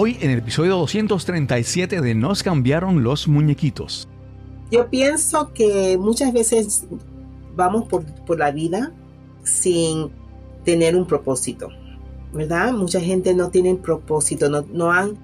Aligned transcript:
Hoy 0.00 0.16
en 0.20 0.30
el 0.30 0.38
episodio 0.38 0.76
237 0.76 2.00
de 2.00 2.14
Nos 2.14 2.44
cambiaron 2.44 3.02
los 3.02 3.26
muñequitos. 3.26 4.06
Yo 4.70 4.88
pienso 4.88 5.52
que 5.52 5.98
muchas 5.98 6.32
veces 6.32 6.86
vamos 7.56 7.88
por, 7.88 8.04
por 8.24 8.38
la 8.38 8.52
vida 8.52 8.92
sin 9.42 10.12
tener 10.64 10.94
un 10.94 11.04
propósito, 11.04 11.70
¿verdad? 12.32 12.72
Mucha 12.74 13.00
gente 13.00 13.34
no 13.34 13.50
tiene 13.50 13.74
propósito, 13.74 14.48
no, 14.48 14.64
no 14.72 14.92
han 14.92 15.18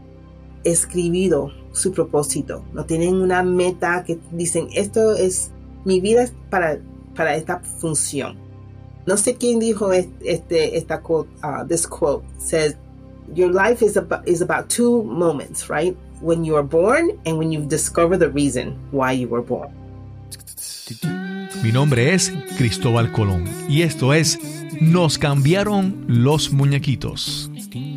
escribido 0.65 1.53
su 1.71 1.93
propósito, 1.93 2.65
no 2.73 2.85
tienen 2.85 3.15
una 3.15 3.45
meta 3.45 4.03
que 4.03 4.19
dicen, 4.33 4.67
esto 4.75 5.15
es, 5.15 5.53
mi 5.85 6.01
vida 6.01 6.25
es 6.25 6.35
para, 6.51 6.81
para 7.15 7.37
esta 7.37 7.61
función. 7.61 8.37
No 9.07 9.19
sé 9.19 9.37
quién 9.37 9.61
dijo 9.61 9.93
este, 9.93 10.77
esta 10.77 11.01
quote, 11.01 11.31
uh, 11.45 11.65
this 11.65 11.87
quote, 11.87 12.27
says, 12.39 12.77
your 13.33 13.51
life 13.51 13.83
is 13.83 13.97
about, 13.97 14.27
is 14.27 14.43
about 14.43 14.69
two 14.69 15.03
moments, 15.05 15.71
right? 15.71 15.97
When 16.21 16.45
you 16.45 16.57
are 16.57 16.63
born 16.63 17.19
and 17.27 17.39
when 17.39 17.53
you 17.53 17.65
discover 17.65 18.17
the 18.17 18.31
reason 18.31 18.77
why 18.91 19.13
you 19.13 19.29
were 19.29 19.43
born. 19.43 19.71
Mi 21.63 21.73
nombre 21.73 22.13
es 22.13 22.31
Cristóbal 22.59 23.11
Colón 23.13 23.49
y 23.69 23.83
esto 23.83 24.13
es 24.13 24.39
Nos 24.81 25.19
cambiaron 25.19 26.05
los 26.09 26.53
muñequitos. 26.53 27.51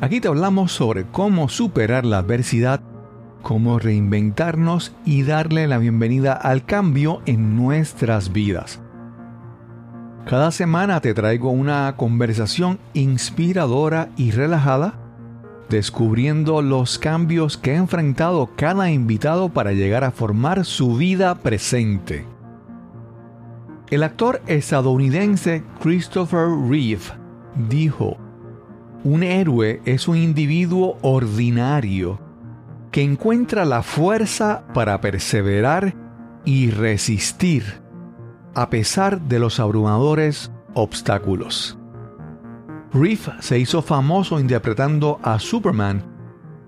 Aquí 0.00 0.18
te 0.18 0.28
hablamos 0.28 0.72
sobre 0.72 1.04
cómo 1.04 1.50
superar 1.50 2.06
la 2.06 2.18
adversidad, 2.18 2.80
cómo 3.42 3.78
reinventarnos 3.78 4.94
y 5.04 5.24
darle 5.24 5.66
la 5.66 5.76
bienvenida 5.76 6.32
al 6.32 6.64
cambio 6.64 7.20
en 7.26 7.54
nuestras 7.54 8.32
vidas. 8.32 8.80
Cada 10.24 10.52
semana 10.52 11.00
te 11.00 11.12
traigo 11.12 11.50
una 11.50 11.96
conversación 11.98 12.78
inspiradora 12.94 14.08
y 14.16 14.30
relajada, 14.30 14.94
descubriendo 15.68 16.62
los 16.62 16.98
cambios 16.98 17.58
que 17.58 17.72
ha 17.72 17.76
enfrentado 17.76 18.48
cada 18.56 18.90
invitado 18.90 19.50
para 19.50 19.72
llegar 19.72 20.04
a 20.04 20.12
formar 20.12 20.64
su 20.64 20.96
vida 20.96 21.34
presente. 21.34 22.24
El 23.90 24.02
actor 24.02 24.40
estadounidense 24.46 25.62
Christopher 25.82 26.48
Reeve 26.70 27.04
dijo, 27.68 28.16
un 29.04 29.22
héroe 29.22 29.80
es 29.84 30.08
un 30.08 30.16
individuo 30.16 30.98
ordinario 31.02 32.18
que 32.90 33.02
encuentra 33.02 33.64
la 33.64 33.82
fuerza 33.82 34.64
para 34.74 35.00
perseverar 35.00 35.94
y 36.44 36.70
resistir 36.70 37.80
a 38.54 38.68
pesar 38.68 39.22
de 39.22 39.38
los 39.38 39.60
abrumadores 39.60 40.50
obstáculos. 40.74 41.78
Reeve 42.92 43.32
se 43.38 43.58
hizo 43.58 43.80
famoso 43.82 44.40
interpretando 44.40 45.20
a 45.22 45.38
Superman 45.38 46.04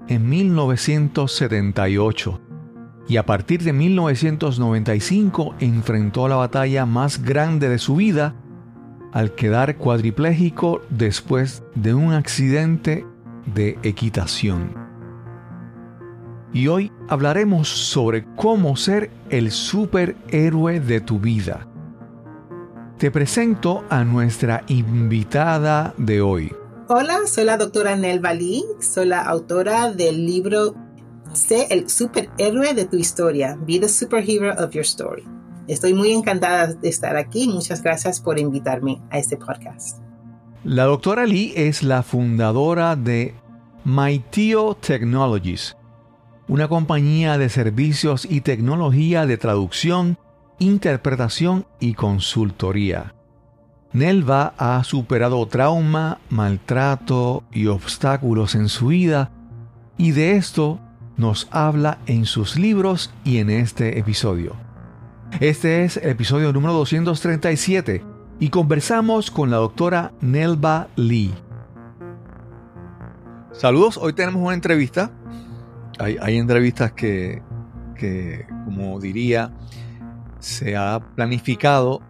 en 0.08 0.28
1978 0.28 2.40
y 3.08 3.16
a 3.16 3.26
partir 3.26 3.64
de 3.64 3.72
1995 3.72 5.56
enfrentó 5.58 6.28
la 6.28 6.36
batalla 6.36 6.86
más 6.86 7.22
grande 7.22 7.68
de 7.68 7.78
su 7.78 7.96
vida 7.96 8.36
al 9.12 9.34
quedar 9.34 9.76
cuadripléjico 9.76 10.80
después 10.90 11.62
de 11.74 11.94
un 11.94 12.12
accidente 12.12 13.06
de 13.54 13.78
equitación. 13.82 14.74
Y 16.52 16.68
hoy 16.68 16.92
hablaremos 17.08 17.68
sobre 17.68 18.26
cómo 18.36 18.76
ser 18.76 19.10
el 19.30 19.50
superhéroe 19.50 20.80
de 20.80 21.00
tu 21.00 21.18
vida. 21.18 21.66
Te 22.98 23.10
presento 23.10 23.84
a 23.88 24.04
nuestra 24.04 24.64
invitada 24.68 25.94
de 25.96 26.20
hoy. 26.20 26.54
Hola, 26.88 27.20
soy 27.26 27.44
la 27.44 27.56
doctora 27.56 27.96
Nelva 27.96 28.34
Lee, 28.34 28.64
soy 28.80 29.06
la 29.06 29.22
autora 29.22 29.92
del 29.92 30.26
libro 30.26 30.74
Sé 31.32 31.68
el 31.70 31.88
superhéroe 31.88 32.74
de 32.74 32.84
tu 32.84 32.96
historia. 32.96 33.56
Be 33.66 33.78
the 33.78 33.88
superhero 33.88 34.52
of 34.62 34.74
your 34.74 34.84
story. 34.84 35.24
Estoy 35.68 35.94
muy 35.94 36.12
encantada 36.12 36.66
de 36.66 36.88
estar 36.88 37.16
aquí. 37.16 37.48
Muchas 37.48 37.82
gracias 37.82 38.20
por 38.20 38.38
invitarme 38.38 39.00
a 39.10 39.18
este 39.18 39.36
podcast. 39.36 39.98
La 40.64 40.84
doctora 40.84 41.26
Lee 41.26 41.52
es 41.56 41.82
la 41.82 42.02
fundadora 42.02 42.96
de 42.96 43.34
MyTio 43.84 44.74
Technologies, 44.74 45.76
una 46.48 46.68
compañía 46.68 47.38
de 47.38 47.48
servicios 47.48 48.26
y 48.28 48.40
tecnología 48.40 49.26
de 49.26 49.38
traducción, 49.38 50.18
interpretación 50.58 51.66
y 51.80 51.94
consultoría. 51.94 53.14
Nelva 53.92 54.54
ha 54.56 54.82
superado 54.84 55.46
trauma, 55.46 56.18
maltrato 56.30 57.44
y 57.52 57.66
obstáculos 57.66 58.54
en 58.54 58.68
su 58.68 58.88
vida 58.88 59.30
y 59.98 60.12
de 60.12 60.36
esto 60.36 60.80
nos 61.16 61.48
habla 61.50 61.98
en 62.06 62.24
sus 62.24 62.56
libros 62.56 63.12
y 63.24 63.38
en 63.38 63.50
este 63.50 63.98
episodio. 63.98 64.61
Este 65.40 65.84
es 65.84 65.96
el 65.96 66.10
episodio 66.10 66.52
número 66.52 66.74
237 66.74 68.04
y 68.38 68.50
conversamos 68.50 69.30
con 69.30 69.50
la 69.50 69.56
doctora 69.56 70.12
Nelva 70.20 70.88
Lee. 70.94 71.32
Saludos, 73.52 73.96
hoy 73.96 74.12
tenemos 74.12 74.42
una 74.42 74.54
entrevista. 74.54 75.10
Hay, 75.98 76.36
entrevistas 76.36 76.92
que, 76.92 77.42
que, 77.96 78.46
como 78.64 79.00
diría, 79.00 79.52
se 80.38 80.76
ha 80.76 81.00
planificado 81.16 82.02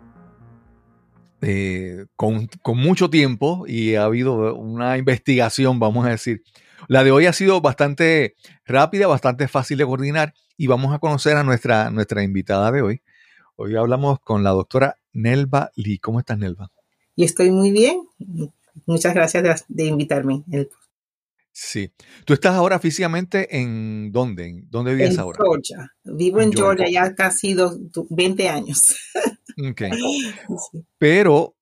eh, 1.41 2.07
con, 2.17 2.49
con, 2.61 2.79
mucho 2.79 3.09
tiempo 3.09 3.65
y 3.67 3.95
ha 3.95 4.05
habido 4.05 4.55
una 4.55 4.99
investigación, 4.99 5.79
vamos 5.79 6.07
a 6.07 6.11
decir, 6.11 6.43
la 6.89 7.05
de 7.05 7.13
hoy 7.13 7.27
ha 7.27 7.33
sido 7.33 7.61
bastante 7.61 8.35
rápida, 8.67 9.07
bastante 9.07 9.49
fácil 9.49 9.79
de 9.79 9.87
coordinar 9.87 10.35
y 10.57 10.67
vamos 10.67 10.95
a 10.95 10.99
conocer 10.99 11.37
a 11.37 11.45
nuestra, 11.45 11.91
nuestra 11.91 12.23
invitada 12.23 12.71
de 12.71 12.83
hoy. 12.83 13.03
Hoy 13.57 13.77
hablamos 13.77 14.19
con 14.21 14.43
la 14.43 14.51
doctora 14.51 14.97
Nelva 15.13 15.71
Lee. 15.77 15.99
¿Cómo 15.99 16.19
estás, 16.19 16.39
Nelva? 16.39 16.71
Y 17.15 17.25
estoy 17.25 17.51
muy 17.51 17.71
bien. 17.71 18.03
Muchas 18.87 19.15
gracias 19.15 19.65
de, 19.69 19.85
invitarme. 19.85 20.43
Sí. 21.53 21.93
¿Tú 22.25 22.33
estás 22.33 22.55
ahora 22.55 22.79
físicamente 22.79 23.59
en 23.59 24.11
dónde? 24.11 24.65
¿Dónde 24.71 24.95
vives 24.95 25.15
en 25.15 25.21
ahora? 25.21 25.39
Georgia. 25.43 25.93
Vivo 26.03 26.41
en, 26.41 26.53
Georgia. 26.53 26.89
ya 26.89 27.15
casi 27.15 27.55
20 28.09 28.49
años. 28.49 28.97
Ok. 29.71 29.83
Pero 30.99 31.55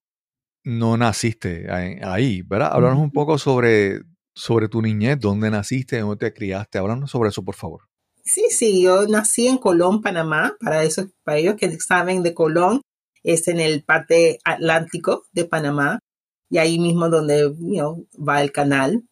no 0.63 0.97
naciste 0.97 1.67
ahí, 1.71 2.43
¿verdad? 2.43 2.71
Háblanos 2.73 3.01
un 3.01 3.11
poco 3.11 3.37
sobre 3.37 4.03
sobre 4.33 4.69
tu 4.69 4.81
niñez, 4.81 5.19
dónde 5.19 5.51
naciste, 5.51 5.99
dónde 5.99 6.17
te 6.17 6.33
criaste. 6.33 6.79
Háblanos 6.79 7.11
sobre 7.11 7.31
eso, 7.31 7.45
por 7.45 7.57
favor. 7.57 7.90
Sí, 8.33 8.45
sí, 8.51 8.83
yo 8.83 9.07
nací 9.07 9.49
en 9.49 9.59
Colón, 9.59 10.03
Panamá. 10.03 10.57
Para 10.61 10.85
eso, 10.85 11.09
para 11.25 11.39
ellos 11.39 11.57
que 11.57 11.81
saben 11.81 12.23
de 12.23 12.35
Colón, 12.35 12.83
es 13.23 13.49
en 13.49 13.59
el 13.61 13.83
parte 13.83 14.39
atlántico 14.45 15.25
de 15.33 15.45
Panamá 15.45 15.99
y 16.49 16.59
ahí 16.59 16.79
mismo 16.79 17.09
donde 17.09 17.53
va 18.17 18.43
el 18.43 18.53
canal. 18.53 19.03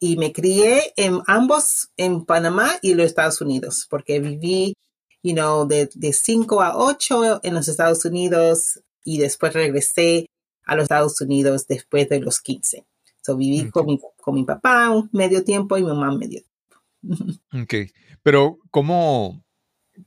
Y 0.00 0.16
me 0.16 0.32
crié 0.32 0.92
en 0.96 1.20
ambos, 1.26 1.90
en 1.96 2.24
Panamá 2.24 2.70
y 2.82 2.94
los 2.94 3.06
Estados 3.06 3.40
Unidos, 3.40 3.86
porque 3.88 4.20
viví, 4.20 4.74
you 5.22 5.32
know, 5.32 5.66
de 5.66 6.12
5 6.12 6.60
a 6.60 6.76
8 6.76 7.40
en 7.42 7.54
los 7.54 7.68
Estados 7.68 8.04
Unidos 8.04 8.80
y 9.02 9.18
después 9.18 9.54
regresé 9.54 10.26
a 10.66 10.76
los 10.76 10.84
Estados 10.84 11.20
Unidos 11.20 11.66
después 11.66 12.08
de 12.08 12.20
los 12.20 12.40
15 12.40 12.84
viví 13.34 13.70
con, 13.70 13.86
mi, 13.86 14.00
con 14.20 14.34
mi 14.34 14.44
papá 14.44 14.90
un 14.90 15.08
medio 15.12 15.44
tiempo 15.44 15.76
y 15.76 15.82
mi 15.82 15.88
mamá 15.88 16.12
medio 16.12 16.40
tiempo. 16.40 16.57
Ok, 17.62 17.74
pero 18.22 18.58
¿cómo, 18.70 19.44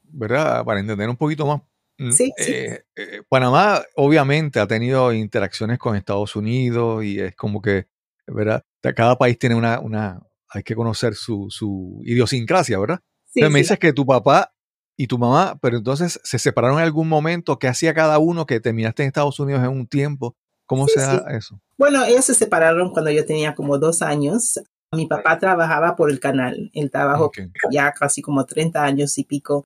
verdad? 0.04 0.64
Para 0.66 0.80
entender 0.80 1.10
un 1.10 1.18
poquito 1.18 1.46
más. 1.46 1.62
Mm, 1.98 2.12
sí, 2.12 2.32
eh, 2.38 2.84
eh, 2.96 3.22
Panamá 3.30 3.82
obviamente 3.96 4.60
ha 4.60 4.68
tenido 4.68 5.14
interacciones 5.14 5.78
con 5.78 5.96
Estados 5.96 6.36
Unidos 6.36 7.04
y 7.04 7.20
es 7.20 7.36
como 7.36 7.62
que, 7.62 7.88
¿verdad? 8.28 8.64
Cada 8.96 9.18
país 9.18 9.38
tiene 9.38 9.56
una, 9.56 9.80
una 9.80 10.20
hay 10.50 10.64
que 10.64 10.76
conocer 10.76 11.16
su, 11.16 11.48
su 11.50 12.02
idiosincrasia, 12.04 12.78
¿verdad? 12.80 13.00
Sí, 13.26 13.42
me 13.42 13.60
dices 13.60 13.80
que 13.80 13.94
tu 13.94 14.06
papá 14.06 14.54
y 14.98 15.08
tu 15.08 15.18
mamá, 15.18 15.58
pero 15.62 15.78
entonces 15.78 16.20
se 16.24 16.38
separaron 16.38 16.78
en 16.78 16.84
algún 16.84 17.08
momento, 17.08 17.58
¿qué 17.58 17.68
hacía 17.68 17.94
cada 17.94 18.20
uno 18.20 18.46
que 18.46 18.60
terminaste 18.60 19.04
en 19.04 19.08
Estados 19.08 19.40
Unidos 19.40 19.64
en 19.64 19.70
un 19.70 19.88
tiempo? 19.88 20.36
¿Cómo 20.66 20.88
se 20.88 21.00
da 21.00 21.24
eso? 21.32 21.60
Bueno, 21.78 22.04
ellos 22.06 22.26
se 22.26 22.34
separaron 22.34 22.92
cuando 22.92 23.12
yo 23.12 23.26
tenía 23.26 23.56
como 23.56 23.78
dos 23.78 24.02
años. 24.02 24.60
Mi 24.94 25.06
papá 25.08 25.40
trabajaba 25.40 25.96
por 25.96 26.12
el 26.12 26.20
canal. 26.20 26.70
Él 26.74 26.92
trabajó 26.92 27.32
ya 27.72 27.94
casi 27.94 28.22
como 28.22 28.46
30 28.46 28.84
años 28.84 29.18
y 29.18 29.24
pico. 29.24 29.66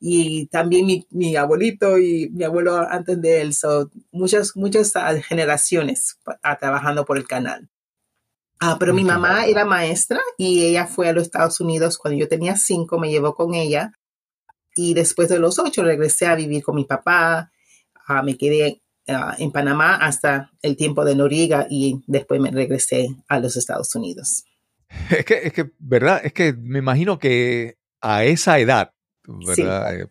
Y 0.00 0.46
también 0.46 0.86
mi, 0.86 1.06
mi 1.10 1.36
abuelito 1.36 1.98
y 1.98 2.30
mi 2.30 2.44
abuelo 2.44 2.76
antes 2.76 3.20
de 3.20 3.42
él. 3.42 3.54
So, 3.54 3.90
muchas, 4.10 4.56
muchas 4.56 4.92
generaciones 5.26 6.18
trabajando 6.58 7.04
por 7.04 7.18
el 7.18 7.28
canal. 7.28 7.68
Ah, 8.60 8.76
pero 8.78 8.94
mi 8.94 9.04
mamá 9.04 9.44
era 9.46 9.64
maestra 9.64 10.20
y 10.38 10.64
ella 10.64 10.86
fue 10.86 11.08
a 11.08 11.12
los 11.12 11.24
Estados 11.24 11.60
Unidos 11.60 11.98
cuando 11.98 12.20
yo 12.20 12.28
tenía 12.28 12.56
cinco, 12.56 12.98
me 12.98 13.10
llevó 13.10 13.34
con 13.34 13.54
ella. 13.54 13.92
Y 14.74 14.94
después 14.94 15.28
de 15.28 15.38
los 15.38 15.58
ocho 15.58 15.82
regresé 15.82 16.26
a 16.26 16.34
vivir 16.34 16.62
con 16.62 16.76
mi 16.76 16.84
papá. 16.84 17.50
Ah, 18.06 18.22
me 18.22 18.38
quedé 18.38 18.80
ah, 19.08 19.34
en 19.38 19.52
Panamá 19.52 19.96
hasta 19.96 20.50
el 20.62 20.76
tiempo 20.76 21.04
de 21.04 21.14
Noriega 21.14 21.66
y 21.68 22.02
después 22.06 22.40
me 22.40 22.50
regresé 22.50 23.08
a 23.28 23.38
los 23.38 23.56
Estados 23.56 23.94
Unidos. 23.96 24.44
Es 25.10 25.24
que, 25.24 25.34
es 25.34 25.52
que, 25.52 25.70
¿verdad? 25.78 26.20
Es 26.24 26.32
que 26.32 26.52
me 26.52 26.78
imagino 26.78 27.18
que 27.18 27.78
a 28.00 28.24
esa 28.24 28.58
edad, 28.58 28.92
¿verdad? 29.26 30.00
Eh, 30.00 30.06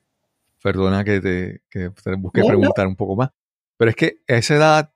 perdona 0.62 1.04
que 1.04 1.20
te, 1.22 1.62
que 1.70 1.90
te 1.90 2.16
busque 2.16 2.42
No, 2.42 2.46
no. 2.46 2.48
preguntar 2.48 2.88
un 2.88 2.96
poco 2.96 3.16
más, 3.16 3.30
pero 3.78 3.90
es 3.90 3.96
que 3.96 4.22
a 4.28 4.36
esa 4.36 4.56
edad, 4.56 4.94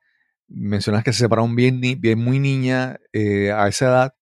mencionas 0.48 1.04
que 1.04 1.12
se 1.12 1.20
separaron 1.20 1.54
bien, 1.56 1.80
bien 1.80 2.18
muy 2.18 2.38
niña, 2.38 2.98
eh, 3.12 3.50
a 3.52 3.68
esa 3.68 3.86
edad, 3.86 4.14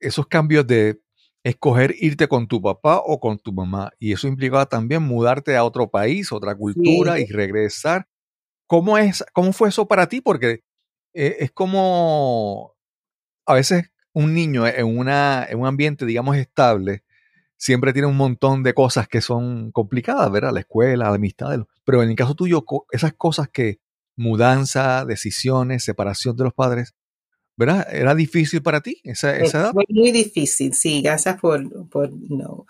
esos 0.00 0.26
cambios 0.26 0.66
de 0.66 1.00
escoger 1.42 1.94
irte 1.98 2.28
con 2.28 2.46
tu 2.48 2.60
papá 2.60 3.00
o 3.04 3.20
con 3.20 3.38
tu 3.38 3.52
mamá, 3.52 3.92
y 3.98 4.12
eso 4.12 4.28
implicaba 4.28 4.66
también 4.66 5.02
mudarte 5.02 5.56
a 5.56 5.64
otro 5.64 5.90
país, 5.90 6.32
otra 6.32 6.54
cultura 6.54 7.18
y 7.18 7.26
regresar. 7.26 8.06
¿Cómo 8.66 8.96
es, 8.98 9.24
cómo 9.32 9.52
fue 9.52 9.68
eso 9.68 9.86
para 9.88 10.06
ti? 10.08 10.20
Porque 10.20 10.62
eh, 11.12 11.36
es 11.40 11.50
como 11.50 12.74
a 13.46 13.54
veces 13.54 13.90
un 14.12 14.34
niño 14.34 14.66
en, 14.66 14.86
una, 14.98 15.46
en 15.48 15.60
un 15.60 15.66
ambiente, 15.66 16.06
digamos, 16.06 16.36
estable, 16.36 17.04
siempre 17.56 17.92
tiene 17.92 18.08
un 18.08 18.16
montón 18.16 18.62
de 18.62 18.74
cosas 18.74 19.08
que 19.08 19.20
son 19.20 19.72
complicadas, 19.72 20.30
¿verdad? 20.32 20.52
La 20.52 20.60
escuela, 20.60 21.08
la 21.10 21.14
amistad. 21.14 21.60
Pero 21.84 22.02
en 22.02 22.10
el 22.10 22.16
caso 22.16 22.34
tuyo, 22.34 22.64
esas 22.92 23.14
cosas 23.14 23.48
que 23.48 23.80
mudanza, 24.16 25.04
decisiones, 25.04 25.84
separación 25.84 26.36
de 26.36 26.44
los 26.44 26.54
padres, 26.54 26.94
¿verdad? 27.56 27.86
¿Era 27.92 28.14
difícil 28.14 28.62
para 28.62 28.80
ti 28.80 29.00
esa, 29.04 29.36
esa 29.36 29.60
edad? 29.60 29.72
Fue 29.72 29.84
muy 29.90 30.12
difícil, 30.12 30.74
sí, 30.74 31.02
gracias 31.02 31.38
por, 31.40 31.88
por 31.88 32.10
no, 32.12 32.66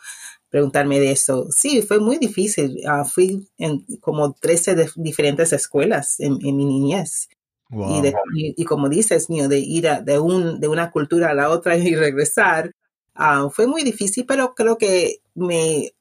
preguntarme 0.49 1.01
de 1.01 1.13
eso. 1.13 1.49
Sí, 1.51 1.83
fue 1.83 2.01
muy 2.01 2.19
difícil. 2.19 2.79
Ah, 2.87 3.05
fui 3.05 3.49
en 3.59 3.85
como 4.01 4.33
13 4.35 4.75
de- 4.75 4.91
diferentes 4.97 5.53
escuelas 5.53 6.21
en, 6.21 6.39
en 6.45 6.57
mi 6.57 6.65
niñez. 6.65 7.29
Y, 7.71 7.75
Wow. 7.77 8.03
de- 8.03 8.15
y- 8.35 8.55
y 8.57 8.65
como 8.65 8.89
dices, 8.89 9.27
know, 9.27 9.49
de 9.49 9.59
ir 9.61 9.89
a- 9.89 10.01
de, 10.01 10.19
un, 10.19 10.59
de 10.61 10.67
una 10.69 10.91
cultura 10.91 11.31
a 11.31 11.35
la 11.35 11.51
otra 11.51 11.77
y 11.93 11.95
regresar, 11.95 12.73
ah, 13.15 13.49
fue 13.53 13.67
muy 13.67 13.83
difícil, 13.85 14.27
pero 14.27 14.55
creo 14.55 14.77
que 14.77 15.21
me, 15.35 15.93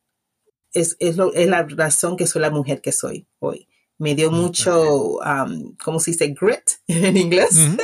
es, 0.74 0.96
es, 1.00 1.18
lo- 1.18 1.34
es 1.34 1.48
la 1.48 1.64
razón 1.64 2.18
que 2.18 2.28
soy 2.28 2.42
la 2.42 2.50
mujer 2.52 2.82
que 2.82 2.92
soy 2.92 3.28
hoy. 3.40 3.68
Me 4.00 4.16
dio 4.16 4.30
Ok. 4.30 4.34
mucho, 4.34 5.18
um, 5.20 5.76
¿cómo 5.84 6.00
se 6.00 6.12
dice? 6.12 6.28
Grit 6.40 6.72
en 6.88 7.18
inglés. 7.18 7.52
Ujú. 7.58 7.78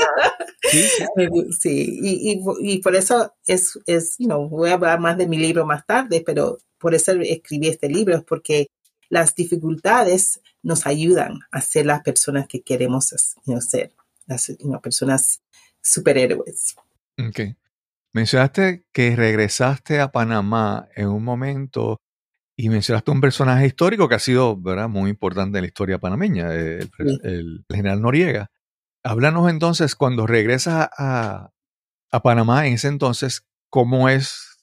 Sí, 0.72 0.88
sí. 0.88 1.04
Sí, 1.60 2.00
y, 2.02 2.32
y, 2.34 2.42
y 2.74 2.78
por 2.82 2.96
eso 2.96 3.34
es, 3.46 3.78
es, 3.86 4.16
you 4.18 4.26
know, 4.28 4.50
voy 4.50 4.70
a 4.72 4.74
hablar 4.74 5.00
más 5.00 5.18
de 5.18 5.28
mi 5.28 5.38
libro 5.38 5.66
más 5.66 5.86
tarde, 5.86 6.24
pero 6.26 6.58
por 6.80 6.96
eso 6.96 7.12
escribí 7.12 7.68
este 7.68 7.88
libro, 7.90 8.24
porque 8.28 8.68
las 9.16 9.34
dificultades 9.34 10.42
nos 10.62 10.86
ayudan 10.86 11.40
a 11.52 11.62
ser 11.62 11.86
las 11.88 12.02
personas 12.04 12.48
que 12.48 12.62
queremos 12.62 13.08
ser, 13.08 13.92
las 14.28 14.52
personas 14.84 15.42
superhéroes. 15.82 16.76
Ok. 17.18 17.40
Mencionaste 18.14 18.86
que 18.94 19.16
regresaste 19.16 20.00
a 20.00 20.12
Panamá 20.12 20.88
en 20.96 21.08
un 21.08 21.24
momento 21.24 22.00
y 22.58 22.70
mencionaste 22.70 23.12
un 23.12 23.20
personaje 23.22 23.66
histórico 23.68 24.08
que 24.08 24.16
ha 24.16 24.20
sido 24.20 24.56
¿verdad? 24.58 24.88
muy 24.90 25.10
importante 25.10 25.58
en 25.58 25.64
la 25.64 25.68
historia 25.68 25.98
panameña, 26.00 26.54
el, 26.54 26.84
Sí. 26.84 27.20
el- 27.24 27.66
el 27.68 27.76
general 27.76 28.02
Noriega. 28.02 28.52
Háblanos 29.04 29.50
entonces, 29.50 29.96
cuando 29.96 30.26
regresas 30.28 30.90
a, 30.98 31.52
a 32.12 32.20
Panamá 32.22 32.68
en 32.68 32.74
ese 32.74 32.88
entonces, 32.88 33.46
¿cómo 33.70 34.10
es 34.10 34.58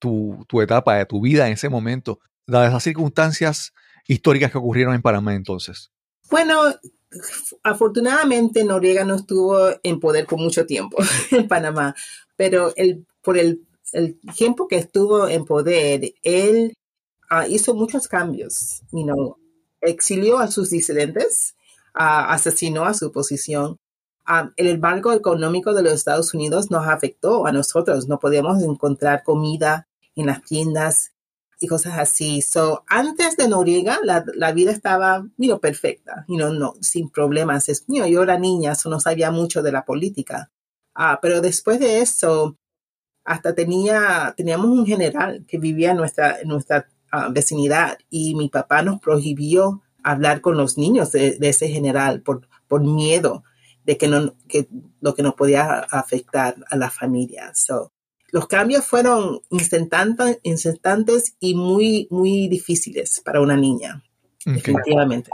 tu, 0.00 0.44
tu 0.48 0.60
etapa 0.60 0.96
de 0.96 1.06
tu 1.06 1.20
vida 1.20 1.46
en 1.46 1.52
ese 1.54 1.68
momento, 1.68 2.18
esas 2.46 2.82
circunstancias 2.82 3.72
históricas 4.06 4.50
que 4.50 4.58
ocurrieron 4.58 4.94
en 4.94 5.02
Panamá 5.02 5.34
entonces? 5.34 5.90
Bueno, 6.30 6.74
afortunadamente 7.62 8.64
Noriega 8.64 9.04
no 9.04 9.16
estuvo 9.16 9.58
en 9.82 10.00
poder 10.00 10.26
por 10.26 10.38
mucho 10.38 10.66
tiempo 10.66 10.96
en 11.30 11.48
Panamá, 11.48 11.94
pero 12.36 12.72
el, 12.76 13.06
por 13.22 13.38
el, 13.38 13.66
el 13.92 14.18
tiempo 14.34 14.68
que 14.68 14.76
estuvo 14.76 15.28
en 15.28 15.44
poder, 15.44 16.14
él 16.22 16.74
ah, 17.30 17.46
hizo 17.46 17.74
muchos 17.74 18.08
cambios. 18.08 18.82
You 18.92 19.04
know, 19.04 19.36
exilió 19.80 20.38
a 20.38 20.48
sus 20.48 20.70
disidentes, 20.70 21.54
ah, 21.94 22.32
asesinó 22.32 22.84
a 22.84 22.94
su 22.94 23.06
oposición. 23.06 23.76
Ah, 24.24 24.50
el 24.56 24.68
embargo 24.68 25.12
económico 25.12 25.74
de 25.74 25.82
los 25.82 25.92
Estados 25.92 26.32
Unidos 26.32 26.70
nos 26.70 26.86
afectó 26.86 27.46
a 27.46 27.52
nosotros. 27.52 28.08
No 28.08 28.18
podíamos 28.18 28.62
encontrar 28.62 29.22
comida 29.24 29.88
en 30.14 30.26
las 30.26 30.42
tiendas 30.42 31.11
y 31.62 31.68
cosas 31.68 31.98
así. 31.98 32.42
So, 32.42 32.84
antes 32.88 33.36
de 33.36 33.48
Noriega, 33.48 33.98
la, 34.02 34.24
la 34.34 34.52
vida 34.52 34.72
estaba, 34.72 35.24
perfecta, 35.60 36.24
you 36.28 36.36
know, 36.36 36.52
no, 36.52 36.74
sin 36.80 37.08
problemas. 37.08 37.68
Es, 37.68 37.84
you 37.86 38.04
yo 38.06 38.22
era 38.22 38.38
niña, 38.38 38.74
so 38.74 38.90
no 38.90 38.98
sabía 39.00 39.30
mucho 39.30 39.62
de 39.62 39.72
la 39.72 39.84
política. 39.84 40.50
Ah, 40.94 41.18
pero 41.22 41.40
después 41.40 41.78
de 41.78 42.00
eso, 42.00 42.56
hasta 43.24 43.54
tenía, 43.54 44.34
teníamos 44.36 44.66
un 44.70 44.86
general 44.86 45.44
que 45.46 45.58
vivía 45.58 45.92
en 45.92 45.98
nuestra, 45.98 46.40
en 46.40 46.48
nuestra 46.48 46.88
vecinidad 47.30 47.98
y 48.10 48.34
mi 48.34 48.48
papá 48.48 48.82
nos 48.82 49.00
prohibió 49.00 49.82
hablar 50.02 50.40
con 50.40 50.56
los 50.56 50.78
niños 50.78 51.12
de, 51.12 51.38
de 51.38 51.48
ese 51.50 51.68
general 51.68 52.22
por, 52.22 52.48
por 52.66 52.82
miedo 52.82 53.44
de 53.84 53.96
que, 53.98 54.08
no, 54.08 54.34
que 54.48 54.68
lo 55.00 55.14
que 55.14 55.22
nos 55.22 55.34
podía 55.34 55.80
afectar 55.90 56.56
a 56.70 56.76
la 56.76 56.90
familia. 56.90 57.52
So, 57.54 57.92
los 58.32 58.48
cambios 58.48 58.84
fueron 58.86 59.40
instantáneos, 59.50 61.34
y 61.38 61.54
muy, 61.54 62.08
muy 62.10 62.48
difíciles 62.48 63.20
para 63.20 63.40
una 63.40 63.56
niña, 63.56 64.02
definitivamente. 64.46 65.30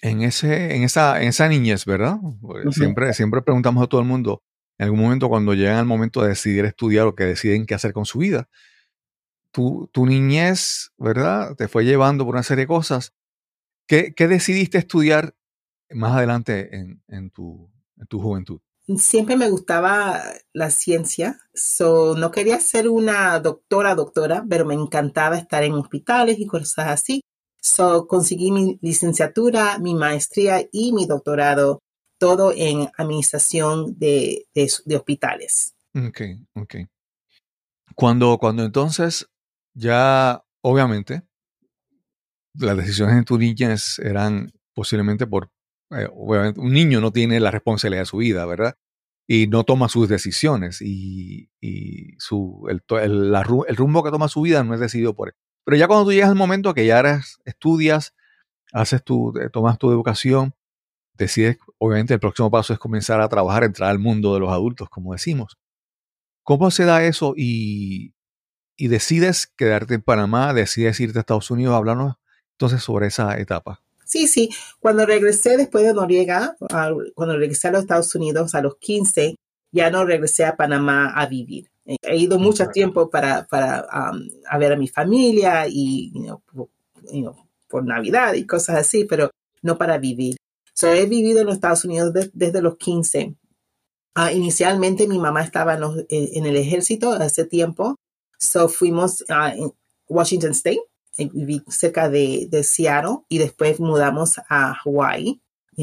En, 0.00 0.22
ese, 0.22 0.74
en, 0.74 0.82
esa, 0.82 1.20
en 1.20 1.28
esa 1.28 1.48
niñez, 1.48 1.84
¿verdad? 1.84 2.18
Pues 2.40 2.74
siempre, 2.74 3.12
siempre 3.12 3.42
preguntamos 3.42 3.84
a 3.84 3.86
todo 3.86 4.00
el 4.00 4.06
mundo, 4.06 4.42
en 4.78 4.84
algún 4.84 5.00
momento 5.00 5.28
cuando 5.28 5.52
llegan 5.52 5.76
al 5.76 5.84
momento 5.84 6.22
de 6.22 6.30
decidir 6.30 6.64
estudiar 6.64 7.06
o 7.06 7.14
que 7.14 7.24
deciden 7.24 7.66
qué 7.66 7.74
hacer 7.74 7.92
con 7.92 8.06
su 8.06 8.20
vida, 8.20 8.48
tu, 9.52 9.90
tu 9.92 10.06
niñez, 10.06 10.92
¿verdad? 10.96 11.56
Te 11.56 11.68
fue 11.68 11.84
llevando 11.84 12.24
por 12.24 12.34
una 12.34 12.42
serie 12.42 12.64
de 12.64 12.68
cosas. 12.68 13.12
¿Qué, 13.86 14.14
qué 14.14 14.28
decidiste 14.28 14.78
estudiar 14.78 15.34
más 15.90 16.12
adelante 16.16 16.74
en, 16.74 17.02
en, 17.08 17.30
tu, 17.30 17.70
en 17.98 18.06
tu 18.06 18.18
juventud? 18.18 18.60
Siempre 18.96 19.36
me 19.36 19.50
gustaba 19.50 20.22
la 20.52 20.70
ciencia, 20.70 21.40
so, 21.52 22.14
no 22.16 22.30
quería 22.30 22.60
ser 22.60 22.88
una 22.88 23.40
doctora, 23.40 23.96
doctora, 23.96 24.44
pero 24.48 24.64
me 24.64 24.74
encantaba 24.74 25.36
estar 25.36 25.64
en 25.64 25.72
hospitales 25.72 26.38
y 26.38 26.46
cosas 26.46 26.86
así. 26.88 27.20
So, 27.60 28.06
conseguí 28.06 28.52
mi 28.52 28.78
licenciatura, 28.80 29.78
mi 29.80 29.96
maestría 29.96 30.68
y 30.70 30.92
mi 30.92 31.06
doctorado, 31.06 31.80
todo 32.18 32.52
en 32.54 32.88
administración 32.96 33.98
de, 33.98 34.46
de, 34.54 34.96
hospitales. 34.96 35.74
Ok, 35.94 36.20
ok. 36.54 36.74
Cuando, 37.96 38.38
cuando 38.38 38.62
entonces 38.62 39.28
ya, 39.74 40.44
obviamente, 40.60 41.22
las 42.54 42.76
decisiones 42.76 43.16
en 43.16 43.24
tu 43.24 43.38
eran 43.98 44.52
posiblemente 44.74 45.26
por, 45.26 45.50
eh, 45.90 46.08
obviamente, 46.14 46.60
un 46.60 46.72
niño 46.72 47.00
no 47.00 47.12
tiene 47.12 47.40
la 47.40 47.50
responsabilidad 47.50 48.02
de 48.02 48.06
su 48.06 48.18
vida, 48.18 48.44
¿verdad? 48.46 48.76
Y 49.28 49.48
no 49.48 49.64
toma 49.64 49.88
sus 49.88 50.08
decisiones 50.08 50.80
y, 50.82 51.50
y 51.60 52.14
su, 52.18 52.66
el, 52.70 52.82
el- 53.02 53.34
el 53.68 53.76
rumbo 53.76 54.02
que 54.04 54.10
toma 54.10 54.28
su 54.28 54.42
vida 54.42 54.62
no 54.64 54.74
es 54.74 54.80
decidido 54.80 55.14
por 55.14 55.28
él. 55.28 55.34
Pero 55.64 55.76
ya 55.76 55.88
cuando 55.88 56.04
tú 56.06 56.12
llegas 56.12 56.30
al 56.30 56.36
momento 56.36 56.74
que 56.74 56.86
ya 56.86 57.00
eres, 57.00 57.38
estudias, 57.44 58.14
haces 58.72 59.04
tu, 59.04 59.36
eh, 59.38 59.50
tomas 59.50 59.78
tu 59.78 59.90
educación, 59.90 60.54
decides, 61.14 61.58
obviamente 61.78 62.14
el 62.14 62.20
próximo 62.20 62.50
paso 62.50 62.72
es 62.74 62.78
comenzar 62.80 63.20
a 63.22 63.28
trabajar, 63.28 63.64
entrar 63.64 63.90
al 63.90 63.98
mundo 64.00 64.34
de 64.34 64.40
los 64.40 64.50
adultos, 64.52 64.88
como 64.90 65.12
decimos. 65.14 65.58
¿Cómo 66.44 66.70
se 66.70 66.84
da 66.84 67.04
eso 67.04 67.34
y, 67.36 68.14
y 68.76 68.88
decides 68.88 69.48
quedarte 69.56 69.94
en 69.94 70.02
Panamá, 70.02 70.54
decides 70.54 71.00
irte 71.00 71.18
a 71.18 71.22
Estados 71.22 71.50
Unidos? 71.50 71.74
Háblanos 71.76 72.16
entonces 72.54 72.82
sobre 72.82 73.08
esa 73.08 73.38
etapa. 73.38 73.82
Sí, 74.16 74.26
sí. 74.28 74.50
Cuando 74.80 75.04
regresé 75.04 75.56
después 75.56 75.84
de 75.84 75.92
Noriega, 75.94 76.56
cuando 77.14 77.36
regresé 77.36 77.68
a 77.68 77.72
los 77.72 77.82
Estados 77.82 78.14
Unidos 78.14 78.54
a 78.54 78.62
los 78.62 78.76
15, 78.78 79.36
ya 79.72 79.90
no 79.90 80.04
regresé 80.04 80.44
a 80.44 80.56
Panamá 80.56 81.12
a 81.14 81.26
vivir. 81.26 81.70
He 82.02 82.16
ido 82.16 82.38
mucho 82.38 82.64
tiempo 82.72 83.10
para, 83.10 83.46
para 83.46 83.86
um, 84.10 84.26
a 84.48 84.58
ver 84.58 84.72
a 84.72 84.76
mi 84.76 84.88
familia 84.88 85.66
y 85.68 86.10
you 86.14 86.22
know, 86.22 86.40
por, 86.52 86.68
you 87.12 87.20
know, 87.22 87.36
por 87.68 87.84
Navidad 87.84 88.34
y 88.34 88.46
cosas 88.46 88.76
así, 88.76 89.04
pero 89.04 89.30
no 89.62 89.76
para 89.78 89.98
vivir. 89.98 90.36
So, 90.72 90.88
he 90.92 91.06
vivido 91.06 91.40
en 91.40 91.46
los 91.46 91.54
Estados 91.56 91.84
Unidos 91.84 92.12
de- 92.12 92.30
desde 92.34 92.60
los 92.62 92.76
15 92.76 93.34
Ah, 94.14 94.32
inicialmente 94.32 95.06
mi 95.06 95.18
mamá 95.18 95.42
estaba 95.42 95.74
en, 95.74 95.80
los- 95.80 95.98
en- 96.08 96.28
en 96.38 96.46
el 96.46 96.56
ejército 96.56 97.12
hace 97.12 97.44
tiempo, 97.44 97.96
so 98.38 98.68
fuimos 98.68 99.22
a 99.28 99.52
Washington 100.08 100.52
State, 100.52 100.80
viví 101.18 101.62
cerca 101.68 102.08
de, 102.08 102.46
de 102.50 102.62
Seattle 102.62 103.18
y 103.28 103.38
después 103.38 103.80
mudamos 103.80 104.38
a 104.48 104.74
Hawaii 104.84 105.40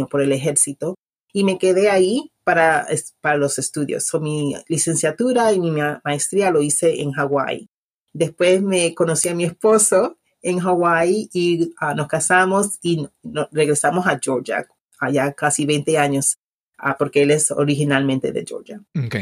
por 0.09 0.21
el 0.21 0.31
ejército 0.31 0.95
y 1.33 1.43
me 1.43 1.57
quedé 1.57 1.89
ahí 1.89 2.31
para, 2.43 2.85
para 3.21 3.37
los 3.37 3.57
estudios. 3.59 4.03
So, 4.05 4.19
mi 4.19 4.55
licenciatura 4.67 5.51
y 5.53 5.59
mi 5.59 5.71
ma- 5.71 6.01
maestría 6.03 6.51
lo 6.51 6.61
hice 6.61 7.01
en 7.01 7.11
Hawaii. 7.17 7.67
Después 8.13 8.61
me 8.61 8.93
conocí 8.93 9.29
a 9.29 9.35
mi 9.35 9.43
esposo 9.45 10.17
en 10.41 10.59
Hawaii 10.59 11.29
y 11.33 11.73
ah, 11.79 11.93
nos 11.95 12.07
casamos 12.07 12.77
y 12.81 13.07
no- 13.23 13.47
regresamos 13.51 14.05
a 14.07 14.19
Georgia, 14.21 14.67
allá 14.99 15.31
casi 15.33 15.65
20 15.65 15.97
años, 15.97 16.37
ah, 16.77 16.95
porque 16.97 17.21
él 17.23 17.31
es 17.31 17.49
originalmente 17.49 18.31
de 18.31 18.45
Georgia. 18.45 18.81
Ok. 19.05 19.15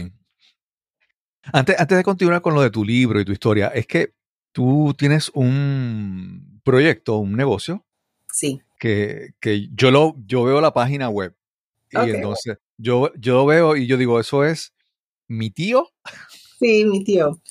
Antes, 1.54 1.80
antes 1.80 1.98
de 1.98 2.04
continuar 2.04 2.42
con 2.42 2.54
lo 2.54 2.62
de 2.62 2.70
tu 2.70 2.84
libro 2.86 3.20
y 3.20 3.26
tu 3.26 3.32
historia, 3.32 3.68
es 3.70 3.88
que 3.88 4.14
tú 4.52 4.94
tienes 4.98 5.32
un 5.34 6.62
proyecto, 6.64 7.18
un 7.18 7.36
negocio, 7.36 7.86
Sí, 8.32 8.62
que, 8.80 9.34
que 9.40 9.70
yo, 9.74 9.92
lo, 9.92 10.16
yo 10.26 10.44
veo 10.44 10.62
la 10.62 10.74
página 10.74 11.10
web. 11.10 11.36
Y 11.92 12.10
entonces 12.10 12.58
yo, 12.78 13.12
yo 13.16 13.36
lo 13.36 13.46
veo 13.46 13.76
y 13.76 13.86
yo 13.86 13.98
digo, 13.98 14.20
eso 14.20 14.46
es 14.46 14.74
mi 15.28 15.50
tío, 15.50 15.90
sí, 16.60 16.86
mi 16.86 17.04
tío. 17.04 17.42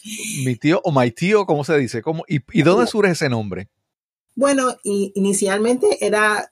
mi 0.45 0.57
tío 0.57 0.81
o 0.83 0.93
my 0.93 1.11
tío, 1.11 1.45
¿cómo 1.45 1.63
se 1.65 1.77
dice? 1.77 2.01
¿Cómo? 2.01 2.25
¿Y, 2.27 2.41
y 2.53 2.63
dónde 2.63 2.87
surge 2.87 3.13
ese 3.13 3.29
nombre? 3.29 3.69
Bueno, 4.35 4.75
y 4.83 5.13
inicialmente 5.15 6.05
era 6.05 6.51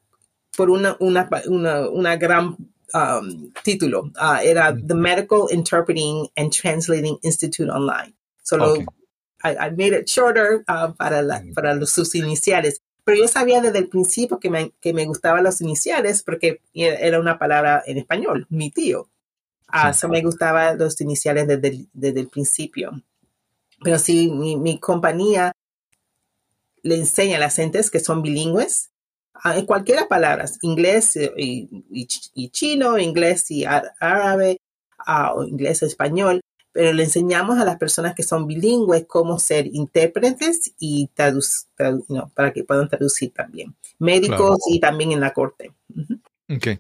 por 0.57 0.69
una, 0.69 0.97
una, 1.01 1.29
una, 1.47 1.89
una 1.89 2.17
gran 2.17 2.57
um, 2.93 3.53
título. 3.65 4.11
Ah, 4.17 4.43
era 4.43 4.77
The 4.77 4.95
Medical 4.95 5.47
Interpreting 5.51 6.29
and 6.37 6.53
Translating 6.53 7.19
Institute 7.23 7.71
Online. 7.71 8.15
Solo. 8.43 8.85
I, 9.45 9.51
I 9.69 9.71
made 9.71 9.97
it 9.99 10.07
shorter 10.09 10.65
para, 10.97 11.23
la- 11.23 11.41
Mm. 11.41 11.55
para 11.55 11.75
los, 11.75 11.91
sus 11.91 12.15
iniciales. 12.15 12.83
Pero 13.05 13.19
yo 13.23 13.29
sabía 13.29 13.61
desde 13.61 13.79
el 13.79 13.89
principio 13.89 14.39
que 14.39 14.51
me, 14.51 14.73
que 14.81 14.93
me 14.93 15.07
gustaban 15.07 15.43
los 15.45 15.61
iniciales 15.61 16.23
porque 16.23 16.61
era 16.75 17.19
una 17.21 17.39
palabra 17.39 17.83
en 17.87 17.99
español, 17.99 18.47
mi 18.51 18.71
tío. 18.71 19.09
Ah, 19.69 19.93
Sí. 19.93 20.01
so 20.01 20.09
me 20.09 20.21
gustaban 20.23 20.79
los 20.79 21.01
iniciales 21.01 21.47
desde 21.47 21.69
el, 21.69 21.89
desde 21.93 22.21
el 22.21 22.29
principio. 22.29 22.91
Pero 23.83 23.99
sí, 23.99 24.29
mi, 24.31 24.57
mi 24.57 24.79
compañía 24.81 25.53
le 26.83 26.97
enseña 26.97 27.37
a 27.37 27.41
las 27.41 27.57
gentes 27.57 27.91
que 27.91 28.01
son 28.01 28.23
bilingües 28.23 28.91
ah, 29.35 29.57
en 29.57 29.67
cualquier 29.67 30.07
palabra, 30.09 30.47
inglés 30.63 31.17
y, 31.17 31.69
y 31.91 32.07
ch- 32.07 32.31
y 32.35 32.49
chino, 32.51 32.99
inglés 32.99 33.51
y 33.51 33.65
árabe, 33.65 34.59
ah, 34.99 35.33
o 35.35 35.45
inglés 35.45 35.83
y 35.83 35.87
español, 35.87 36.41
pero 36.79 36.93
le 36.93 37.03
enseñamos 37.03 37.59
a 37.59 37.65
las 37.65 37.77
personas 37.77 38.15
que 38.15 38.23
son 38.23 38.47
bilingües 38.47 39.05
cómo 39.09 39.41
ser 39.41 39.67
intérpretes 39.67 40.73
y 40.79 41.09
traduc- 41.13 41.67
tradu- 41.77 42.05
no, 42.09 42.29
para 42.37 42.53
que 42.53 42.63
puedan 42.63 42.89
traducir 42.89 43.33
también. 43.33 43.75
Médicos 43.99 44.37
Claro. 44.39 44.57
y 44.71 44.79
también 44.79 45.11
en 45.11 45.19
la 45.19 45.33
corte. 45.33 45.73
Ujú. 45.93 46.21
Ok. 46.55 46.79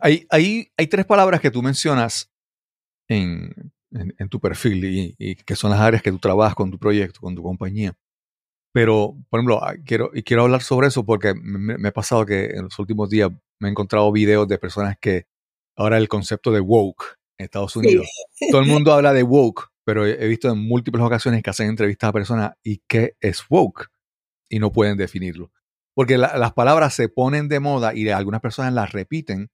Hay, 0.00 0.26
hay, 0.30 0.70
hay 0.74 0.86
tres 0.86 1.04
palabras 1.04 1.42
que 1.42 1.50
tú 1.50 1.62
mencionas 1.62 2.30
en, 3.08 3.52
en- 3.90 4.14
en 4.18 4.28
tu 4.30 4.40
perfil 4.40 4.82
y, 4.86 5.14
y 5.18 5.34
que 5.36 5.54
son 5.54 5.70
las 5.70 5.80
áreas 5.80 6.00
que 6.02 6.10
tú 6.10 6.18
trabajas 6.18 6.54
con 6.54 6.70
tu 6.70 6.78
proyecto, 6.78 7.20
con 7.20 7.34
tu 7.34 7.42
compañía. 7.42 7.94
Pero, 8.72 9.18
por 9.28 9.40
ejemplo, 9.40 9.62
ah, 9.62 9.74
quiero, 9.84 10.12
y 10.14 10.22
quiero 10.22 10.44
hablar 10.44 10.62
sobre 10.62 10.86
eso 10.88 11.04
porque 11.04 11.34
me- 11.34 11.76
me 11.76 11.88
ha 11.88 11.92
pasado 11.92 12.24
que 12.24 12.46
en 12.46 12.62
los 12.64 12.78
últimos 12.78 13.10
días 13.10 13.30
me 13.60 13.68
he 13.68 13.70
encontrado 13.70 14.10
videos 14.12 14.48
de 14.48 14.56
personas 14.56 14.96
que 14.98 15.26
ahora 15.76 15.98
el 15.98 16.08
concepto 16.08 16.52
de 16.52 16.60
woke 16.60 17.17
en 17.38 17.44
Estados 17.44 17.74
Unidos. 17.76 18.06
Todo 18.50 18.60
el 18.60 18.66
mundo 18.82 18.92
habla 18.92 19.12
de 19.12 19.22
woke, 19.22 19.68
pero 19.84 20.04
he, 20.06 20.22
he 20.24 20.28
visto 20.28 20.50
en 20.50 20.58
múltiples 20.58 21.02
ocasiones 21.04 21.42
que 21.42 21.50
hacen 21.50 21.68
entrevistas 21.68 22.08
a 22.08 22.12
personas 22.12 22.52
y 22.62 22.82
qué 22.86 23.16
es 23.20 23.42
woke 23.48 23.88
y 24.48 24.58
no 24.58 24.72
pueden 24.72 24.96
definirlo. 24.96 25.50
Porque 25.94 26.18
la- 26.18 26.36
las 26.38 26.52
palabras 26.52 26.94
se 26.94 27.08
ponen 27.08 27.48
de 27.48 27.60
moda 27.60 27.94
y 27.94 28.08
algunas 28.10 28.40
personas 28.40 28.72
las 28.72 28.92
repiten 28.92 29.50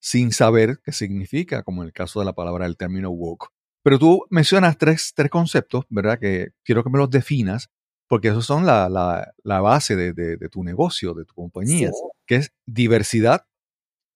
sin 0.00 0.32
saber 0.32 0.80
qué 0.84 0.92
significa, 0.92 1.62
como 1.62 1.82
en 1.82 1.86
el 1.88 1.92
caso 1.92 2.20
de 2.20 2.26
la 2.26 2.34
palabra 2.34 2.66
del 2.66 2.76
término 2.76 3.10
woke. 3.10 3.48
Pero 3.82 3.98
tú 3.98 4.24
mencionas 4.30 4.76
tres, 4.78 5.12
tres 5.14 5.30
conceptos, 5.30 5.84
¿verdad? 5.88 6.18
Que 6.18 6.48
quiero 6.62 6.82
que 6.84 6.90
me 6.90 6.98
los 6.98 7.10
definas, 7.10 7.68
porque 8.08 8.28
esos 8.28 8.44
son 8.46 8.66
la, 8.66 8.88
la- 8.88 9.32
la 9.42 9.60
base 9.60 9.96
de, 9.96 10.12
de- 10.12 10.36
de 10.36 10.48
tu 10.48 10.62
negocio, 10.64 11.14
de 11.14 11.24
tu 11.24 11.34
compañía, 11.34 11.88
Sí. 11.88 11.94
que 12.26 12.36
es 12.36 12.52
diversidad, 12.66 13.46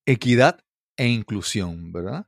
equidad 0.07 0.61
e 0.97 1.09
inclusión, 1.09 1.93
¿verdad? 1.93 2.27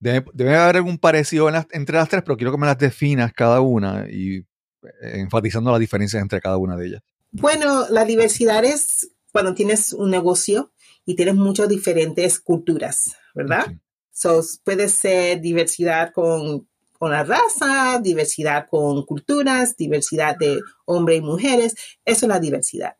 Debe, 0.00 0.24
debe 0.32 0.56
haber 0.56 0.76
algún 0.76 0.98
parecido 0.98 1.46
en 1.48 1.54
las- 1.54 1.66
entre 1.72 1.96
las 1.96 2.08
tres, 2.08 2.22
pero 2.24 2.36
quiero 2.36 2.50
que 2.52 2.58
me 2.58 2.66
las 2.66 2.78
definas 2.78 3.32
cada 3.32 3.60
una 3.60 4.06
y 4.10 4.38
eh, 4.38 5.20
enfatizando 5.20 5.70
las 5.70 5.78
diferencias 5.80 6.22
entre 6.22 6.40
cada 6.40 6.56
una 6.56 6.74
de 6.76 6.86
ellas. 6.86 7.02
Bueno, 7.32 7.86
la 7.90 8.04
diversidad 8.04 8.64
es 8.64 9.10
cuando 9.30 9.54
tienes 9.54 9.92
un 9.92 10.10
negocio 10.10 10.72
y 11.04 11.14
tienes 11.16 11.34
muchas 11.34 11.68
diferentes 11.68 12.40
culturas, 12.40 13.14
¿verdad? 13.34 13.66
Sí. 13.68 13.78
So, 14.10 14.42
puede 14.64 14.88
ser 14.88 15.40
diversidad 15.40 16.12
con, 16.12 16.66
con 16.98 17.10
la 17.10 17.22
raza, 17.24 18.00
diversidad 18.02 18.66
con 18.68 19.04
culturas, 19.04 19.76
diversidad 19.76 20.36
de 20.38 20.60
hombres 20.86 21.18
y 21.18 21.22
mujeres. 21.22 21.74
Eso 22.04 22.26
es 22.26 22.28
la 22.28 22.40
diversidad. 22.40 22.96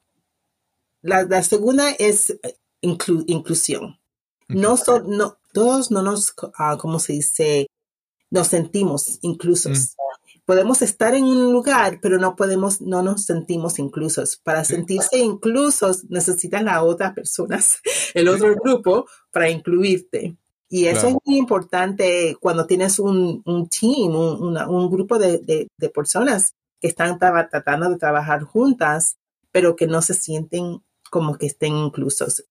La, 1.02 1.22
la 1.24 1.42
segunda 1.42 1.90
es 1.92 2.30
eh, 2.30 2.56
inclu- 2.82 3.24
inclusión. 3.26 3.98
No, 4.54 4.76
so- 4.76 5.00
no 5.00 5.38
todos 5.52 5.90
no 5.90 6.02
nos, 6.02 6.32
¿cómo 6.78 6.98
se 7.00 7.14
dice? 7.14 7.66
Nos 8.30 8.46
sentimos 8.48 9.18
inclusos. 9.22 9.96
Podemos 10.44 10.82
estar 10.82 11.14
en 11.14 11.24
un 11.24 11.52
lugar, 11.52 11.98
pero 12.02 12.18
no 12.18 12.34
podemos, 12.36 12.80
no 12.80 13.02
nos 13.02 13.24
sentimos 13.24 13.78
inclusos. 13.78 14.36
Para 14.36 14.64
Sí. 14.64 14.74
sentirse 14.74 15.18
inclusos 15.18 16.04
necesitan 16.08 16.68
a 16.68 16.82
otras 16.82 17.12
personas, 17.14 17.78
el 18.14 18.28
otro 18.28 18.54
grupo, 18.62 19.06
para 19.32 19.50
incluirte. 19.50 20.36
Y 20.68 20.86
eso 20.86 21.00
Claro. 21.02 21.08
es 21.08 21.16
muy 21.26 21.36
importante 21.38 22.36
cuando 22.40 22.66
tienes 22.66 22.98
un, 23.00 23.42
un 23.44 23.68
team, 23.68 24.14
un, 24.14 24.42
una- 24.42 24.68
un 24.68 24.88
grupo 24.90 25.18
de, 25.18 25.38
de- 25.38 25.68
de 25.76 25.88
personas 25.88 26.54
que 26.80 26.88
están 26.88 27.18
tratando 27.18 27.90
de 27.90 27.96
trabajar 27.98 28.42
juntas, 28.44 29.16
pero 29.52 29.74
que 29.76 29.86
no 29.88 30.00
se 30.00 30.14
sienten 30.14 30.80
como 31.10 31.36
que 31.36 31.46
estén 31.46 31.76
inclusos. 31.76 32.44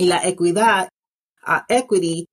Y 0.00 0.06
la 0.06 0.26
equidad, 0.26 0.88
equity, 1.68 2.26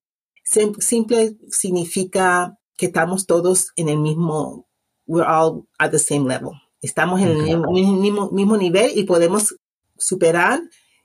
sim- 0.43 0.75
simple 0.79 1.37
significa 1.49 2.57
que 2.77 2.85
estamos 2.87 3.25
todos 3.25 3.71
en 3.75 3.89
el 3.89 3.97
mismo, 3.97 4.67
we're 5.05 5.25
all 5.27 5.67
at 5.77 5.91
the 5.91 5.99
same 5.99 6.27
level. 6.27 6.51
Estamos 6.81 7.19
en 7.21 7.29
el 7.29 7.43
mismo, 7.43 7.71
mismo, 7.73 8.29
mismo 8.31 8.55
nivel 8.57 8.91
y 8.95 9.03
podemos 9.03 9.55
superar 9.97 10.61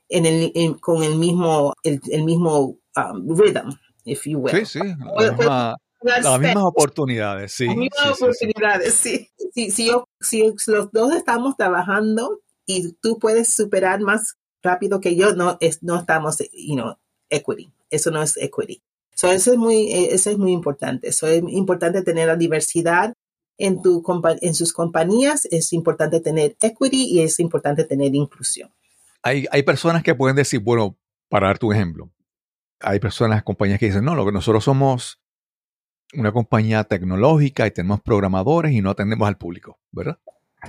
en 0.07 0.25
el, 0.25 0.51
en- 0.55 0.75
con 0.75 1.03
el 1.03 1.15
mismo, 1.17 1.73
el, 1.83 1.99
el 2.11 2.23
mismo 2.23 2.77
um, 2.95 3.37
rhythm, 3.37 3.69
if 4.05 4.25
you 4.25 4.39
will. 4.39 4.55
Sí, 4.65 4.79
sí, 4.79 4.87
la 4.87 5.13
Puede- 5.13 5.31
misma- 5.35 5.77
las 6.01 6.39
mismas 6.39 6.63
oportunidades, 6.63 7.51
sí. 7.53 7.65
Las 7.67 7.75
mismas 7.77 7.99
sí, 8.07 8.13
sí. 8.15 8.23
oportunidades, 8.23 8.93
sí. 8.93 9.29
Si, 9.53 9.71
si, 9.71 9.85
yo- 9.87 10.07
si 10.21 10.53
los 10.67 10.91
dos 10.91 11.13
estamos 11.13 11.57
trabajando 11.57 12.39
y 12.65 12.93
tú 13.01 13.17
puedes 13.19 13.49
superar 13.53 13.99
más 13.99 14.35
rápido 14.63 14.99
que 15.01 15.15
yo, 15.15 15.35
no, 15.35 15.57
es, 15.59 15.83
no 15.83 15.97
estamos, 15.99 16.37
you 16.53 16.75
know, 16.75 16.95
equity. 17.29 17.71
Eso 17.89 18.09
no 18.09 18.23
es 18.23 18.37
equity. 18.37 18.81
So, 19.13 19.31
eso 19.31 19.51
es 19.51 19.57
muy, 19.57 19.91
eh, 19.91 20.13
eso 20.13 20.31
es 20.31 20.37
muy 20.37 20.51
importante. 20.51 21.09
Eso 21.09 21.27
es 21.27 21.43
importante 21.47 22.01
tener 22.01 22.27
la 22.27 22.35
diversidad 22.35 23.13
en, 23.57 23.81
tu, 23.81 24.01
compa- 24.01 24.39
en 24.41 24.55
sus 24.55 24.73
compañías. 24.73 25.47
Es 25.51 25.73
importante 25.73 26.19
tener 26.19 26.55
equity 26.61 27.05
y 27.05 27.21
es 27.21 27.39
importante 27.39 27.83
tener 27.83 28.15
inclusión. 28.15 28.71
Hay, 29.21 29.45
hay 29.51 29.63
personas 29.63 30.01
que 30.01 30.15
pueden 30.15 30.35
decir, 30.35 30.59
bueno, 30.61 30.97
para 31.29 31.47
darte 31.47 31.65
un 31.65 31.75
ejemplo, 31.75 32.11
hay 32.79 32.99
personas, 32.99 33.43
compañías 33.43 33.79
que 33.79 33.85
dicen, 33.85 34.03
no, 34.03 34.15
lo 34.15 34.25
que 34.25 34.31
nosotros 34.31 34.63
somos 34.63 35.19
una 36.15 36.31
compañía 36.31 36.83
tecnológica 36.83 37.65
y 37.65 37.71
tenemos 37.71 38.01
programadores 38.01 38.71
y 38.73 38.81
no 38.81 38.89
atendemos 38.91 39.27
al 39.27 39.37
público, 39.37 39.79
¿verdad? 39.91 40.19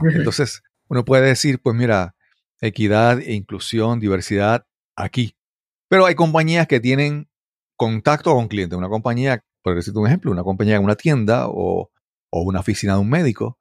Entonces, 0.03 0.63
uno 0.89 1.05
puede 1.05 1.27
decir, 1.27 1.61
pues 1.61 1.77
mira, 1.77 2.15
equidad 2.67 3.21
e 3.21 3.35
inclusión, 3.35 4.01
diversidad 4.01 4.67
aquí. 4.97 5.37
Pero 5.89 6.07
hay 6.07 6.15
compañías 6.15 6.67
que 6.67 6.81
tienen 6.81 7.29
contacto 7.77 8.33
con 8.35 8.49
clientes. 8.49 8.77
Una 8.77 8.89
compañía, 8.89 9.45
por 9.63 9.75
decirte 9.75 9.99
un 9.99 10.07
ejemplo, 10.07 10.31
una 10.31 10.43
compañía 10.43 10.77
en 10.77 10.85
una 10.85 10.97
tienda 10.97 11.49
o, 11.49 11.91
o 12.31 12.43
una 12.43 12.61
oficina 12.61 12.95
de 12.95 13.01
un 13.01 13.11
médico, 13.11 13.59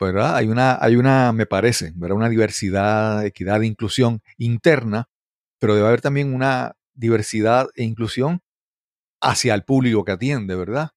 ¿verdad? 0.00 0.36
Hay 0.36 0.48
una, 0.48 0.78
hay 0.80 0.96
una, 0.96 1.32
me 1.32 1.46
parece, 1.46 1.92
¿verdad? 1.94 2.16
Una 2.16 2.28
diversidad, 2.28 3.24
equidad 3.24 3.62
e 3.62 3.66
inclusión 3.66 4.20
interna, 4.36 5.08
pero 5.60 5.74
debe 5.74 5.86
haber 5.86 6.00
también 6.00 6.34
una 6.34 6.76
diversidad 6.94 7.68
e 7.76 7.84
inclusión 7.84 8.40
hacia 9.22 9.54
el 9.54 9.64
público 9.64 10.04
que 10.04 10.12
atiende, 10.12 10.56
¿verdad? 10.56 10.90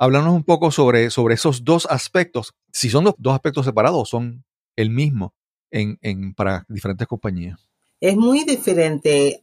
Háblanos 0.00 0.32
un 0.32 0.44
poco 0.44 0.70
sobre, 0.70 1.10
sobre 1.10 1.34
esos 1.34 1.64
dos 1.64 1.86
aspectos, 1.86 2.54
si 2.72 2.88
son 2.88 3.04
dos, 3.04 3.14
dos 3.18 3.34
aspectos 3.34 3.66
separados 3.66 4.08
son 4.08 4.44
el 4.76 4.90
mismo 4.90 5.34
en, 5.70 5.98
en, 6.02 6.34
para 6.34 6.64
diferentes 6.68 7.06
compañías. 7.06 7.58
Es 8.00 8.16
muy 8.16 8.44
diferente. 8.44 9.40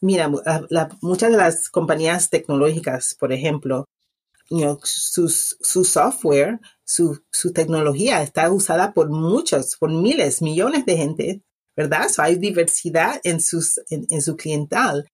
mira, 0.00 0.30
la- 0.44 0.66
la- 0.70 0.98
muchas 1.02 1.30
de 1.30 1.36
las 1.36 1.68
compañías 1.68 2.30
tecnológicas, 2.30 3.14
por 3.18 3.32
ejemplo, 3.32 3.84
sus- 4.82 5.56
su 5.60 5.84
software, 5.84 6.60
su, 6.84 7.20
su 7.30 7.52
tecnología 7.52 8.22
está 8.22 8.50
usada 8.50 8.92
por 8.92 9.08
muchos, 9.10 9.76
por 9.76 9.90
miles, 9.90 10.42
millones 10.42 10.84
de 10.86 10.96
gente, 10.96 11.42
¿verdad? 11.76 12.08
So 12.08 12.22
hay 12.22 12.36
diversidad 12.36 13.20
en, 13.24 13.40
sus, 13.40 13.80
en, 13.90 14.06
su 14.22 14.36
cliental. 14.36 15.06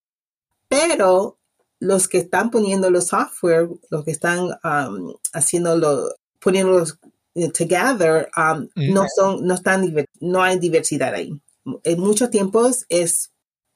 Pero 0.68 1.38
los 1.78 2.08
que 2.08 2.18
están 2.18 2.50
poniendo 2.50 2.90
los 2.90 3.08
software, 3.08 3.68
los 3.90 4.04
que 4.04 4.10
están 4.10 4.40
um, 4.64 5.14
haciéndolo, 5.32 6.14
poniéndolos 6.40 6.98
eh, 7.04 7.05
together, 7.52 8.28
um, 8.36 8.62
Ujú. 8.76 8.92
no 8.92 9.04
son, 9.14 9.46
no 9.46 9.54
están, 9.54 9.94
no 10.20 10.42
hay 10.42 10.58
diversidad 10.58 11.14
ahí. 11.14 11.40
En 11.84 12.00
muchos 12.00 12.30
tiempos 12.30 12.84
es 12.88 13.30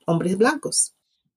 hombres 0.06 0.36
blancos. 0.38 0.94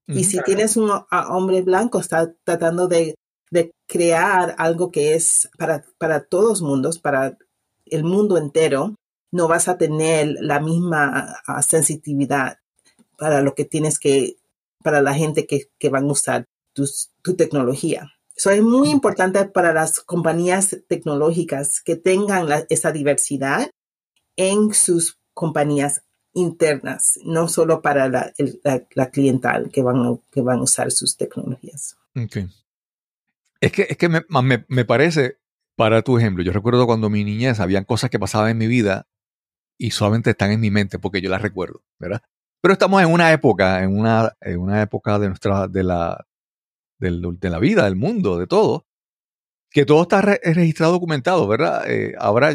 Y 0.08 0.25
si 0.25 0.38
tienes 0.44 0.77
un 0.77 0.92
a- 0.92 1.36
hombre 1.36 1.62
blanco, 1.62 2.00
está 2.00 2.34
tratando 2.44 2.88
de, 2.88 3.15
de 3.51 3.72
crear 3.88 4.53
algo 4.58 4.92
que 4.92 5.15
es 5.15 5.50
para, 5.58 5.86
para 5.98 6.25
todos 6.25 6.62
mundos, 6.62 7.00
para 7.00 7.38
el 7.86 8.03
mundo 8.03 8.38
entero, 8.38 8.96
no 9.32 9.48
vas 9.48 9.68
a 9.68 9.77
tener 9.77 10.36
la 10.39 10.60
misma 10.60 11.36
ah, 11.48 11.62
sensitividad 11.63 12.58
para 13.18 13.42
lo 13.42 13.56
que 13.56 13.65
tienes 13.65 13.98
que, 13.98 14.36
para 14.84 15.01
la 15.01 15.13
gente 15.13 15.48
que, 15.48 15.70
que 15.80 15.89
van 15.89 16.03
a 16.06 16.12
usar 16.12 16.46
tus- 16.74 17.10
tu 17.24 17.36
tecnología. 17.36 18.12
Eso 18.35 18.49
es 18.49 18.61
muy 18.63 18.89
importante 18.89 19.43
para 19.45 19.73
las 19.73 19.99
compañías 19.99 20.77
tecnológicas 20.87 21.81
que 21.81 21.95
tengan 21.95 22.49
la- 22.49 22.65
esa 22.69 22.91
diversidad 22.91 23.69
en 24.35 24.73
sus 24.73 25.19
compañías 25.33 26.01
internas, 26.33 27.19
no 27.25 27.47
solo 27.47 27.81
para 27.81 28.09
la, 28.09 28.33
el- 28.37 28.59
la, 28.63 28.83
la 28.95 29.11
cliental 29.11 29.69
que 29.71 29.83
van, 29.83 29.97
a, 29.97 30.17
que 30.31 30.41
van 30.41 30.59
a 30.59 30.63
usar 30.63 30.91
sus 30.91 31.15
tecnologías. 31.15 31.95
Ok. 32.15 32.37
Es 33.61 33.71
que, 33.71 33.83
es 33.89 33.97
que 33.97 34.09
me, 34.09 34.21
me- 34.41 34.65
me 34.67 34.85
parece, 34.85 35.37
para 35.77 36.01
tu 36.01 36.17
ejemplo, 36.17 36.43
yo 36.43 36.51
recuerdo 36.51 36.85
cuando 36.85 37.09
mi 37.09 37.23
niñez 37.23 37.59
habían 37.59 37.85
cosas 37.85 38.09
que 38.09 38.19
pasaban 38.19 38.49
en 38.51 38.57
mi 38.57 38.67
vida 38.67 39.07
y 39.77 39.91
solamente 39.91 40.31
están 40.31 40.51
en 40.51 40.59
mi 40.59 40.71
mente 40.71 40.99
porque 40.99 41.21
yo 41.21 41.29
las 41.29 41.41
recuerdo, 41.41 41.83
¿verdad? 41.99 42.21
Pero 42.61 42.73
estamos 42.73 43.01
en 43.01 43.11
una 43.11 43.31
época, 43.31 43.83
en 43.83 43.97
una, 43.97 44.33
en 44.41 44.59
una 44.59 44.81
época 44.81 45.19
de 45.19 45.27
nuestra, 45.27 45.67
de 45.67 45.83
la, 45.83 46.25
del- 47.03 47.39
de 47.39 47.50
la 47.50 47.60
vida, 47.60 47.86
del 47.86 47.95
mundo, 47.95 48.38
de 48.39 48.48
todo, 48.48 48.86
que 49.72 49.86
todo 49.86 50.03
está 50.03 50.22
re- 50.22 50.41
registrado, 50.43 50.93
documentado, 50.93 51.48
¿verdad? 51.48 51.89
Eh, 51.91 52.13
ahora, 52.19 52.51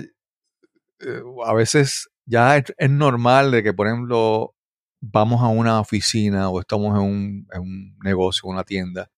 eh, 1.01 1.23
a 1.45 1.55
veces 1.55 2.09
ya 2.27 2.57
es, 2.57 2.65
es 2.77 2.91
normal 2.91 3.51
de 3.51 3.63
que, 3.63 3.73
por 3.73 3.87
ejemplo, 3.87 4.55
vamos 5.01 5.43
a 5.43 5.49
una 5.49 5.81
oficina 5.81 6.49
o 6.51 6.61
estamos 6.61 6.97
en 6.99 7.03
un, 7.05 7.47
en 7.53 7.61
un 7.61 7.99
negocio, 8.03 8.49
una 8.49 8.65
tienda, 8.65 9.11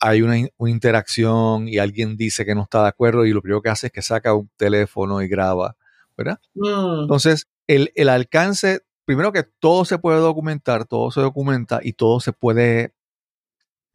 hay 0.00 0.22
una, 0.22 0.38
in- 0.38 0.50
una 0.58 0.70
interacción 0.72 1.68
y 1.68 1.78
alguien 1.78 2.16
dice 2.16 2.44
que 2.46 2.54
no 2.54 2.64
está 2.64 2.82
de 2.84 2.88
acuerdo 2.90 3.26
y 3.26 3.32
lo 3.32 3.42
primero 3.42 3.62
que 3.62 3.70
hace 3.70 3.88
es 3.88 3.92
que 3.94 4.02
saca 4.02 4.34
un 4.34 4.50
teléfono 4.58 5.22
y 5.22 5.28
graba, 5.28 5.76
¿verdad? 6.18 6.38
Mm, 6.54 7.02
Entonces, 7.02 7.48
el, 7.68 7.92
el 7.96 8.08
alcance, 8.10 8.82
primero 9.06 9.32
que 9.32 9.44
todo 9.60 9.84
se 9.86 9.98
puede 9.98 10.20
documentar, 10.20 10.86
todo 10.86 11.10
se 11.12 11.20
documenta 11.22 11.80
y 11.82 11.94
todo 11.94 12.20
se 12.20 12.32
puede 12.34 12.94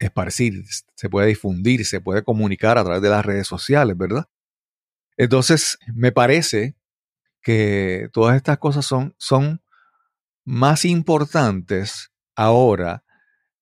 esparcir, 0.02 0.64
se 0.94 1.08
puede 1.08 1.28
difundir, 1.28 1.84
se 1.86 2.00
puede 2.00 2.22
comunicar 2.22 2.78
a 2.78 2.84
través 2.84 3.02
de 3.02 3.10
las 3.10 3.24
redes 3.24 3.46
sociales, 3.46 3.96
¿verdad? 3.96 4.26
Entonces, 5.16 5.78
me 5.94 6.12
parece 6.12 6.76
que 7.42 8.08
todas 8.12 8.36
estas 8.36 8.58
cosas 8.58 8.86
son, 8.86 9.14
son 9.18 9.62
más 10.44 10.84
importantes 10.84 12.12
ahora, 12.34 13.04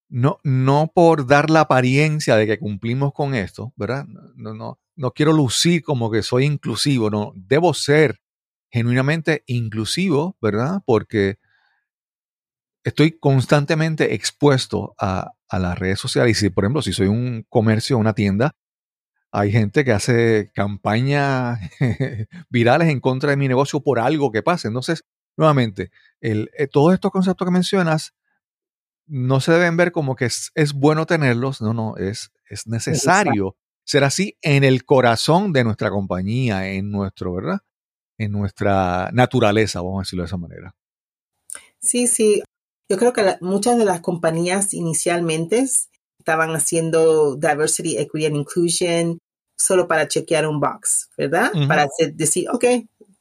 no, 0.08 0.38
no 0.42 0.90
por 0.94 1.26
dar 1.26 1.50
la 1.50 1.60
apariencia 1.60 2.36
de 2.36 2.46
que 2.46 2.58
cumplimos 2.58 3.12
con 3.12 3.34
esto, 3.34 3.72
¿verdad? 3.76 4.06
No, 4.34 4.54
no, 4.54 4.80
no 4.96 5.10
quiero 5.12 5.32
lucir 5.32 5.82
como 5.82 6.10
que 6.10 6.22
soy 6.22 6.44
inclusivo, 6.44 7.10
no, 7.10 7.32
debo 7.34 7.74
ser 7.74 8.20
genuinamente 8.70 9.44
inclusivo, 9.46 10.36
¿verdad? 10.40 10.82
Porque 10.84 11.38
estoy 12.84 13.12
constantemente 13.18 14.14
expuesto 14.14 14.94
a, 14.98 15.32
a 15.50 15.58
las 15.58 15.78
redes 15.78 15.98
sociales. 15.98 16.38
Y 16.38 16.40
si, 16.40 16.50
por 16.50 16.64
ejemplo, 16.64 16.80
si 16.80 16.92
soy 16.92 17.08
un 17.08 17.44
comercio, 17.48 17.98
una 17.98 18.14
tienda, 18.14 18.56
hay 19.32 19.52
gente 19.52 19.84
que 19.84 19.92
hace 19.92 20.50
campañas 20.54 21.58
virales 22.50 22.88
en 22.88 23.00
contra 23.00 23.30
de 23.30 23.36
mi 23.36 23.48
negocio 23.48 23.80
por 23.80 23.98
algo 23.98 24.32
que 24.32 24.42
pase. 24.42 24.68
Entonces, 24.68 25.04
nuevamente, 25.36 25.90
el, 26.20 26.50
eh, 26.56 26.66
todos 26.66 26.94
estos 26.94 27.10
conceptos 27.10 27.46
que 27.46 27.52
mencionas 27.52 28.14
no 29.06 29.40
se 29.40 29.52
deben 29.52 29.76
ver 29.76 29.90
como 29.92 30.14
que 30.14 30.26
es, 30.26 30.52
es 30.54 30.72
bueno 30.72 31.04
tenerlos, 31.04 31.60
no, 31.60 31.74
no, 31.74 31.96
es, 31.96 32.30
es 32.48 32.68
necesario 32.68 33.56
ser 33.84 34.04
así 34.04 34.36
en 34.40 34.62
el 34.62 34.84
corazón 34.84 35.52
de 35.52 35.64
nuestra 35.64 35.90
compañía, 35.90 36.68
en 36.70 36.92
nuestro, 36.92 37.34
¿verdad? 37.34 37.58
En 38.18 38.30
nuestra 38.30 39.10
naturaleza, 39.12 39.80
vamos 39.80 39.98
a 39.98 40.02
decirlo 40.02 40.22
de 40.22 40.26
esa 40.26 40.36
manera. 40.36 40.76
Sí, 41.80 42.06
sí. 42.06 42.42
Yo 42.90 42.96
creo 42.98 43.12
que 43.12 43.22
la- 43.22 43.38
muchas 43.40 43.78
de 43.78 43.84
las 43.84 44.00
compañías 44.00 44.74
inicialmente 44.74 45.64
estaban 46.18 46.50
haciendo 46.56 47.36
diversity, 47.36 47.96
equity 47.98 48.26
and 48.26 48.36
inclusion 48.36 49.18
solo 49.56 49.86
para 49.86 50.08
chequear 50.08 50.46
un 50.48 50.58
box, 50.58 51.08
¿verdad? 51.16 51.52
Para 51.68 51.84
hacer- 51.84 52.14
decir, 52.14 52.48
ok, 52.50 52.64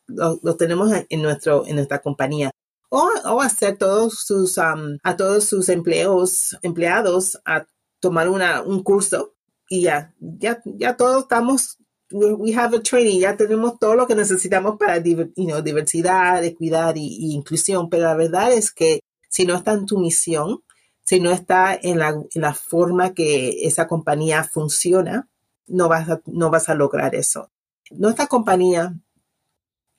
lo, 0.07 0.39
lo 0.41 0.55
tenemos 0.55 0.91
en, 1.09 1.21
nuestro, 1.21 1.65
en 1.67 1.75
nuestra 1.75 1.99
compañía. 1.99 2.49
O, 2.89 3.07
o 3.25 3.41
hacer 3.41 3.77
todos 3.77 4.23
sus, 4.25 4.57
um, 4.57 4.97
a 5.03 5.15
todos 5.15 5.43
sus 5.45 5.69
empleos, 5.69 6.57
empleados 6.63 7.39
a 7.45 7.65
tomar 8.01 8.27
una, 8.27 8.63
un 8.63 8.81
curso 8.81 9.35
y 9.69 9.83
ya, 9.83 10.15
ya, 10.19 10.59
ya 10.65 10.97
todos 10.97 11.23
estamos, 11.23 11.77
we, 12.11 12.33
we 12.33 12.53
have 12.55 12.75
a 12.75 12.81
training, 12.81 13.19
ya 13.19 13.37
tenemos 13.37 13.77
todo 13.77 13.93
lo 13.93 14.07
que 14.07 14.15
necesitamos 14.15 14.77
para 14.79 14.97
you 15.03 15.31
know, 15.35 15.61
diversidad, 15.61 16.43
equidad 16.43 16.95
y, 16.95 17.05
y 17.19 17.33
inclusión, 17.35 17.87
pero 17.89 18.05
la 18.05 18.15
verdad 18.15 18.51
es 18.51 18.71
que 18.71 19.01
si 19.29 19.45
no 19.45 19.55
está 19.55 19.71
en 19.73 19.85
tu 19.85 19.97
misión, 19.97 20.63
si 21.05 21.21
no 21.21 21.31
está 21.31 21.73
en 21.81 21.99
la, 21.99 22.09
en 22.09 22.41
la 22.41 22.53
forma 22.53 23.13
que 23.13 23.65
esa 23.65 23.87
compañía 23.87 24.43
funciona, 24.43 25.29
no 25.67 25.87
vas 25.87 26.09
a, 26.09 26.21
no 26.25 26.49
vas 26.49 26.67
a 26.69 26.75
lograr 26.75 27.15
eso. 27.15 27.49
Nuestra 27.91 28.27
compañía, 28.27 28.93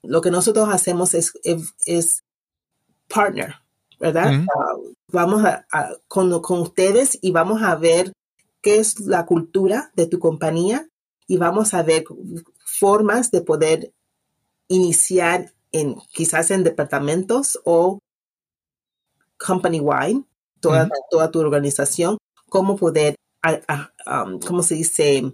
lo 0.02 0.20
que 0.20 0.30
nosotros 0.30 0.68
hacemos 0.70 1.14
es, 1.14 1.32
es, 1.44 1.74
es 1.86 2.22
partner, 3.08 3.54
¿verdad? 3.98 4.32
Uh, 4.46 4.94
vamos 5.12 5.44
a, 5.44 5.66
a- 5.72 5.90
con, 6.08 6.40
con 6.42 6.60
ustedes 6.60 7.18
y 7.22 7.32
vamos 7.32 7.62
a 7.62 7.74
ver 7.76 8.12
qué 8.62 8.78
es 8.78 9.00
la 9.00 9.26
cultura 9.26 9.90
de 9.94 10.06
tu 10.06 10.18
compañía 10.18 10.86
y 11.26 11.36
vamos 11.38 11.74
a 11.74 11.82
ver 11.82 12.04
formas 12.64 13.30
de 13.30 13.40
poder 13.42 13.92
iniciar 14.68 15.52
en 15.72 15.96
quizás 16.12 16.50
en 16.50 16.64
departamentos 16.64 17.60
o 17.64 17.98
company 19.44 19.80
wide, 19.80 20.22
toda, 20.60 20.84
Ujú. 20.84 20.92
toda 21.10 21.30
tu 21.30 21.40
organización, 21.40 22.18
cómo 22.48 22.76
poder, 22.76 23.14
a- 23.42 23.60
a- 24.06 24.22
um, 24.24 24.38
¿cómo 24.40 24.62
se 24.62 24.74
dice? 24.76 25.22
Lo 25.22 25.32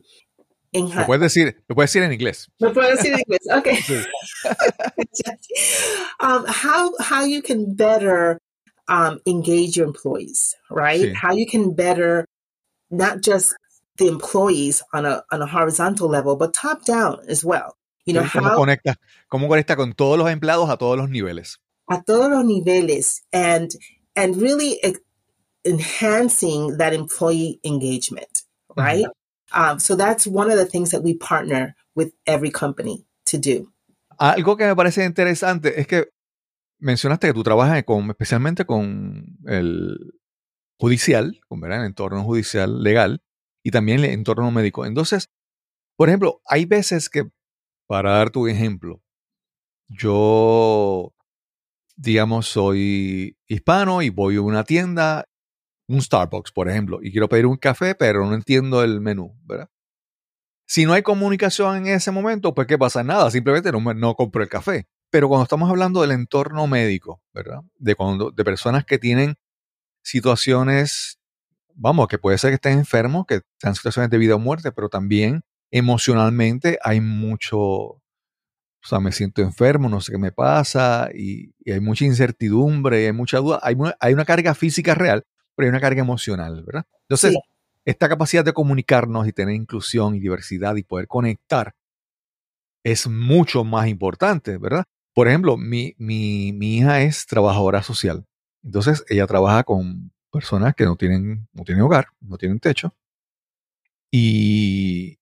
Enha- 0.73 1.07
puedes 1.07 1.23
decir, 1.33 1.57
lo 1.69 1.75
puedes 1.75 1.91
decir 1.93 2.03
en 2.03 2.13
inglés. 2.13 2.49
¿Me 2.61 2.71
puedo 2.71 2.89
decir 2.91 3.13
en 3.13 3.21
inglés? 3.21 3.41
Okay. 3.59 3.79
Um, 6.21 6.45
how 6.47 6.93
how 6.99 7.25
you 7.25 7.43
can 7.43 7.75
better 7.75 8.39
um, 8.89 9.21
engage 9.27 9.77
your 9.77 9.87
employees, 9.87 10.55
right? 10.71 11.01
Sí. 11.01 11.13
How 11.15 11.33
you 11.35 11.47
can 11.47 11.75
better 11.75 12.27
not 12.91 13.21
just 13.23 13.55
the 13.97 14.07
employees 14.09 14.83
on 14.93 15.05
a 15.05 15.23
on 15.31 15.43
a 15.43 15.47
horizontal 15.47 16.09
level, 16.09 16.37
but 16.37 16.53
top 16.55 16.85
down 16.85 17.19
as 17.29 17.45
well. 17.45 17.77
You 18.07 18.15
know 18.15 18.23
¿Cómo 18.25 18.49
how 18.49 18.57
conecta, 18.57 18.97
¿Cómo 19.29 19.49
conecta 19.49 19.77
con 19.77 19.93
todos 19.93 20.19
los 20.19 20.31
empleados 20.31 20.71
a 20.71 20.77
todos 20.77 20.97
los 20.97 21.09
niveles? 21.11 21.59
a 21.89 22.03
todos 22.03 22.29
los 22.31 22.45
niveles 22.45 23.23
and 23.33 23.71
and 24.17 24.37
really 24.41 24.79
e- 24.83 24.97
enhancing 25.65 26.79
that 26.79 26.93
employee 26.93 27.61
engagement, 27.65 28.43
right? 28.77 29.07
Um, 29.53 29.79
so 29.79 29.95
that's 29.97 30.27
one 30.27 30.51
of 30.51 30.57
the 30.57 30.67
things 30.67 30.91
that 30.91 31.03
we 31.03 31.15
partner 31.15 31.75
with 31.95 32.13
every 32.27 32.51
company 32.51 33.07
to 33.27 33.39
do. 33.39 33.73
Algo 34.19 34.57
que 34.57 34.67
me 34.67 34.75
parece 34.75 35.05
interesante 35.05 35.79
es 35.81 35.87
que 35.87 36.09
mencionaste 36.79 37.29
que 37.29 37.35
tú 37.35 37.43
trabajas 37.43 37.85
con, 37.85 38.09
especialmente 38.11 38.65
con 38.65 39.39
el 39.47 40.15
judicial, 40.79 41.39
con 41.49 41.61
¿verdad? 41.61 41.81
el 41.81 41.87
entorno 41.87 42.25
judicial 42.25 42.83
legal 42.83 43.23
y 43.63 43.71
también 43.71 44.01
el 44.01 44.11
entorno 44.11 44.51
médico. 44.51 44.87
Entonces, 44.87 45.29
por 45.97 46.09
ejemplo, 46.09 46.41
hay 46.47 46.65
veces 46.67 47.09
que, 47.09 47.29
para 47.87 48.13
dar 48.13 48.31
tu 48.31 48.47
ejemplo, 48.47 49.03
yo, 49.89 51.13
digamos, 51.97 52.47
soy 52.47 53.37
hispano 53.47 54.03
y 54.03 54.11
voy 54.11 54.37
a 54.37 54.43
una 54.43 54.65
tienda, 54.65 55.25
un 55.89 56.01
Starbucks, 56.01 56.53
por 56.53 56.69
ejemplo, 56.69 56.99
y 57.03 57.11
quiero 57.11 57.29
pedir 57.29 57.47
un 57.47 57.57
café, 57.57 57.95
pero 57.95 58.27
no 58.27 58.35
entiendo 58.35 58.83
el 58.83 59.01
menú, 59.01 59.37
¿verdad? 59.45 59.69
Si 60.69 60.85
no 60.85 60.93
hay 60.93 61.03
comunicación 61.03 61.77
en 61.77 61.87
ese 61.95 62.11
momento, 62.11 62.55
pues 62.55 62.67
¿qué 62.67 62.77
pasa? 62.77 63.03
Nada, 63.05 63.31
simplemente 63.31 63.71
no, 63.71 63.81
no 63.95 64.15
compro 64.15 64.43
el 64.43 64.49
café. 64.49 64.87
Pero 65.11 65.29
cuando 65.29 65.45
estamos 65.45 65.71
hablando 65.71 66.01
del 66.03 66.11
entorno 66.11 66.67
médico, 66.67 67.23
¿verdad? 67.33 67.61
De, 67.79 67.95
cuando, 67.95 68.33
de 68.33 68.45
personas 68.45 68.85
que 68.85 68.99
tienen 68.99 69.37
situaciones 70.03 71.21
vamos, 71.77 72.09
que 72.09 72.19
puede 72.19 72.39
ser 72.39 72.51
que 72.51 72.55
estén 72.57 72.79
enfermos, 72.79 73.27
que 73.27 73.43
sean 73.61 73.75
situaciones 73.75 74.11
de 74.11 74.19
vida 74.19 74.35
o 74.35 74.39
muerte, 74.39 74.73
pero 74.73 74.89
también 74.89 75.43
emocionalmente 75.71 76.79
hay 76.83 77.01
mucho, 77.01 78.03
o 78.87 78.89
sea, 78.89 79.01
me 79.01 79.11
siento 79.11 79.43
enfermo, 79.43 79.89
no 79.89 80.01
sé 80.01 80.13
qué 80.13 80.19
me 80.19 80.31
pasa, 80.31 81.09
y, 81.13 81.53
y 81.65 81.73
hay 81.73 81.81
mucha 81.81 82.05
incertidumbre, 82.05 83.07
hay 83.07 83.13
mucha 83.13 83.39
duda, 83.39 83.59
hay, 83.63 83.77
hay 83.99 84.15
una 84.15 84.25
carga 84.25 84.55
física 84.55 84.95
real, 84.95 85.25
pero 85.57 85.67
hay 85.67 85.71
una 85.71 85.81
carga 85.81 86.01
emocional, 86.01 86.63
¿verdad? 86.65 86.85
Entonces, 87.03 87.33
Sí. 87.33 87.39
esta 87.85 88.09
capacidad 88.09 88.45
de 88.45 88.53
comunicarnos 88.53 89.27
y 89.27 89.33
tener 89.33 89.57
inclusión 89.57 90.15
y 90.15 90.21
diversidad 90.21 90.77
y 90.77 90.85
poder 90.85 91.09
conectar 91.09 91.75
es 92.85 93.09
mucho 93.09 93.65
más 93.65 93.89
importante, 93.89 94.57
¿verdad? 94.59 94.85
Por 95.15 95.27
ejemplo, 95.27 95.57
mi, 95.57 95.95
mi, 95.99 96.53
mi 96.53 96.77
hija 96.79 97.03
es 97.03 97.27
trabajadora 97.27 97.83
social. 97.83 98.25
Entonces, 98.63 99.05
ella 99.09 99.27
trabaja 99.27 99.65
con 99.65 100.13
personas 100.31 100.75
que 100.77 100.85
no 100.85 100.95
tienen, 100.97 101.49
no 101.53 101.65
tienen 101.65 101.83
hogar, 101.83 102.07
no 102.21 102.39
tienen 102.39 102.61
techo. 102.61 102.95
Y 104.11 105.19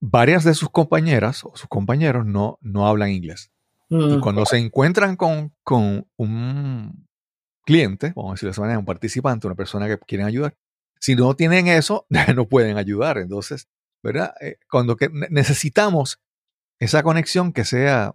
varias 0.00 0.44
de 0.44 0.54
sus 0.54 0.70
compañeras 0.70 1.44
o 1.44 1.52
sus 1.56 1.68
compañeros 1.68 2.26
no, 2.26 2.58
no 2.60 2.86
hablan 2.86 3.10
inglés. 3.10 3.50
Y 3.90 3.96
Mm, 3.96 4.20
cuando 4.20 4.44
se 4.44 4.58
encuentran 4.58 5.16
con, 5.16 5.54
con 5.64 6.06
un 6.16 7.08
cliente, 7.64 8.12
vamos 8.14 8.32
a 8.32 8.34
decirlo 8.34 8.50
de 8.50 8.52
esa 8.52 8.60
manera, 8.60 8.78
un 8.78 8.84
participante, 8.84 9.46
una 9.46 9.56
persona 9.56 9.88
que 9.88 9.98
quieren 9.98 10.26
ayudar, 10.26 10.54
si 11.00 11.14
no 11.14 11.34
tienen 11.34 11.68
eso, 11.68 12.06
no 12.36 12.48
pueden 12.48 12.76
ayudar. 12.76 13.18
Entonces, 13.18 13.68
¿verdad? 14.02 14.34
Eh, 14.40 14.56
Cuando 14.70 14.96
que 14.96 15.08
necesitamos 15.30 16.20
esa 16.80 17.02
conexión 17.02 17.52
que 17.52 17.64
sea 17.64 18.14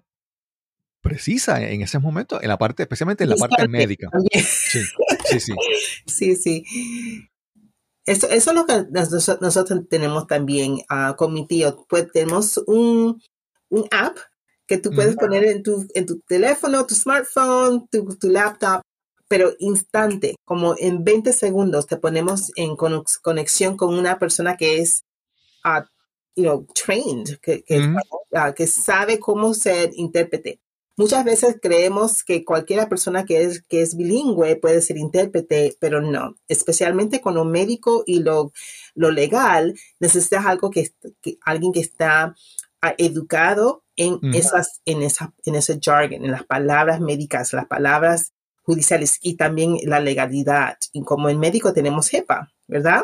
precisa 1.01 1.61
en 1.61 1.81
ese 1.81 1.99
momento, 1.99 2.41
en 2.41 2.47
la 2.47 2.57
parte, 2.57 2.83
especialmente 2.83 3.25
en 3.25 3.31
la 3.31 3.35
parte 3.35 3.67
médica. 3.67 4.09
sí, 4.31 5.39
sí. 5.39 5.53
Sí, 6.07 6.35
sí. 6.35 6.63
Eso, 8.05 8.27
eso 8.27 8.49
es 8.51 8.55
lo 8.55 8.65
que 8.65 8.85
nos- 8.91 9.41
nosotros 9.41 9.81
tenemos 9.89 10.27
también 10.27 10.79
ah, 10.89 11.15
con 11.17 11.33
mi 11.33 11.47
tío. 11.47 11.85
Pues 11.87 12.11
tenemos 12.11 12.57
un, 12.67 13.21
un 13.69 13.85
app 13.91 14.17
que 14.67 14.77
tú 14.77 14.89
puedes 14.95 15.15
poner 15.15 15.43
en 15.45 15.63
tu, 15.63 15.85
en 15.93 16.05
tu 16.05 16.19
teléfono, 16.27 16.85
tu 16.85 16.95
smartphone, 16.95 17.87
tu, 17.89 18.05
tu 18.17 18.29
laptop, 18.29 18.81
pero 19.27 19.53
instante, 19.59 20.35
como 20.45 20.75
en 20.77 21.03
20 21.03 21.33
segundos 21.33 21.87
te 21.87 21.97
ponemos 21.97 22.51
en 22.55 22.71
conex- 22.71 23.19
conexión 23.21 23.77
con 23.77 23.93
una 23.97 24.19
persona 24.19 24.55
que 24.57 24.79
es, 24.79 25.03
ah, 25.63 25.85
you 26.35 26.43
know, 26.43 26.65
trained, 26.73 27.37
que, 27.41 27.63
que 28.55 28.67
sabe 28.67 29.19
cómo 29.19 29.53
ser 29.53 29.91
intérprete. 29.93 30.59
Muchas 30.95 31.25
veces 31.25 31.57
creemos 31.61 32.23
que 32.23 32.45
cualquier 32.45 32.87
persona 32.87 33.25
que 33.25 33.41
es, 33.43 33.63
que 33.63 33.81
es 33.81 33.95
bilingüe 33.97 34.55
puede 34.57 34.81
ser 34.81 34.97
intérprete, 34.97 35.75
pero 35.79 36.01
no. 36.01 36.35
Especialmente 36.47 37.19
con 37.19 37.33
lo 37.33 37.45
médico 37.45 38.03
y 38.05 38.19
lo, 38.19 38.51
lo 38.93 39.09
legal, 39.11 39.73
necesitas 39.99 40.45
algo 40.45 40.69
que, 40.69 40.91
que- 41.21 41.37
alguien 41.43 41.71
que 41.73 41.79
está 41.79 42.35
ah, 42.81 42.93
educado 42.97 43.83
en 43.95 44.19
esas, 44.35 44.81
en 44.85 45.01
esa, 45.03 45.33
en 45.45 45.55
ese 45.55 45.79
jargon, 45.81 46.25
en 46.25 46.31
las 46.31 46.43
palabras 46.45 46.99
médicas, 46.99 47.53
las 47.53 47.65
palabras 47.67 48.33
judiciales 48.61 49.17
y 49.21 49.35
también 49.35 49.77
la 49.83 49.99
legalidad. 49.99 50.77
Y 50.93 51.01
como 51.03 51.29
en 51.29 51.39
médico 51.39 51.73
tenemos 51.73 52.13
HEPA, 52.13 52.51
¿verdad? 52.67 53.03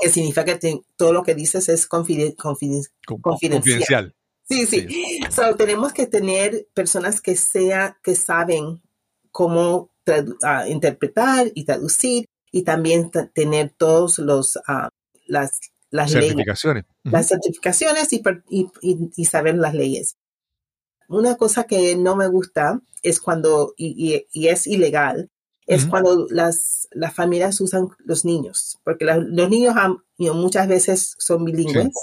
Que 0.00 0.10
significa 0.10 0.44
que 0.44 0.56
te- 0.56 0.82
todo 0.96 1.12
lo 1.12 1.22
que 1.22 1.34
dices 1.34 1.68
es 1.68 1.88
confiden- 1.88 2.34
confiden- 2.36 2.86
Con- 3.06 3.20
Confidencial. 3.20 3.62
Confidencial. 3.78 4.14
Sí, 4.48 4.66
sí. 4.66 5.20
So, 5.30 5.54
tenemos 5.56 5.92
que 5.92 6.06
tener 6.06 6.66
personas 6.74 7.20
que 7.20 7.36
sea, 7.36 7.98
que 8.02 8.14
saben 8.14 8.80
cómo 9.30 9.90
ah, 10.42 10.66
interpretar 10.68 11.50
y 11.54 11.64
traducir 11.64 12.24
y 12.50 12.62
también 12.62 13.10
tener 13.34 13.74
todos 13.76 14.18
los 14.18 14.58
ah, 14.66 14.88
las 15.26 15.60
las 15.90 16.12
leyes, 16.12 16.28
Certificaciones. 16.28 16.84
Ujú. 17.04 17.12
las 17.14 17.28
certificaciones 17.28 18.12
y, 18.12 18.18
per- 18.18 18.44
y- 18.50 18.68
y- 18.82 19.10
y 19.16 19.24
saber 19.24 19.54
las 19.56 19.72
leyes. 19.74 20.16
Una 21.08 21.36
cosa 21.36 21.64
que 21.64 21.96
no 21.96 22.14
me 22.16 22.28
gusta 22.28 22.80
es 23.02 23.20
cuando, 23.20 23.72
y, 23.78 24.22
es 24.34 24.66
ilegal, 24.66 25.30
es 25.66 25.86
cuando 25.86 26.26
las, 26.30 26.88
las 26.92 27.14
familias 27.14 27.60
usan 27.62 27.88
los 28.04 28.24
niños, 28.26 28.78
porque 28.84 29.04
la- 29.06 29.16
los 29.18 29.48
niños 29.48 29.76
han- 29.76 29.96
you 30.18 30.30
know, 30.30 30.34
muchas 30.34 30.68
veces 30.68 31.14
son 31.18 31.44
bilingües 31.44 31.94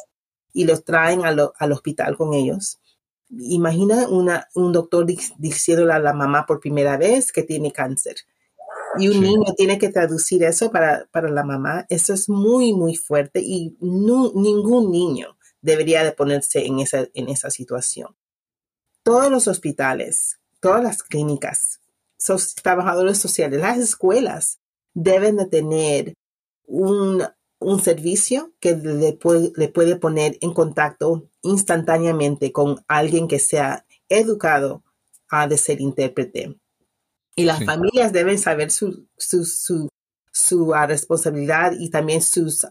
y 0.55 0.65
los 0.65 0.83
traen 0.83 1.25
a 1.25 1.31
lo- 1.31 1.53
al 1.59 1.71
hospital 1.73 2.15
con 2.17 2.33
ellos. 2.33 2.79
Imagina 3.29 4.07
una, 4.07 4.47
un 4.55 4.71
doctor 4.71 5.05
di- 5.05 5.19
diciéndole 5.37 5.93
a 5.93 5.99
la 5.99 6.13
mamá 6.13 6.45
por 6.45 6.59
primera 6.59 6.97
vez 6.97 7.31
que 7.31 7.43
tiene 7.43 7.71
cáncer. 7.71 8.15
Y 8.97 9.07
un 9.09 9.13
Sí. 9.15 9.19
niño 9.19 9.53
tiene 9.57 9.77
que 9.77 9.89
traducir 9.89 10.43
eso 10.43 10.71
para, 10.71 11.07
para 11.11 11.29
la 11.29 11.43
mamá. 11.43 11.85
Eso 11.89 12.13
es 12.13 12.29
muy, 12.29 12.73
muy 12.73 12.95
fuerte 12.95 13.41
y 13.41 13.75
no- 13.81 14.31
ningún 14.33 14.89
niño 14.91 15.37
debería 15.61 16.03
de 16.03 16.13
ponerse 16.13 16.65
en 16.65 16.79
esa, 16.79 17.05
en 17.13 17.27
esa 17.29 17.49
situación. 17.49 18.15
Todos 19.03 19.29
los 19.29 19.47
hospitales, 19.47 20.39
todas 20.61 20.81
las 20.83 21.03
clínicas, 21.03 21.81
sos- 22.17 22.55
trabajadores 22.55 23.17
sociales, 23.17 23.59
las 23.59 23.77
escuelas 23.79 24.59
deben 24.93 25.35
de 25.37 25.45
tener 25.47 26.13
un, 26.67 27.23
un 27.65 27.79
servicio 27.81 28.53
que 28.59 28.75
le 28.75 29.13
puede, 29.13 29.51
le 29.55 29.67
puede 29.69 29.95
poner 29.95 30.37
en 30.41 30.53
contacto 30.53 31.29
instantáneamente 31.41 32.51
con 32.51 32.83
alguien 32.87 33.27
que 33.27 33.39
sea 33.39 33.85
educado 34.09 34.83
a 35.29 35.47
de 35.47 35.57
ser 35.57 35.81
intérprete. 35.81 36.55
Y 37.35 37.43
las 37.45 37.59
Sí. 37.59 37.65
familias 37.65 38.13
deben 38.13 38.37
saber 38.37 38.71
su, 38.71 39.07
su, 39.17 39.43
su, 39.45 39.89
su, 40.31 40.73
ah, 40.73 40.85
responsabilidad 40.87 41.73
y 41.77 41.89
también 41.89 42.21
sus, 42.21 42.65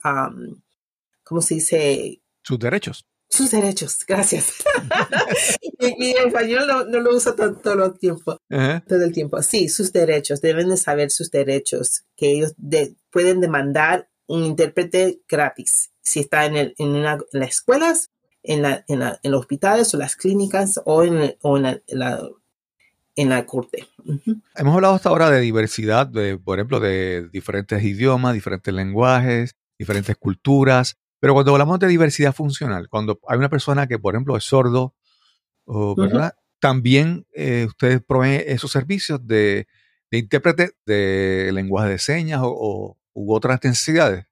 ¿cómo 1.23 1.41
se 1.43 1.55
dice? 1.57 2.23
Sus 2.43 2.59
derechos. 2.59 3.05
Sus 3.29 3.51
derechos. 3.51 4.05
Gracias. 4.07 4.53
mi, 5.81 5.95
mi 5.99 6.11
español 6.13 6.67
no, 6.69 6.85
no 6.85 7.01
lo 7.01 7.17
uso 7.17 7.35
todo, 7.35 7.55
todo 7.57 7.85
el 7.87 7.99
tiempo 7.99 8.37
todo 8.87 9.03
el 9.05 9.13
tiempo. 9.13 9.43
Sí, 9.43 9.69
sus 9.69 9.93
derechos, 9.93 10.41
deben 10.41 10.69
de 10.69 10.77
saber 10.77 11.11
sus 11.11 11.31
derechos, 11.31 12.05
que 12.17 12.31
ellos 12.31 12.53
de- 12.57 12.95
pueden 13.11 13.41
demandar 13.41 14.09
un 14.27 14.45
intérprete 14.45 15.21
gratis 15.29 15.91
si 16.01 16.21
está 16.21 16.45
en, 16.47 16.57
el, 16.57 16.75
en, 16.79 16.89
una- 16.91 17.19
en 17.33 17.41
las 17.41 17.49
escuelas, 17.51 18.11
en, 18.43 18.63
la, 18.63 18.85
en, 18.89 18.99
la- 19.01 19.19
en 19.23 19.31
los 19.33 19.41
hospitales 19.41 19.93
o 19.95 19.99
las 19.99 20.17
clínicas 20.17 20.81
o 20.85 21.03
en, 21.03 21.17
el- 21.17 21.39
o 21.43 21.57
en, 21.57 21.63
la, 21.63 21.81
en 23.17 23.29
la- 23.29 23.47
corte. 23.47 23.87
Hemos 24.57 24.75
hablado 24.75 24.95
hasta 24.95 25.09
ahora 25.09 25.31
de 25.31 25.41
diversidad, 25.41 26.07
de, 26.07 26.37
por 26.39 26.59
ejemplo, 26.59 26.81
de 26.81 27.29
diferentes 27.33 27.83
idiomas, 27.83 28.35
diferentes 28.35 28.73
lenguajes, 28.75 29.55
diferentes 29.79 30.17
culturas. 30.17 30.97
Pero 31.21 31.33
cuando 31.33 31.53
hablamos 31.53 31.79
de 31.79 31.87
diversidad 31.89 32.35
funcional, 32.35 32.89
cuando 32.91 33.19
hay 33.29 33.39
una 33.39 33.49
persona 33.49 33.87
que, 33.87 33.99
por 33.99 34.15
ejemplo, 34.15 34.37
es 34.37 34.45
sordo, 34.45 34.95
o, 35.65 35.95
¿verdad? 36.13 36.35
También 36.61 37.27
eh, 37.35 37.65
ustedes 37.67 38.03
proveen 38.07 38.43
esos 38.47 38.71
servicios 38.73 39.27
de, 39.27 39.67
de 40.11 40.19
intérprete 40.19 40.73
de 40.85 41.51
lenguaje 41.55 41.91
de 41.91 41.99
señas 41.99 42.41
o, 42.43 42.49
o- 42.51 42.99
u 43.15 43.35
otras 43.35 43.59
necesidades. 43.63 44.27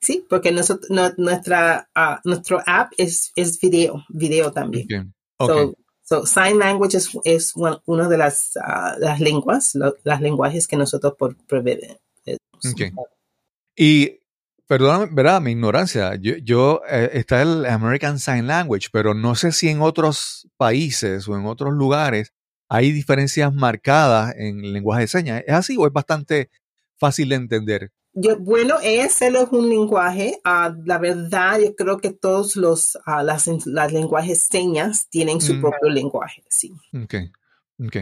Sí, 0.00 0.26
porque 0.28 0.52
nosotros, 0.52 0.90
no- 0.90 1.14
nuestra, 1.16 1.88
ah, 1.94 2.20
nuestro 2.24 2.60
app 2.66 2.92
es, 2.98 3.32
es 3.36 3.58
video, 3.58 4.04
video 4.10 4.52
también. 4.52 5.14
Ok. 5.38 5.48
Ok. 5.50 5.50
So, 5.50 5.74
so 6.02 6.26
sign 6.26 6.58
language 6.58 6.96
es, 6.98 7.08
es 7.24 7.54
una 7.86 8.08
de 8.08 8.18
las, 8.18 8.56
ah, 8.62 8.96
las 8.98 9.20
lenguas, 9.20 9.74
lo- 9.74 9.96
las 10.04 10.20
lenguajes 10.20 10.66
que 10.66 10.76
nosotros 10.76 11.14
por, 11.18 11.36
proveemos. 11.46 11.96
Ok. 12.26 12.82
Y, 13.76 14.20
perdóname, 14.66 15.08
¿verdad? 15.12 15.40
Mi 15.40 15.52
ignorancia. 15.52 16.14
Yo, 16.16 16.36
yo, 16.36 16.82
eh, 16.88 17.10
está 17.14 17.40
el 17.42 17.64
American 17.66 18.18
Sign 18.18 18.46
Language, 18.46 18.88
pero 18.92 19.14
no 19.14 19.34
sé 19.34 19.52
si 19.52 19.68
en 19.68 19.80
otros 19.80 20.48
países 20.56 21.26
o 21.28 21.36
en 21.36 21.46
otros 21.46 21.72
lugares 21.72 22.32
hay 22.68 22.92
diferencias 22.92 23.52
marcadas 23.54 24.34
en 24.36 24.64
el 24.64 24.72
lenguaje 24.72 25.02
de 25.02 25.08
señas. 25.08 25.42
¿Es 25.46 25.54
así 25.54 25.76
o 25.78 25.86
es 25.86 25.92
bastante 25.92 26.50
fácil 26.98 27.28
de 27.30 27.34
entender? 27.36 27.92
Yo, 28.16 28.38
bueno, 28.38 28.76
ESL 28.80 29.36
es 29.36 29.48
un 29.50 29.68
lenguaje. 29.68 30.40
ah, 30.44 30.74
la 30.84 30.98
verdad, 30.98 31.58
yo 31.58 31.74
creo 31.74 31.98
que 31.98 32.10
todos 32.12 32.54
los 32.56 32.96
ah, 33.06 33.22
las, 33.22 33.48
las 33.66 33.92
lenguajes 33.92 34.38
señas 34.50 35.08
tienen 35.08 35.40
su 35.40 35.54
Mm. 35.54 35.60
propio 35.60 35.90
lenguaje. 35.90 36.42
Sí. 36.48 36.72
Ok. 37.02 37.14
Ok. 37.86 37.96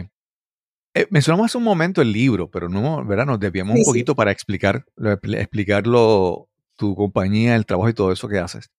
Eh, 0.95 1.07
mencionamos 1.09 1.45
hace 1.45 1.57
un 1.57 1.63
momento 1.63 2.01
el 2.03 2.11
libro, 2.11 2.51
pero 2.51 2.69
no, 2.69 3.03
¿verdad? 3.03 3.25
Nos 3.25 3.39
desviamos 3.39 3.73
Sí, 3.73 3.79
un 3.79 3.85
sí. 3.85 3.89
poquito 3.89 4.15
para 4.15 4.31
explicar, 4.31 4.85
explicarlo, 5.23 6.47
tu 6.75 6.95
compañía, 6.95 7.55
el 7.55 7.65
trabajo 7.65 7.89
y 7.89 7.93
todo 7.93 8.11
eso 8.11 8.27
que 8.27 8.37
haces. 8.39 8.69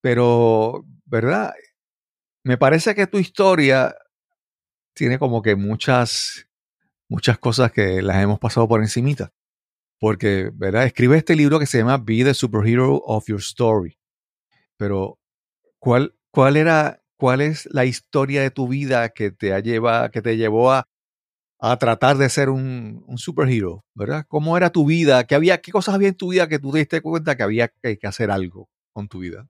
Pero, 0.00 0.84
¿verdad? 1.04 1.52
Me 2.44 2.56
parece 2.56 2.94
que 2.94 3.08
tu 3.08 3.18
historia 3.18 3.94
tiene 4.94 5.18
como 5.18 5.42
que 5.42 5.56
muchas, 5.56 6.46
muchas 7.08 7.38
cosas 7.38 7.72
que 7.72 8.00
las 8.02 8.22
hemos 8.22 8.38
pasado 8.38 8.68
por 8.68 8.80
encimita. 8.80 9.32
Porque, 10.00 10.50
¿verdad? 10.54 10.86
Escribe 10.86 11.16
este 11.16 11.34
libro 11.36 11.58
que 11.58 11.66
se 11.66 11.78
llama 11.78 11.98
Be 11.98 12.24
the 12.24 12.34
Superhero 12.34 12.96
of 13.04 13.26
Your 13.28 13.40
Story. 13.40 13.98
Pero, 14.76 15.18
¿cuál, 15.78 16.14
cuál 16.30 16.56
era, 16.56 17.02
cuál 17.16 17.40
es 17.40 17.68
la 17.72 17.84
historia 17.84 18.42
de 18.42 18.50
tu 18.50 18.68
vida 18.68 19.10
que 19.10 19.30
te 19.30 19.52
ha 19.52 19.60
lleva, 19.60 20.10
que 20.10 20.22
te 20.22 20.36
llevó 20.36 20.72
a, 20.72 20.84
a 21.60 21.76
tratar 21.78 22.16
de 22.18 22.28
ser 22.28 22.50
un, 22.50 23.04
un 23.06 23.18
superhero, 23.18 23.84
¿verdad? 23.94 24.24
¿Cómo 24.28 24.56
era 24.56 24.70
tu 24.70 24.86
vida? 24.86 25.24
¿Qué, 25.24 25.34
había, 25.34 25.60
¿Qué 25.60 25.72
cosas 25.72 25.94
había 25.96 26.08
en 26.08 26.14
tu 26.14 26.30
vida 26.30 26.48
que 26.48 26.58
tú 26.58 26.70
te 26.72 26.78
diste 26.78 27.00
cuenta 27.00 27.36
que 27.36 27.42
había 27.42 27.68
que, 27.68 27.98
hacer 28.04 28.30
algo 28.30 28.68
con 28.92 29.08
tu 29.08 29.20
vida? 29.20 29.48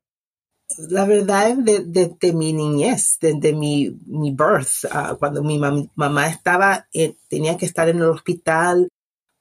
La 0.90 1.06
verdad 1.06 1.50
es 1.50 1.64
de- 1.64 1.84
desde 1.86 2.32
mi 2.34 2.52
niñez, 2.52 3.18
desde 3.20 3.54
mi, 3.54 3.98
mi 4.06 4.30
birth, 4.32 4.84
ah, 4.90 5.16
cuando 5.18 5.42
mi 5.42 5.58
mam- 5.58 5.90
mamá 5.94 6.28
estaba, 6.28 6.86
eh, 6.92 7.16
tenía 7.28 7.56
que 7.56 7.66
estar 7.66 7.88
en 7.88 7.98
el 7.98 8.04
hospital 8.04 8.88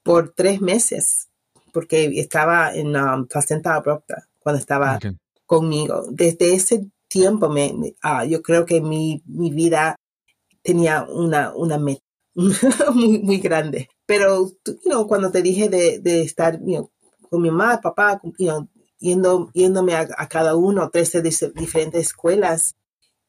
por 0.07 0.33
tres 0.33 0.61
meses, 0.61 1.27
porque 1.73 2.05
estaba 2.19 2.73
en 2.73 2.95
um, 2.95 3.27
placenta 3.27 3.75
abrupta, 3.75 4.15
cuando 4.39 4.59
estaba 4.59 4.93
conmigo. 5.45 6.05
Desde 6.09 6.53
ese 6.53 6.87
tiempo, 7.09 7.49
me, 7.49 7.73
me- 7.73 7.95
ah, 8.01 8.23
yo 8.25 8.41
creo 8.41 8.65
que 8.65 8.79
mi, 8.79 9.21
mi 9.25 9.51
vida 9.51 9.97
tenía 10.63 11.03
una, 11.03 11.53
una 11.55 11.77
meta 11.77 12.01
muy, 12.93 13.19
muy 13.19 13.37
grande. 13.39 13.89
Pero, 14.05 14.49
you 14.65 14.79
know, 14.91 15.07
cuando 15.07 15.29
te 15.29 15.41
dije 15.41 15.67
de, 15.67 15.99
de 15.99 16.21
estar 16.21 16.57
you 16.59 16.65
know, 16.77 16.91
con 17.29 17.41
mi 17.41 17.51
mamá, 17.51 17.81
papá, 17.81 18.21
you 18.37 18.47
know, 18.47 18.67
yendo, 18.99 19.49
yéndome 19.53 19.93
a, 19.93 20.07
a 20.17 20.27
cada 20.29 20.55
uno, 20.55 20.89
13 20.89 21.21
dis- 21.21 21.53
diferentes 21.53 22.07
escuelas, 22.07 22.75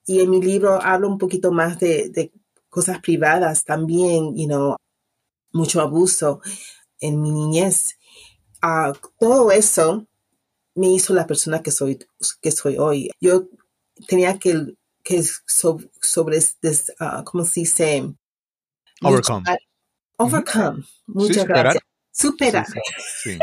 y 0.06 0.20
en 0.20 0.30
mi 0.30 0.40
libro 0.40 0.80
hablo 0.80 1.08
un 1.08 1.18
poquito 1.18 1.50
más 1.50 1.80
de, 1.80 2.08
de 2.10 2.30
cosas 2.68 3.00
privadas 3.00 3.64
también, 3.64 4.36
you 4.36 4.46
know, 4.46 4.76
mucho 5.52 5.80
abuso 5.80 6.40
en 7.00 7.20
mi 7.22 7.30
niñez. 7.30 7.96
Ah, 8.62 8.92
todo 9.18 9.50
eso 9.52 10.06
me 10.74 10.88
hizo 10.92 11.14
la 11.14 11.26
persona 11.26 11.62
que 11.62 11.70
soy, 11.70 11.98
que 12.40 12.50
soy 12.52 12.76
hoy. 12.78 13.10
Yo 13.20 13.48
tenía 14.06 14.38
que, 14.38 14.74
que 15.02 15.22
so- 15.46 15.78
sobre, 16.00 16.38
des- 16.62 16.92
ah, 17.00 17.22
¿cómo 17.24 17.44
se 17.44 17.60
dice? 17.60 18.14
Overcome. 19.02 19.40
Luchar- 19.44 19.58
Overcome. 20.16 20.84
Muchas 21.06 21.36
superar. 21.42 21.62
gracias. 21.64 21.82
Superar. 22.10 22.66
Sí. 23.22 23.38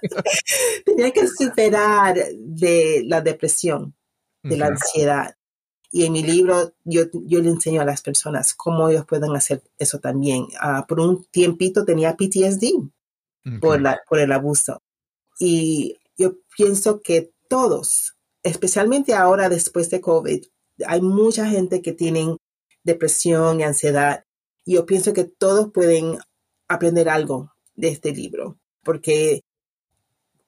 Tenía 0.84 1.10
que 1.12 1.26
superar 1.28 2.16
de 2.36 3.02
la 3.04 3.20
depresión, 3.20 3.94
de 4.42 4.56
la 4.56 4.66
ansiedad. 4.68 5.34
Y 5.92 6.04
en 6.04 6.12
mi 6.12 6.22
libro 6.22 6.72
yo, 6.84 7.02
yo 7.12 7.40
le 7.40 7.50
enseño 7.50 7.80
a 7.80 7.84
las 7.84 8.02
personas 8.02 8.54
cómo 8.54 8.88
ellos 8.88 9.06
pueden 9.06 9.34
hacer 9.34 9.62
eso 9.78 9.98
también. 9.98 10.46
Ah, 10.60 10.86
por 10.88 11.00
un 11.00 11.24
tiempito 11.24 11.84
tenía 11.84 12.16
PTSD 12.16 12.90
por, 13.60 13.80
la, 13.80 14.00
por 14.08 14.18
el 14.18 14.30
abuso. 14.32 14.82
Y 15.38 15.98
yo 16.16 16.34
pienso 16.56 17.00
que 17.00 17.32
todos, 17.48 18.14
especialmente 18.42 19.14
ahora 19.14 19.48
después 19.48 19.90
de 19.90 20.00
COVID, 20.00 20.44
hay 20.86 21.00
mucha 21.00 21.46
gente 21.46 21.82
que 21.82 21.92
tienen 21.92 22.36
depresión 22.84 23.60
y 23.60 23.64
ansiedad. 23.64 24.24
Y 24.64 24.74
yo 24.74 24.86
pienso 24.86 25.12
que 25.12 25.24
todos 25.24 25.72
pueden 25.72 26.18
aprender 26.68 27.08
algo 27.08 27.52
de 27.74 27.88
este 27.88 28.12
libro, 28.12 28.58
porque 28.84 29.42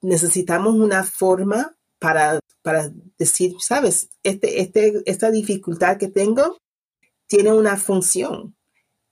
necesitamos 0.01 0.75
una 0.75 1.03
forma 1.05 1.75
para, 1.99 2.39
para 2.63 2.91
decir, 3.19 3.55
sabes, 3.59 4.09
este, 4.23 4.61
este, 4.61 5.03
esta 5.07 5.31
dificultad 5.31 5.99
que 5.99 6.09
tengo 6.09 6.59
tiene 7.27 7.53
una 7.53 7.77
función 7.77 8.55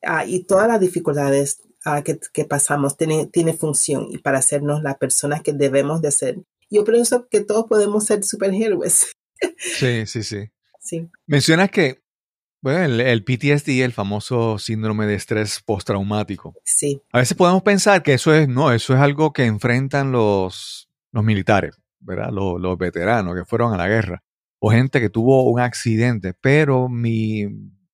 ah, 0.03 0.25
y 0.25 0.45
todas 0.45 0.69
las 0.69 0.81
dificultades 0.81 1.63
ah, 1.85 2.03
que, 2.03 2.19
que 2.33 2.45
pasamos 2.45 2.97
tiene, 2.97 3.27
tiene 3.27 3.53
función 3.53 4.09
y 4.11 4.19
para 4.19 4.39
hacernos 4.39 4.83
las 4.83 4.97
personas 4.97 5.43
que 5.43 5.53
debemos 5.53 6.01
de 6.03 6.11
ser. 6.11 6.39
Yo 6.71 6.85
pienso 6.85 7.29
que 7.29 7.41
todos 7.41 7.67
podemos 7.67 8.05
ser 8.05 8.25
superhéroes. 8.25 9.07
Sí, 9.57 10.05
sí, 10.05 10.23
sí. 10.23 10.51
Sí, 10.81 11.09
Mencionas 11.27 11.71
que 11.71 12.03
bueno, 12.63 12.85
el, 12.85 13.01
el 13.01 13.25
PTSD, 13.25 13.83
el 13.83 13.93
famoso 13.93 14.59
síndrome 14.59 15.07
de 15.07 15.15
estrés 15.15 15.61
postraumático. 15.65 16.55
sí, 16.63 17.01
A 17.11 17.21
veces 17.21 17.37
podemos 17.37 17.63
pensar 17.63 18.03
que 18.03 18.13
eso 18.13 18.35
es, 18.35 18.49
no, 18.49 18.71
eso 18.73 18.95
es 18.95 19.01
algo 19.01 19.33
que 19.33 19.47
enfrentan 19.47 20.13
los, 20.13 20.91
los 21.11 21.25
militares, 21.25 21.79
¿verdad? 22.01 22.31
Los, 22.33 22.61
los 22.61 22.77
veteranos 22.79 23.35
que 23.35 23.45
fueron 23.45 23.73
a 23.73 23.77
la 23.77 23.89
guerra. 23.89 24.23
O 24.59 24.71
gente 24.71 25.01
que 25.01 25.11
tuvo 25.11 25.49
un 25.51 25.61
accidente. 25.61 26.35
Pero 26.35 26.89
mi, 26.89 27.47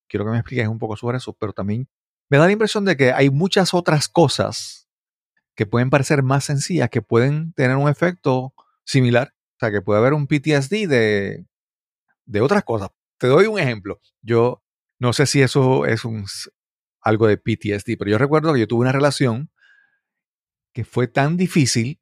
quiero 0.08 0.24
que 0.24 0.32
me 0.32 0.38
expliques 0.38 0.68
un 0.68 0.78
poco 0.78 0.96
sobre 0.96 1.18
eso, 1.18 1.32
pero 1.34 1.52
también 1.52 1.88
me 2.28 2.38
da 2.38 2.46
la 2.46 2.52
impresión 2.52 2.84
de 2.84 2.96
que 2.96 3.12
hay 3.12 3.30
muchas 3.30 3.74
otras 3.74 4.08
cosas 4.08 4.88
que 5.54 5.66
pueden 5.66 5.90
parecer 5.90 6.22
más 6.22 6.44
sencillas, 6.44 6.90
que 6.90 7.02
pueden 7.02 7.52
tener 7.52 7.76
un 7.76 7.88
efecto 7.88 8.52
similar. 8.84 9.34
O 9.56 9.58
sea, 9.60 9.70
que 9.70 9.80
puede 9.80 10.00
haber 10.00 10.12
un 10.12 10.26
PTSD 10.26 10.86
de, 10.86 11.46
de 12.26 12.40
otras 12.40 12.64
cosas. 12.64 12.90
Te 13.18 13.26
doy 13.26 13.46
un 13.46 13.58
ejemplo. 13.58 14.00
Yo 14.20 14.62
no 14.98 15.12
sé 15.12 15.26
si 15.26 15.40
eso 15.40 15.86
es 15.86 16.04
un, 16.04 16.26
algo 17.00 17.26
de 17.26 17.38
PTSD, 17.38 17.96
pero 17.98 18.10
yo 18.10 18.18
recuerdo 18.18 18.52
que 18.52 18.60
yo 18.60 18.68
tuve 18.68 18.80
una 18.80 18.92
relación 18.92 19.50
que 20.72 20.84
fue 20.84 21.08
tan 21.08 21.36
difícil 21.36 22.00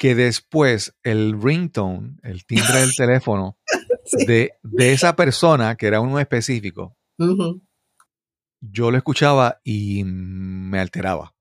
que 0.00 0.14
después 0.14 0.96
el 1.02 1.38
ringtone, 1.38 2.16
el 2.22 2.46
timbre 2.46 2.80
del 2.80 2.94
teléfono 2.96 3.58
sí. 4.06 4.24
de, 4.24 4.54
de 4.62 4.92
esa 4.94 5.14
persona, 5.14 5.76
que 5.76 5.88
era 5.88 6.00
uno 6.00 6.18
específico, 6.18 6.96
yo 8.62 8.90
lo 8.90 8.96
escuchaba 8.96 9.60
y 9.62 10.04
me 10.04 10.80
alteraba. 10.80 11.34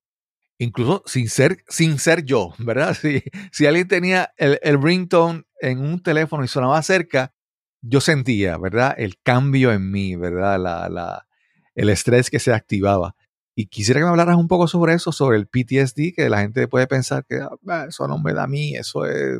Incluso 0.57 1.03
sin 1.05 1.29
ser, 1.29 1.63
sin 1.69 1.99
ser 1.99 2.25
yo, 2.25 2.53
¿verdad? 2.57 2.97
Si, 3.01 3.23
si 3.53 3.65
alguien 3.65 3.87
tenía 3.87 4.33
el, 4.35 4.59
el 4.61 4.83
ringtone 4.83 5.43
en 5.61 5.79
un 5.79 6.03
teléfono 6.03 6.43
y 6.43 6.49
sonaba 6.49 6.83
cerca, 6.83 7.33
yo 7.81 8.01
sentía, 8.01 8.57
¿verdad? 8.57 8.93
El 8.97 9.21
cambio 9.21 9.71
en 9.71 9.89
mí, 9.89 10.17
¿verdad? 10.17 10.59
La, 10.59 10.89
la, 10.89 11.27
el 11.75 11.89
estrés 11.89 12.29
que 12.29 12.39
se 12.39 12.51
activaba. 12.51 13.15
Y 13.55 13.67
quisiera 13.67 13.99
que 13.99 14.05
me 14.05 14.11
hablaras 14.11 14.37
un 14.37 14.47
poco 14.47 14.67
sobre 14.67 14.93
eso, 14.93 15.11
sobre 15.11 15.37
el 15.37 15.47
PTSD, 15.47 16.13
que 16.15 16.29
la 16.29 16.39
gente 16.41 16.67
puede 16.67 16.87
pensar 16.87 17.25
que 17.25 17.39
"Ah, 17.67 17.85
eso 17.89 18.07
no 18.07 18.17
me 18.17 18.33
da 18.33 18.43
a 18.43 18.47
mí, 18.47 18.75
eso 18.75 19.05
es... 19.05 19.39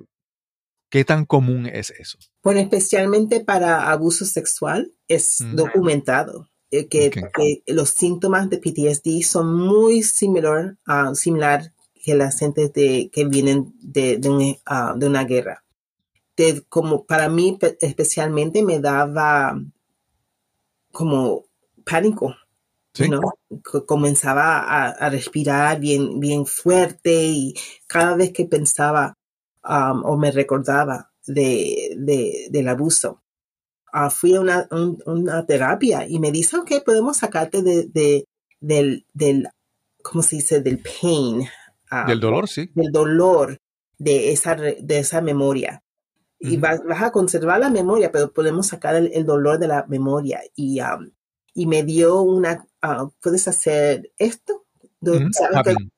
¿Qué 0.89 1.06
tan 1.06 1.26
común 1.26 1.67
es 1.67 1.91
eso? 1.91 2.17
Bueno, 2.43 2.60
especialmente 2.60 3.41
para 3.41 3.91
abuso 3.91 4.26
sexual, 4.26 4.91
es 5.08 5.41
Ujú. 5.41 5.56
documentado 5.56 6.50
eh, 6.72 6.88
que, 6.88 7.12
los 7.67 7.89
síntomas 7.91 8.50
de 8.50 8.58
PTSD 8.58 9.22
son 9.24 9.56
muy 9.56 10.02
similar, 10.04 10.78
ah, 10.88 11.12
similar 11.13 11.72
que 11.93 12.15
las 12.15 12.39
gentes 12.39 12.74
de, 12.74 13.10
que 13.13 13.26
vienen 13.26 13.74
de, 13.82 14.17
de, 14.17 14.30
un, 14.30 14.58
ah, 14.65 14.95
de 14.98 15.06
una 15.08 15.26
guerra. 15.26 15.63
De- 16.36 16.63
como 16.69 17.06
para 17.06 17.30
mí 17.30 17.58
pe- 17.60 17.78
especialmente 17.82 18.63
me 18.63 18.80
daba 18.80 19.60
como 20.91 21.45
pánico. 21.86 22.36
Sí. 23.06 23.10
¿no? 23.10 23.22
Co- 23.64 23.86
Comenzaba 23.86 24.60
a, 24.60 24.90
a 24.90 25.10
respirar 25.10 25.80
bien, 25.80 26.20
bien 26.20 26.46
fuerte 26.46 27.12
y 27.28 27.54
cada 27.88 28.16
vez 28.16 28.32
que 28.32 28.46
pensaba 28.46 29.14
um, 29.64 30.04
o 30.06 30.18
me 30.18 30.32
recordaba 30.32 31.12
de, 31.26 31.96
de- 31.98 32.48
del 32.50 32.68
abuso, 32.70 33.22
ah, 33.94 34.10
fui 34.10 34.36
a 34.36 34.42
una, 34.42 34.68
un- 34.72 35.02
una 35.06 35.46
terapia 35.46 36.08
y 36.08 36.20
me 36.20 36.32
dice, 36.32 36.58
ok, 36.58 36.72
podemos 36.86 37.18
sacarte 37.18 37.62
de, 37.62 37.86
de- 37.88 38.26
del, 38.60 39.06
del, 39.14 39.48
¿cómo 40.02 40.22
se 40.22 40.38
dice? 40.38 40.62
Del 40.62 40.80
pain. 40.80 41.48
ah, 41.92 42.06
Del 42.08 42.20
dolor, 42.20 42.48
sí. 42.48 42.70
del 42.76 42.92
dolor 42.92 43.58
de 43.98 44.32
esa, 44.32 44.56
de 44.56 45.00
esa 45.00 45.22
memoria. 45.22 45.84
Y 46.42 46.56
vas, 46.56 46.82
vas 46.86 47.02
a 47.04 47.12
conservar 47.12 47.60
la 47.60 47.70
memoria, 47.70 48.12
pero 48.14 48.32
podemos 48.32 48.68
sacar 48.68 48.96
el, 48.96 49.12
el 49.14 49.26
dolor 49.26 49.60
de 49.60 49.68
la 49.68 49.86
memoria. 49.90 50.40
Y, 50.56 50.80
um, 50.80 51.10
y 51.60 51.65
me 51.65 51.84
dio 51.84 52.22
una, 52.22 52.65
ah, 52.82 53.10
¿puedes 53.22 53.48
hacer 53.48 54.12
esto? 54.17 54.65
Do- 55.02 55.13
Ujú. 55.17 55.28
¿sabes 55.34 55.58
qué- 55.63 55.74
Tapping. 55.74 55.91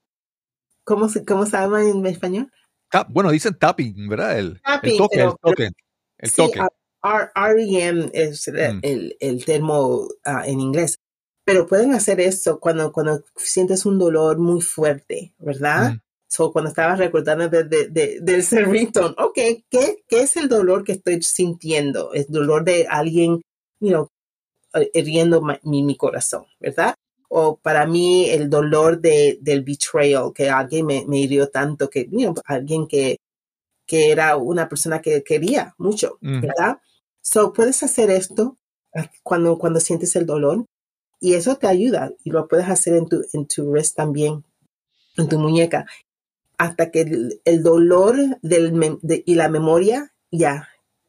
¿Cómo 0.83 1.09
se, 1.09 1.23
cómo 1.23 1.45
se 1.45 1.51
llama 1.57 1.83
en 1.87 2.05
español? 2.05 2.51
Tap- 2.91 3.07
bueno, 3.09 3.29
dicen 3.31 3.57
tapping, 3.57 4.09
¿verdad? 4.09 4.39
El, 4.39 4.45
el 4.47 4.61
Tapping, 4.61 4.97
toque, 4.97 5.15
pero- 5.17 5.29
el 5.31 5.37
toque. 5.49 5.69
El 6.17 6.29
Sí, 6.29 6.35
toque. 6.35 6.59
ah, 7.03 7.31
REM 7.35 8.09
es 8.13 8.47
el, 8.47 8.75
Mm. 8.75 8.79
el, 8.83 9.17
el 9.19 9.45
termo 9.45 10.07
ah, 10.25 10.43
en 10.47 10.59
inglés. 10.59 10.97
Pero 11.45 11.65
pueden 11.67 11.93
hacer 11.93 12.19
eso 12.19 12.59
cuando, 12.59 12.91
cuando 12.91 13.23
sientes 13.35 13.85
un 13.85 13.97
dolor 13.99 14.37
muy 14.39 14.61
fuerte, 14.61 15.33
¿verdad? 15.39 15.93
Mm. 15.93 15.99
So, 16.27 16.51
cuando 16.51 16.69
estabas 16.69 16.97
recordando 16.99 17.49
de, 17.49 17.63
de, 17.65 17.87
de, 17.89 18.19
del 18.21 18.43
ringtone, 18.65 19.15
ok, 19.17 19.35
¿qué, 19.69 20.03
¿qué 20.07 20.21
es 20.21 20.35
el 20.37 20.47
dolor 20.47 20.83
que 20.83 20.93
estoy 20.93 21.21
sintiendo? 21.23 22.13
El 22.13 22.25
dolor 22.29 22.63
de 22.63 22.87
alguien, 22.89 23.41
you 23.79 23.89
know, 23.89 24.07
hiriendo 24.93 25.41
ma- 25.41 25.59
mi, 25.63 25.83
mi 25.83 25.95
corazón, 25.95 26.45
¿verdad? 26.59 26.95
O 27.29 27.57
para 27.57 27.85
mí 27.85 28.29
el 28.29 28.49
dolor 28.49 28.99
de, 28.99 29.37
del 29.41 29.63
betrayal, 29.63 30.33
que 30.33 30.49
alguien 30.49 30.85
me, 30.85 31.05
me 31.07 31.19
hirió 31.19 31.49
tanto, 31.49 31.89
que, 31.89 32.07
you 32.11 32.19
know, 32.19 32.35
alguien 32.45 32.87
que, 32.87 33.17
que 33.87 34.11
era 34.11 34.35
una 34.37 34.67
persona 34.69 35.01
que 35.01 35.23
quería 35.23 35.73
mucho, 35.77 36.17
Mm. 36.21 36.41
¿verdad? 36.41 36.77
So, 37.21 37.53
puedes 37.53 37.83
hacer 37.83 38.09
esto 38.09 38.57
ah, 38.95 39.09
cuando, 39.23 39.57
cuando 39.57 39.79
sientes 39.79 40.15
el 40.15 40.25
dolor 40.25 40.65
y 41.19 41.33
eso 41.35 41.55
te 41.55 41.67
ayuda 41.67 42.11
y 42.23 42.31
lo 42.31 42.47
puedes 42.47 42.67
hacer 42.67 42.95
en 42.95 43.07
tu, 43.07 43.21
en 43.33 43.45
tu 43.47 43.69
wrist 43.71 43.95
también, 43.95 44.43
en 45.17 45.29
tu 45.29 45.37
muñeca, 45.37 45.85
hasta 46.57 46.91
que 46.91 47.01
el, 47.01 47.41
el 47.45 47.63
dolor 47.63 48.15
del 48.41 48.97
de- 49.01 49.23
y 49.25 49.35
la 49.35 49.49
memoria 49.49 50.13
ya 50.31 50.67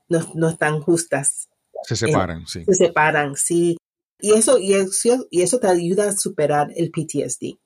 no, 0.09 0.21
no 0.35 0.49
están 0.51 0.81
justas, 0.83 1.49
Se 1.85 1.97
separan, 1.97 2.47
sí. 2.47 2.65
se 2.65 2.75
separan, 2.75 3.37
sí. 3.37 3.77
y 4.21 4.33
eso, 4.35 4.59
y 4.59 4.75
eso, 4.75 5.27
y 5.31 5.43
eso 5.43 5.59
te 5.59 5.67
ayuda 5.69 6.09
a 6.09 6.13
superar 6.17 6.71
el 6.77 6.91
PTSD. 6.91 7.57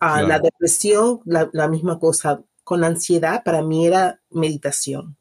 Ah, 0.00 0.14
Claro. 0.18 0.28
La 0.28 0.38
depresión, 0.40 1.20
la, 1.24 1.48
la 1.52 1.68
misma 1.68 1.98
cosa. 1.98 2.42
Con 2.64 2.80
la 2.80 2.88
ansiedad, 2.88 3.42
para 3.44 3.62
mí 3.62 3.86
era 3.86 4.20
meditación. 4.30 5.16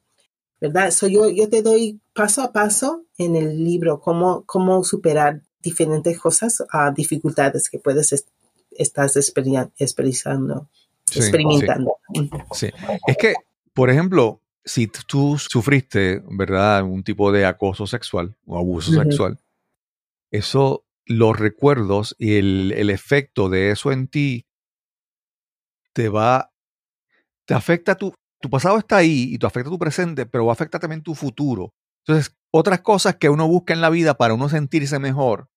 ¿Verdad? 0.60 0.90
So 0.92 1.08
yo, 1.08 1.30
yo 1.30 1.48
te 1.50 1.62
doy 1.62 2.00
paso 2.14 2.42
a 2.42 2.52
paso 2.52 3.04
en 3.18 3.36
el 3.36 3.64
libro 3.64 4.00
cómo, 4.00 4.44
cómo 4.46 4.84
superar 4.84 5.42
diferentes 5.62 6.18
cosas, 6.20 6.64
ah, 6.72 6.92
dificultades 6.96 7.70
que 7.70 7.78
puedes 7.80 8.14
est- 8.14 8.30
estás 8.72 9.16
Sí, 11.06 11.20
experimentando. 11.20 11.98
Sí. 12.54 12.72
Es 13.08 13.18
que, 13.18 13.36
por 13.74 13.90
ejemplo, 13.90 14.40
si 14.66 14.88
tú 14.88 15.38
sufriste, 15.38 16.24
¿verdad?, 16.28 16.78
algún 16.78 17.04
tipo 17.04 17.32
de 17.32 17.46
acoso 17.46 17.86
sexual 17.86 18.36
o 18.46 18.58
abuso 18.58 18.92
sexual, 18.92 19.40
eso, 20.32 20.86
los 21.06 21.38
recuerdos 21.38 22.16
y 22.18 22.38
el, 22.38 22.74
el 22.76 22.90
efecto 22.90 23.48
de 23.48 23.72
eso 23.72 23.92
en 23.92 24.08
ti 24.08 24.48
te 25.94 26.10
va, 26.10 26.52
te 27.46 27.54
afecta 27.54 27.96
tu, 27.96 28.14
tu 28.42 28.50
pasado 28.50 28.78
está 28.78 28.98
ahí 28.98 29.30
y 29.32 29.38
te 29.38 29.46
afecta 29.46 29.70
tu 29.70 29.80
presente, 29.80 30.26
pero 30.26 30.46
va 30.46 30.52
a 30.52 30.54
afectar 30.54 30.82
también 30.82 31.04
tu 31.04 31.16
futuro. 31.16 31.74
Entonces, 32.06 32.36
otras 32.52 32.82
cosas 32.82 33.16
que 33.16 33.30
uno 33.30 33.48
busca 33.48 33.74
en 33.74 33.82
la 33.82 33.90
vida 33.90 34.16
para 34.16 34.34
uno 34.34 34.50
sentirse 34.50 35.00
mejor, 35.00 35.50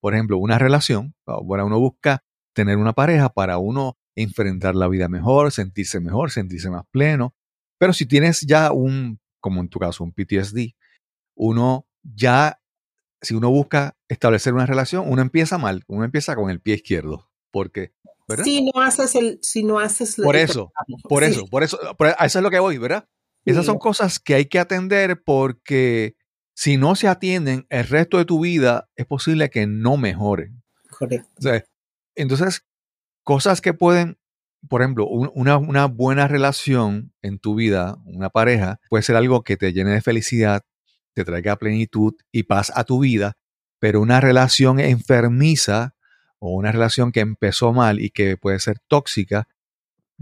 por 0.00 0.14
ejemplo, 0.14 0.38
una 0.38 0.58
relación, 0.58 1.14
bueno, 1.44 1.66
uno 1.66 1.78
busca 1.78 2.24
tener 2.54 2.78
una 2.78 2.94
pareja 2.94 3.28
para 3.28 3.58
uno 3.58 3.96
enfrentar 4.16 4.74
la 4.74 4.88
vida 4.88 5.08
mejor, 5.08 5.52
sentirse 5.52 6.00
mejor, 6.00 6.30
sentirse 6.30 6.70
más 6.70 6.84
pleno. 6.90 7.34
Pero 7.80 7.94
si 7.94 8.04
tienes 8.04 8.42
ya 8.42 8.72
un, 8.72 9.18
como 9.40 9.62
en 9.62 9.70
tu 9.70 9.78
caso, 9.78 10.04
un 10.04 10.12
PTSD, 10.12 10.74
uno 11.34 11.86
ya, 12.02 12.60
si 13.22 13.34
uno 13.34 13.48
busca 13.48 13.96
establecer 14.06 14.52
una 14.52 14.66
relación, 14.66 15.10
uno 15.10 15.22
empieza 15.22 15.56
mal, 15.56 15.82
uno 15.86 16.04
empieza 16.04 16.36
con 16.36 16.50
el 16.50 16.60
pie 16.60 16.74
izquierdo. 16.74 17.30
Porque, 17.50 17.94
¿verdad? 18.28 18.44
Si 18.44 18.62
no 18.62 18.82
haces 18.82 19.14
el, 19.14 19.38
si 19.40 19.64
no 19.64 19.78
haces 19.78 20.16
Por 20.16 20.36
eso. 20.36 20.72
Por 21.08 21.24
Sí, 21.24 21.30
eso, 21.30 21.46
por 21.46 21.62
eso, 21.62 21.78
por 21.96 22.08
a 22.08 22.26
eso 22.26 22.38
es 22.38 22.42
lo 22.42 22.50
que 22.50 22.58
voy, 22.58 22.76
¿verdad? 22.76 23.08
Esas 23.46 23.64
son 23.64 23.78
cosas 23.78 24.18
que 24.18 24.34
hay 24.34 24.44
que 24.44 24.58
atender 24.58 25.22
porque 25.24 26.16
si 26.54 26.76
no 26.76 26.96
se 26.96 27.08
atienden, 27.08 27.66
el 27.70 27.88
resto 27.88 28.18
de 28.18 28.26
tu 28.26 28.40
vida 28.40 28.90
es 28.94 29.06
posible 29.06 29.48
que 29.48 29.66
no 29.66 29.96
mejore. 29.96 30.52
correcto. 30.90 31.30
O 31.38 31.42
sea, 31.42 31.64
entonces, 32.14 32.66
cosas 33.22 33.62
que 33.62 33.72
pueden, 33.72 34.18
por 34.68 34.82
ejemplo, 34.82 35.06
un- 35.06 35.30
una, 35.34 35.56
una 35.58 35.86
buena 35.86 36.28
relación 36.28 37.12
en 37.22 37.38
tu 37.38 37.54
vida, 37.54 37.96
una 38.04 38.30
pareja, 38.30 38.80
puede 38.88 39.02
ser 39.02 39.16
algo 39.16 39.42
que 39.42 39.56
te 39.56 39.72
llene 39.72 39.90
de 39.92 40.02
felicidad, 40.02 40.62
te 41.14 41.24
traiga 41.24 41.56
plenitud 41.56 42.14
y 42.32 42.44
paz 42.44 42.72
a 42.74 42.84
tu 42.84 43.00
vida, 43.00 43.34
pero 43.78 44.00
una 44.00 44.20
relación 44.20 44.78
enfermiza 44.80 45.94
o 46.38 46.52
una 46.54 46.72
relación 46.72 47.12
que 47.12 47.20
empezó 47.20 47.72
mal 47.72 48.00
y 48.00 48.10
que 48.10 48.36
puede 48.36 48.58
ser 48.60 48.78
tóxica, 48.88 49.48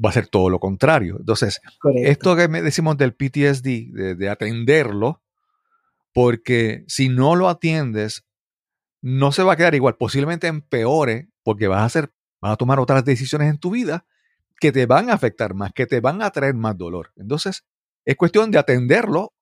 va 0.03 0.11
a 0.11 0.13
ser 0.13 0.29
todo 0.29 0.49
lo 0.51 0.61
contrario. 0.61 1.17
Entonces, 1.19 1.61
correcto. 1.81 2.11
esto 2.11 2.37
que 2.37 2.49
me 2.49 2.63
decimos 2.63 2.97
del 2.97 3.15
PTSD, 3.15 3.93
de, 3.93 4.15
de 4.15 4.29
atenderlo, 4.29 5.23
porque 6.13 6.85
si 6.89 7.09
no 7.09 7.37
lo 7.37 7.49
atiendes, 7.49 8.25
no 9.01 9.33
se 9.33 9.43
va 9.43 9.53
a 9.53 9.57
quedar 9.57 9.75
igual, 9.75 9.97
posiblemente 9.97 10.47
empeore, 10.47 11.29
porque 11.43 11.69
vas 11.69 11.81
a 11.81 11.85
hacer, 11.85 12.13
vas 12.41 12.53
a 12.53 12.57
tomar 12.57 12.81
otras 12.81 13.05
decisiones 13.05 13.51
en 13.51 13.59
tu 13.59 13.71
vida 13.71 14.07
que 14.61 14.73
te 14.73 14.87
van 14.87 15.11
a 15.11 15.15
afectar 15.15 15.55
más, 15.55 15.73
que 15.73 15.87
te 15.87 16.01
van 16.01 16.23
a 16.23 16.31
traer 16.31 16.55
más 16.55 16.77
dolor. 16.77 17.13
Entonces, 17.17 17.65
es 18.05 18.17
cuestión 18.17 18.51
de 18.51 18.59
atenderlo 18.59 19.33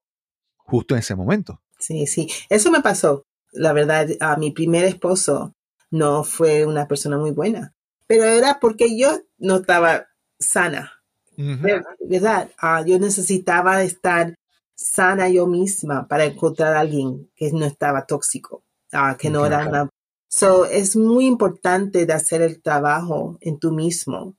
justo 0.56 0.94
en 0.94 1.00
ese 1.00 1.14
momento. 1.14 1.62
Sí, 1.78 2.06
sí. 2.06 2.28
Eso 2.48 2.70
me 2.70 2.80
pasó. 2.82 3.24
La 3.52 3.72
verdad, 3.72 4.08
a 4.20 4.36
mi 4.36 4.50
primer 4.50 4.84
esposo 4.84 5.54
no 5.90 6.24
fue 6.24 6.66
una 6.66 6.86
persona 6.88 7.16
muy 7.16 7.30
buena, 7.30 7.74
pero 8.06 8.24
era 8.24 8.58
porque 8.60 8.98
yo 8.98 9.20
no 9.38 9.56
estaba 9.56 10.06
sana, 10.38 10.92
Ujú. 11.38 11.62
ver- 11.62 11.84
¿verdad? 12.00 12.50
Ah, 12.58 12.82
yo 12.84 12.98
necesitaba 12.98 13.82
estar 13.82 14.34
sana 14.74 15.28
yo 15.28 15.46
misma 15.46 16.06
para 16.06 16.24
encontrar 16.24 16.74
a 16.74 16.80
alguien 16.80 17.30
que 17.34 17.50
no 17.52 17.64
estaba 17.64 18.04
tóxico, 18.04 18.62
ah, 18.92 19.16
que 19.18 19.30
no 19.30 19.46
era 19.46 19.60
Ok. 19.62 19.68
una... 19.68 19.88
So, 20.28 20.66
es 20.66 20.96
muy 20.96 21.26
importante 21.26 22.04
de 22.04 22.12
hacer 22.12 22.42
el 22.42 22.60
trabajo 22.60 23.38
en 23.40 23.58
tú 23.58 23.70
mismo. 23.72 24.34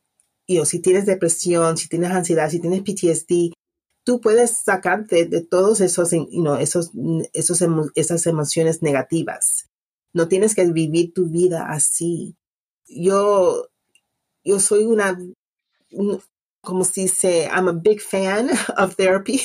Y 0.47 0.59
o 0.59 0.65
si 0.65 0.79
tienes 0.79 1.05
depresión, 1.05 1.77
si 1.77 1.89
tienes 1.89 2.11
ansiedad, 2.11 2.49
si 2.49 2.59
tienes 2.61 2.81
PTSD, 2.81 3.51
tú 4.05 4.21
puedes 4.21 4.51
sacarte 4.51 5.25
de 5.25 5.41
todos 5.41 5.81
esos, 5.81 6.11
you 6.11 6.41
know, 6.41 6.55
esos, 6.55 6.91
esos, 7.33 7.61
emo- 7.61 7.91
esas 7.95 8.25
emociones 8.27 8.81
negativas. 8.81 9.67
No 10.13 10.27
tienes 10.29 10.55
que 10.55 10.65
vivir 10.65 11.13
tu 11.13 11.27
vida 11.29 11.67
así. 11.69 12.37
Yo, 12.87 13.67
yo 14.45 14.59
soy 14.61 14.85
una, 14.85 15.19
un- 15.91 16.21
como 16.61 16.85
se 16.85 17.01
dice, 17.01 17.49
I'm 17.53 17.67
a 17.67 17.73
big 17.73 17.99
fan 18.01 18.49
of 18.77 18.95
therapy. 18.95 19.41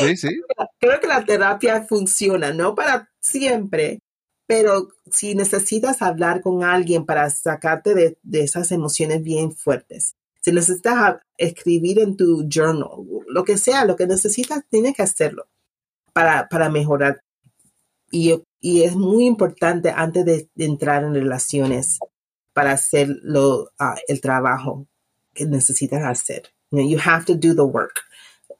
Sí, 0.00 0.16
sí. 0.16 0.28
Creo 0.80 1.00
que 1.00 1.06
la 1.06 1.24
terapia 1.24 1.82
funciona, 1.84 2.52
no 2.52 2.74
para 2.74 3.08
siempre, 3.20 4.00
pero 4.50 4.88
si 5.08 5.36
necesitas 5.36 6.02
hablar 6.02 6.42
con 6.42 6.64
alguien 6.64 7.06
para 7.06 7.30
sacarte 7.30 7.94
de, 7.94 8.18
de 8.24 8.40
esas 8.40 8.72
emociones 8.72 9.22
bien 9.22 9.52
fuertes, 9.52 10.16
si 10.40 10.50
necesitas 10.50 11.20
escribir 11.36 12.00
en 12.00 12.16
tu 12.16 12.48
journal, 12.48 12.88
lo 13.28 13.44
que 13.44 13.56
sea, 13.56 13.84
lo 13.84 13.94
que 13.94 14.08
necesitas, 14.08 14.64
tienes 14.68 14.96
que 14.96 15.04
hacerlo 15.04 15.46
para, 16.12 16.48
para 16.48 16.68
mejorar. 16.68 17.22
Y, 18.10 18.42
y 18.58 18.82
es 18.82 18.96
muy 18.96 19.26
importante 19.26 19.92
antes 19.94 20.24
de, 20.24 20.48
entrar 20.56 21.04
en 21.04 21.14
relaciones 21.14 22.00
para 22.52 22.72
hacer 22.72 23.06
lo, 23.22 23.70
ah, 23.78 23.94
el 24.08 24.20
trabajo 24.20 24.88
que 25.32 25.46
necesitas 25.46 26.02
hacer. 26.02 26.52
You, 26.72 26.80
you 26.88 26.98
have 26.98 27.24
to 27.26 27.36
do 27.36 27.54
the 27.54 27.62
work 27.62 28.00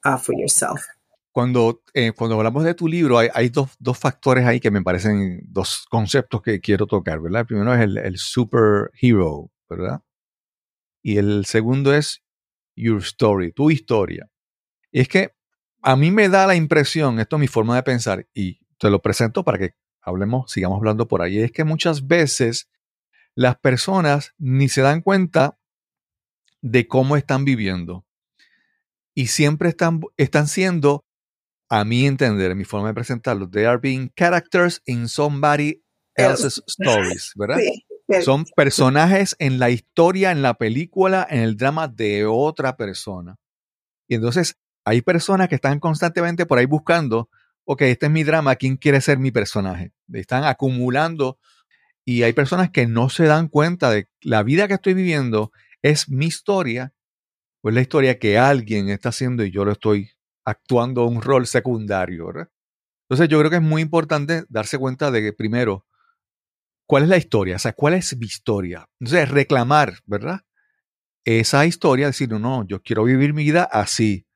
uh, 0.05 0.19
for 0.19 0.37
yourself. 0.37 0.87
Cuando, 1.33 1.83
eh, 1.95 2.13
cuando 2.13 2.37
hablamos 2.37 2.65
de 2.65 2.75
tu 2.75 2.89
libro, 2.89 3.19
hay, 3.19 3.49
dos, 3.51 3.71
dos 3.79 3.99
factores 3.99 4.47
ahí 4.47 4.59
que 4.59 4.71
me 4.71 4.83
parecen 4.83 5.41
dos 5.45 5.87
conceptos 5.89 6.43
que 6.43 6.61
quiero 6.61 6.87
tocar, 6.87 7.21
¿verdad? 7.21 7.43
El 7.43 7.47
primero 7.47 7.75
es 7.75 7.81
el, 7.81 7.99
el 7.99 8.19
superhero, 8.19 9.51
¿verdad? 9.69 10.03
Y 11.03 11.19
el 11.19 11.45
segundo 11.47 11.95
es 11.95 12.23
your 12.75 12.99
story, 12.99 13.53
tu 13.53 13.71
historia. 13.71 14.29
Y 14.91 15.01
es 15.01 15.09
que 15.09 15.35
a 15.83 15.97
mí 15.97 16.11
me 16.11 16.29
da 16.29 16.47
la 16.47 16.57
impresión, 16.57 17.21
esto 17.21 17.37
es 17.37 17.41
mi 17.41 17.49
forma 17.49 17.77
de 17.77 17.83
pensar, 17.83 18.27
y 18.35 18.61
te 18.79 18.91
lo 18.91 19.01
presento 19.01 19.45
para 19.45 19.59
que 19.59 19.75
hablemos, 20.01 20.51
sigamos 20.51 20.79
hablando 20.79 21.09
por 21.09 21.23
ahí, 21.23 21.39
es 21.39 21.53
que 21.53 21.65
muchas 21.65 22.07
veces 22.07 22.69
las 23.35 23.59
personas 23.59 24.35
ni 24.39 24.69
se 24.69 24.83
dan 24.83 25.01
cuenta 25.03 25.59
de 26.61 26.87
cómo 26.87 27.17
están 27.17 27.45
viviendo. 27.45 28.05
Y 29.15 29.29
siempre 29.29 29.69
están, 29.69 30.01
están 30.17 30.49
siendo, 30.49 31.05
a 31.71 31.85
mi 31.85 32.05
entender, 32.05 32.51
en 32.51 32.59
mi 32.59 32.65
forma 32.65 32.89
de 32.89 32.95
presentarlo, 32.95 33.49
they 33.49 33.65
are 33.65 33.79
being 33.79 34.11
characters 34.17 34.83
in 34.87 35.09
somebody 35.09 35.83
else's 36.17 36.63
stories, 36.67 37.33
¿verdad? 37.37 37.59
Sí, 37.59 37.87
sí. 38.09 38.23
Son 38.23 38.45
personajes 38.57 39.37
en 39.39 39.61
la 39.61 39.71
historia, 39.71 40.33
en 40.33 40.43
la 40.43 40.55
película, 40.55 41.27
en 41.31 41.41
el 41.41 41.57
drama 41.57 41.87
de 41.87 42.27
otra 42.27 42.77
persona. 42.77 43.37
Y 44.09 44.17
entonces 44.17 44.59
hay 44.85 45.01
personas 45.01 45.49
que 45.49 45.55
están 45.55 45.79
constantemente 45.79 46.45
por 46.45 46.59
ahí 46.59 46.67
buscando, 46.67 47.31
ok, 47.65 47.83
este 47.83 48.07
es 48.07 48.13
mi 48.13 48.25
drama, 48.25 48.57
¿quién 48.57 48.77
quiere 48.77 49.01
ser 49.01 49.19
mi 49.19 49.31
personaje? 49.31 49.93
Están 50.13 50.43
acumulando 50.43 51.39
y 52.05 52.25
hay 52.25 52.33
personas 52.33 52.71
que 52.71 52.89
no 52.89 53.11
se 53.11 53.27
dan 53.27 53.47
cuenta 53.47 53.91
de 53.91 54.09
la 54.23 54.43
vida 54.43 54.67
que 54.67 54.75
estoy 54.75 54.95
viviendo 54.95 55.53
es 55.83 56.09
mi 56.09 56.27
historia 56.27 56.93
o 57.63 57.69
es 57.69 57.75
la 57.77 57.81
historia 57.81 58.19
que 58.19 58.39
alguien 58.39 58.89
está 58.89 59.11
haciendo 59.11 59.45
y 59.45 59.53
yo 59.53 59.65
lo 59.65 59.73
estoy 59.73 60.11
actuando 60.51 61.07
un 61.07 61.23
rol 61.23 61.47
secundario, 61.47 62.27
¿verdad? 62.27 62.51
Entonces 63.09 63.29
yo 63.29 63.39
creo 63.39 63.51
que 63.51 63.57
es 63.57 63.63
muy 63.63 63.83
importante 63.83 64.45
darse 64.49 64.79
cuenta 64.79 65.11
de 65.11 65.21
que 65.21 65.33
primero, 65.33 65.85
¿cuál 66.87 67.03
es 67.05 67.09
la 67.09 67.17
historia? 67.17 67.57
O 67.57 67.59
sea, 67.59 67.73
¿cuál 67.73 67.95
es 67.95 68.17
mi 68.17 68.27
historia? 68.27 68.89
Entonces, 69.01 69.29
reclamar, 69.29 69.95
¿verdad? 70.07 70.43
Esa 71.25 71.67
historia, 71.67 72.07
decir, 72.07 72.29
no, 72.29 72.39
no, 72.39 72.65
yo 72.67 72.81
quiero 72.83 73.05
vivir 73.05 73.35
mi 73.35 73.43
vida 73.43 73.65
así. 73.65 74.27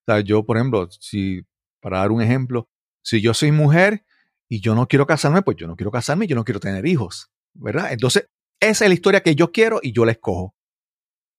O 0.00 0.12
sea, 0.12 0.20
yo, 0.20 0.44
por 0.44 0.56
ejemplo, 0.56 0.88
si, 0.90 1.42
para 1.80 1.98
dar 1.98 2.10
un 2.10 2.22
ejemplo, 2.22 2.68
si 3.02 3.20
yo 3.20 3.34
soy 3.34 3.52
mujer 3.52 4.04
y 4.48 4.60
yo 4.60 4.74
no 4.74 4.88
quiero 4.88 5.06
casarme, 5.06 5.42
pues 5.42 5.56
yo 5.56 5.66
no 5.66 5.76
quiero 5.76 5.90
casarme 5.90 6.26
yo 6.26 6.36
no 6.36 6.44
quiero 6.44 6.60
tener 6.60 6.86
hijos, 6.86 7.30
¿verdad? 7.52 7.92
Entonces, 7.92 8.28
esa 8.60 8.84
es 8.84 8.88
la 8.88 8.94
historia 8.94 9.22
que 9.22 9.34
yo 9.34 9.52
quiero 9.52 9.78
y 9.82 9.92
yo 9.92 10.04
la 10.04 10.12
escojo. 10.12 10.54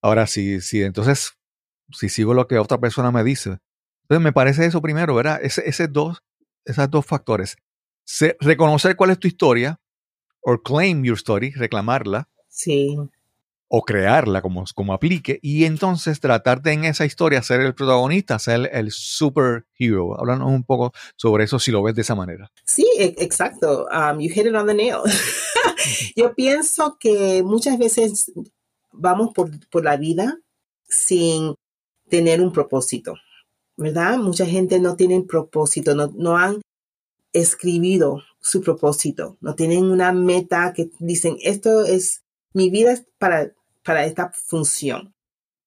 Ahora, 0.01 0.27
si, 0.27 0.61
si 0.61 0.83
entonces, 0.83 1.33
si 1.91 2.09
sigo 2.09 2.33
lo 2.33 2.47
que 2.47 2.57
otra 2.57 2.79
persona 2.79 3.11
me 3.11 3.23
dice, 3.23 3.57
entonces 4.05 4.23
me 4.23 4.31
parece 4.33 4.65
eso 4.65 4.81
primero, 4.81 5.15
¿verdad? 5.15 5.39
Ese, 5.41 5.67
ese 5.67 5.87
dos, 5.87 6.21
esos 6.63 6.89
dos 6.91 7.05
factores. 7.05 7.57
Se- 8.03 8.37
reconocer 8.39 8.95
cuál 8.95 9.09
es 9.09 9.19
tu 9.19 9.27
historia, 9.27 9.79
or 10.41 10.61
claim 10.61 11.03
your 11.03 11.17
story, 11.17 11.51
reclamarla, 11.51 12.29
Sí, 12.47 12.95
o 13.67 13.81
crearla 13.81 14.41
como, 14.41 14.63
como 14.75 14.93
aplique 14.93 15.39
y 15.41 15.65
entonces 15.65 16.19
tratar 16.19 16.61
de 16.61 16.73
en 16.73 16.85
esa 16.85 17.05
historia 17.05 17.41
ser 17.41 17.61
el 17.61 17.73
protagonista, 17.73 18.37
ser 18.37 18.69
el, 18.71 18.91
superhero. 18.91 20.19
Háblanos 20.19 20.49
un 20.49 20.63
poco 20.63 20.93
sobre 21.15 21.45
eso 21.45 21.57
si 21.57 21.71
lo 21.71 21.81
ves 21.81 21.95
de 21.95 22.01
esa 22.03 22.15
manera. 22.15 22.51
Sí, 22.63 22.87
e, 22.97 23.15
exacto. 23.17 23.87
Um, 23.91 24.19
you 24.19 24.29
hit 24.31 24.45
it 24.45 24.53
on 24.53 24.67
the 24.67 24.73
nail. 24.73 24.99
Yo 26.15 26.33
pienso 26.35 26.97
que 26.99 27.41
muchas 27.43 27.77
veces 27.79 28.31
vamos 28.91 29.33
por, 29.33 29.49
por 29.69 29.83
la 29.83 29.97
vida 29.97 30.37
sin 30.87 31.55
tener 32.07 32.39
un 32.39 32.53
propósito, 32.53 33.15
¿verdad? 33.77 34.17
Mucha 34.17 34.45
gente 34.45 34.79
no 34.79 34.95
tiene 34.95 35.21
propósito, 35.23 35.95
no, 35.95 36.11
no 36.15 36.37
han 36.37 36.61
escribido 37.33 38.23
su 38.39 38.61
propósito, 38.61 39.37
no 39.41 39.55
tienen 39.55 39.85
una 39.85 40.13
meta 40.13 40.73
que 40.73 40.89
dicen, 40.99 41.37
esto 41.41 41.83
es 41.83 42.23
mi 42.53 42.69
vida 42.69 42.93
es 42.93 43.05
para, 43.17 43.51
para 43.83 44.05
esta 44.05 44.31
función. 44.31 45.13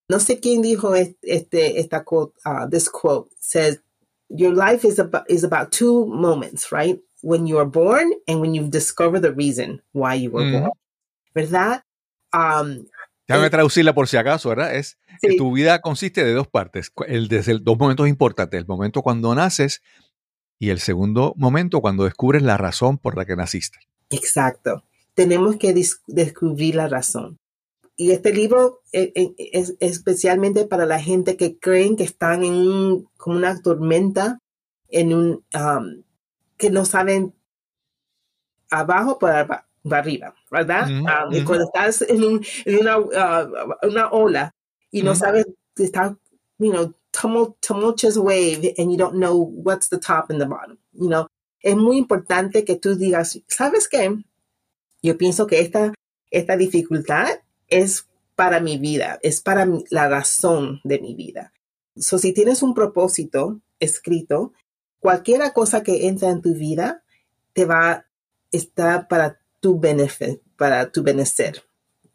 No 0.08 0.20
sé 0.20 0.40
quién 0.40 0.62
dijo 0.62 0.94
este, 0.94 1.80
esta 1.80 2.02
quote, 2.02 2.34
uh, 2.46 2.66
this 2.68 2.88
quote 2.88 3.30
says, 3.38 3.80
your 4.30 4.54
life 4.54 4.86
is 4.86 4.98
about, 4.98 5.24
is 5.28 5.44
about 5.44 5.70
two 5.70 6.06
moments, 6.06 6.72
right? 6.72 6.98
When 7.22 7.46
you 7.46 7.58
are 7.58 7.66
born 7.66 8.12
and 8.26 8.40
when 8.40 8.54
you 8.54 8.68
discover 8.68 9.20
the 9.20 9.32
reason 9.32 9.82
why 9.92 10.14
you 10.14 10.30
were 10.30 10.50
born. 10.50 10.70
¿Verdad? 11.34 11.82
Um, 12.32 12.86
Déjame 13.28 13.46
eh, 13.46 13.50
traducirla 13.50 13.94
por 13.94 14.08
si 14.08 14.16
acaso, 14.16 14.48
¿verdad? 14.48 14.74
Es 14.74 14.98
que 15.20 15.36
tu 15.36 15.52
vida 15.52 15.80
consiste 15.80 16.24
de 16.24 16.32
dos 16.32 16.48
partes. 16.48 16.90
El, 17.06 17.28
desde 17.28 17.58
dos 17.60 17.78
momentos 17.78 18.08
importantes. 18.08 18.58
El 18.58 18.66
momento 18.66 19.02
cuando 19.02 19.34
naces 19.34 19.82
y 20.58 20.70
el 20.70 20.80
segundo 20.80 21.34
momento 21.36 21.80
cuando 21.80 22.04
descubres 22.04 22.42
la 22.42 22.56
razón 22.56 22.98
por 22.98 23.16
la 23.16 23.24
que 23.24 23.36
naciste. 23.36 23.78
Exacto 24.10 24.82
tenemos 25.18 25.56
que 25.56 25.74
descubrir 26.06 26.76
la 26.76 26.86
razón. 26.86 27.40
Y 27.96 28.12
este 28.12 28.32
libro 28.32 28.82
eh, 28.92 29.10
eh, 29.16 29.34
es, 29.36 29.74
especialmente 29.80 30.64
para 30.64 30.86
la 30.86 31.00
gente 31.00 31.36
que 31.36 31.58
creen 31.58 31.96
que 31.96 32.04
están 32.04 32.44
en 32.44 32.54
un, 32.54 33.08
como 33.16 33.36
una 33.36 33.60
tormenta, 33.60 34.38
en 34.88 35.12
un, 35.12 35.44
um, 35.54 36.04
que 36.56 36.70
no 36.70 36.84
saben 36.84 37.34
abajo 38.70 39.18
para, 39.18 39.66
arriba, 39.90 40.36
¿verdad? 40.50 40.88
Um, 40.88 41.32
y 41.32 41.44
cuando 41.44 41.64
estás 41.64 42.02
en, 42.02 42.24
un, 42.24 42.44
en 42.64 42.78
una, 42.78 42.98
uh, 42.98 43.88
una, 43.88 44.10
ola 44.10 44.54
y 44.90 45.02
no 45.02 45.14
sabes, 45.14 45.46
está, 45.76 46.16
you 46.58 46.72
know, 46.72 46.94
tumultuous 47.60 48.16
wave 48.16 48.74
and 48.78 48.90
you 48.90 48.96
don't 48.96 49.14
know 49.14 49.36
what's 49.36 49.88
the 49.88 49.98
top 49.98 50.30
and 50.30 50.40
the 50.40 50.46
bottom, 50.46 50.78
you 50.92 51.08
know. 51.08 51.26
Es 51.60 51.76
muy 51.76 51.98
importante 51.98 52.64
que 52.64 52.76
tú 52.76 52.94
digas, 52.94 53.40
¿sabes 53.48 53.88
qué? 53.88 54.16
Yo 55.02 55.18
pienso 55.18 55.46
que 55.46 55.60
esta, 55.60 55.92
esta 56.30 56.56
dificultad 56.56 57.40
es 57.66 58.06
para 58.36 58.60
mi 58.60 58.78
vida, 58.78 59.18
es 59.22 59.40
para 59.40 59.66
la 59.90 60.08
razón 60.08 60.80
de 60.84 61.00
mi 61.00 61.14
vida. 61.14 61.52
So, 61.96 62.18
si 62.18 62.32
tienes 62.32 62.62
un 62.62 62.74
propósito 62.74 63.60
escrito, 63.80 64.52
cualquier 65.00 65.52
cosa 65.52 65.82
que 65.82 66.06
entra 66.06 66.30
en 66.30 66.40
tu 66.40 66.54
vida 66.54 67.02
te 67.52 67.64
va 67.64 67.90
a 67.90 68.06
estar 68.52 69.08
para 69.08 69.37
tu 69.60 69.78
beneficio, 69.78 70.40
para 70.56 70.90
tu 70.90 71.02
beneficio. 71.02 71.62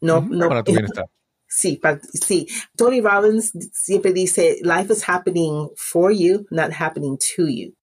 No, 0.00 0.20
no, 0.20 0.48
para 0.48 0.62
tu 0.62 0.72
bienestar. 0.72 1.06
Sí, 1.46 1.80
sí. 2.26 2.48
Tony 2.76 3.00
Robbins 3.00 3.52
siempre 3.72 4.12
dice, 4.12 4.58
life 4.62 4.92
is 4.92 5.08
happening 5.08 5.68
for 5.76 6.10
you, 6.10 6.46
not 6.50 6.72
happening 6.72 7.16
to 7.16 7.46
you. 7.46 7.74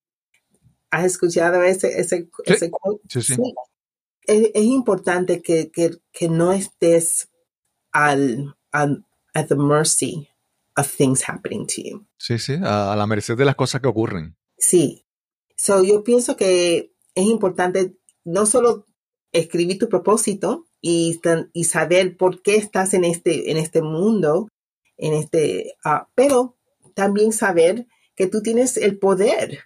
¿Has 0.92 1.06
escuchado 1.06 1.64
ese, 1.64 1.88
ese, 2.00 2.28
ese 2.46 2.70
quote? 2.70 3.02
sí. 3.08 3.22
sí 3.22 3.54
es, 4.26 4.64
importante 4.64 5.42
que, 5.42 5.72
que, 5.72 6.30
no 6.30 6.52
estés 6.52 7.30
al, 7.92 8.56
al, 8.72 9.06
at 9.34 9.48
the 9.48 9.56
mercy 9.56 10.30
of 10.78 10.88
things 10.88 11.24
happening 11.28 11.66
to 11.68 11.82
you. 11.82 12.06
Sí, 12.18 12.38
sí, 12.40 12.54
a, 12.62 12.96
la 12.96 13.08
merced 13.08 13.38
de 13.38 13.46
las 13.46 13.56
cosas 13.56 13.82
que 13.82 13.88
ocurren. 13.88 14.36
Sí. 14.58 15.06
So, 15.56 15.84
yo 15.84 16.04
pienso 16.04 16.36
que 16.36 16.94
es 17.14 17.26
importante 17.26 17.98
no 18.24 18.46
solo 18.46 18.86
escribir 19.32 19.80
tu 19.80 19.90
propósito 19.90 20.66
y, 20.82 21.20
y 21.54 21.64
saber 21.66 22.18
por 22.18 22.42
qué 22.42 22.56
estás 22.56 22.94
en 22.94 23.04
este, 23.04 23.52
en 23.52 23.58
este 23.58 23.82
mundo, 23.82 24.50
en 24.98 25.14
este, 25.14 25.76
uh, 25.86 26.06
pero 26.16 26.58
también 26.94 27.32
saber 27.32 27.88
que 28.16 28.28
tú 28.28 28.42
tienes 28.42 28.78
el 28.78 29.00
poder 29.00 29.60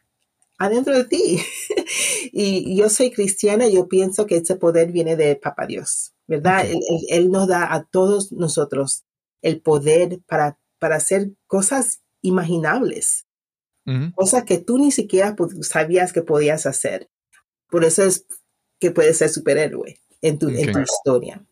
adentro 0.58 0.96
de 0.96 1.06
ti. 1.06 1.40
y 2.32 2.76
yo 2.78 2.90
soy 2.90 3.12
cristiana 3.12 3.68
y 3.68 3.74
yo 3.74 3.88
pienso 3.88 4.26
que 4.26 4.38
ese 4.38 4.56
poder 4.56 4.92
viene 4.92 5.16
de 5.16 5.36
Papa 5.36 5.66
Dios, 5.66 6.14
¿verdad? 6.28 6.66
Él, 7.10 7.32
nos 7.32 7.48
da 7.48 7.74
a 7.74 7.84
todos 7.84 8.32
nosotros 8.32 9.04
el 9.42 9.62
poder 9.62 10.20
para, 10.26 10.58
para 10.80 10.96
hacer 10.96 11.32
cosas 11.48 12.02
imaginables, 12.22 13.26
cosas 14.16 14.46
que 14.46 14.58
tú 14.58 14.80
ni 14.80 14.92
siquiera 14.92 15.36
sabías 15.62 16.12
que 16.12 16.24
podías 16.24 16.66
hacer. 16.66 17.10
Por 17.70 17.86
eso 17.86 18.04
es 18.04 18.26
que 18.80 18.92
puedes 18.92 19.18
ser 19.18 19.30
superhéroe 19.30 20.00
en 20.22 20.40
tu, 20.40 20.50
en 20.50 20.72
tu 20.72 20.80
historia. 20.80 21.44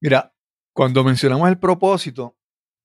Mira, 0.00 0.32
cuando 0.72 1.04
mencionamos 1.04 1.48
el 1.48 1.58
propósito, 1.58 2.36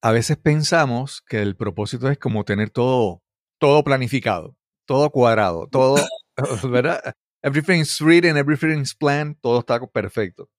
a 0.02 0.12
veces 0.12 0.38
pensamos 0.38 1.22
que 1.22 1.42
el 1.42 1.56
propósito 1.56 2.10
es 2.10 2.18
como 2.18 2.44
tener 2.44 2.70
todo 2.70 3.22
todo 3.60 3.84
planificado, 3.84 4.56
todo 4.86 5.10
cuadrado, 5.10 5.68
todo, 5.68 5.98
¿verdad? 6.70 7.16
Everything's 7.42 8.00
written, 8.02 8.38
everything's 8.38 8.96
planned, 8.96 9.38
todo 9.42 9.60
está 9.60 9.80
perfecto. 9.88 10.50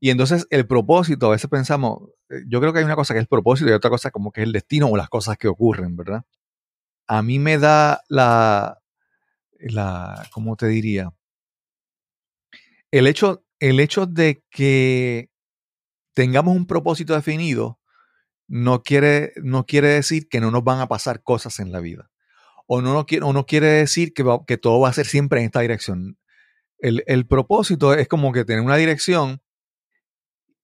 Y 0.00 0.10
entonces 0.10 0.46
el 0.50 0.66
propósito, 0.66 1.26
a 1.26 1.30
veces 1.30 1.48
pensamos, 1.48 2.10
eh, 2.28 2.42
yo 2.48 2.60
creo 2.60 2.72
que 2.72 2.80
hay 2.80 2.84
una 2.84 2.96
cosa 2.96 3.14
que 3.14 3.18
es 3.18 3.24
el 3.24 3.28
propósito 3.28 3.70
y 3.70 3.72
otra 3.72 3.90
cosa 3.90 4.10
como 4.10 4.32
que 4.32 4.42
es 4.42 4.46
el 4.46 4.52
destino 4.52 4.88
o 4.88 4.96
las 4.96 5.08
cosas 5.08 5.38
que 5.38 5.48
ocurren, 5.48 5.96
¿verdad? 5.96 6.24
A 7.06 7.22
mí 7.22 7.38
me 7.38 7.58
da 7.58 8.02
la, 8.08 8.80
la, 9.58 10.28
¿cómo 10.32 10.56
te 10.56 10.66
diría? 10.66 11.12
El 12.94 13.08
hecho, 13.08 13.44
el 13.58 13.80
hecho 13.80 14.06
de 14.06 14.44
que 14.50 15.28
tengamos 16.14 16.54
un 16.54 16.64
propósito 16.64 17.12
definido 17.12 17.80
no 18.46 18.84
quiere, 18.84 19.32
no 19.42 19.66
quiere 19.66 19.88
decir 19.88 20.28
que 20.28 20.40
no 20.40 20.52
nos 20.52 20.62
van 20.62 20.78
a 20.78 20.86
pasar 20.86 21.20
cosas 21.20 21.58
en 21.58 21.72
la 21.72 21.80
vida 21.80 22.12
o 22.68 22.82
no, 22.82 23.04
quiere, 23.04 23.26
no 23.32 23.46
quiere 23.46 23.66
decir 23.66 24.14
que, 24.14 24.24
que, 24.46 24.58
todo 24.58 24.78
va 24.78 24.90
a 24.90 24.92
ser 24.92 25.06
siempre 25.06 25.40
en 25.40 25.46
esta 25.46 25.58
dirección. 25.58 26.18
El, 26.78 27.26
propósito 27.26 27.94
es 27.94 28.06
como 28.06 28.30
que 28.30 28.44
tener 28.44 28.62
una 28.62 28.76
dirección 28.76 29.42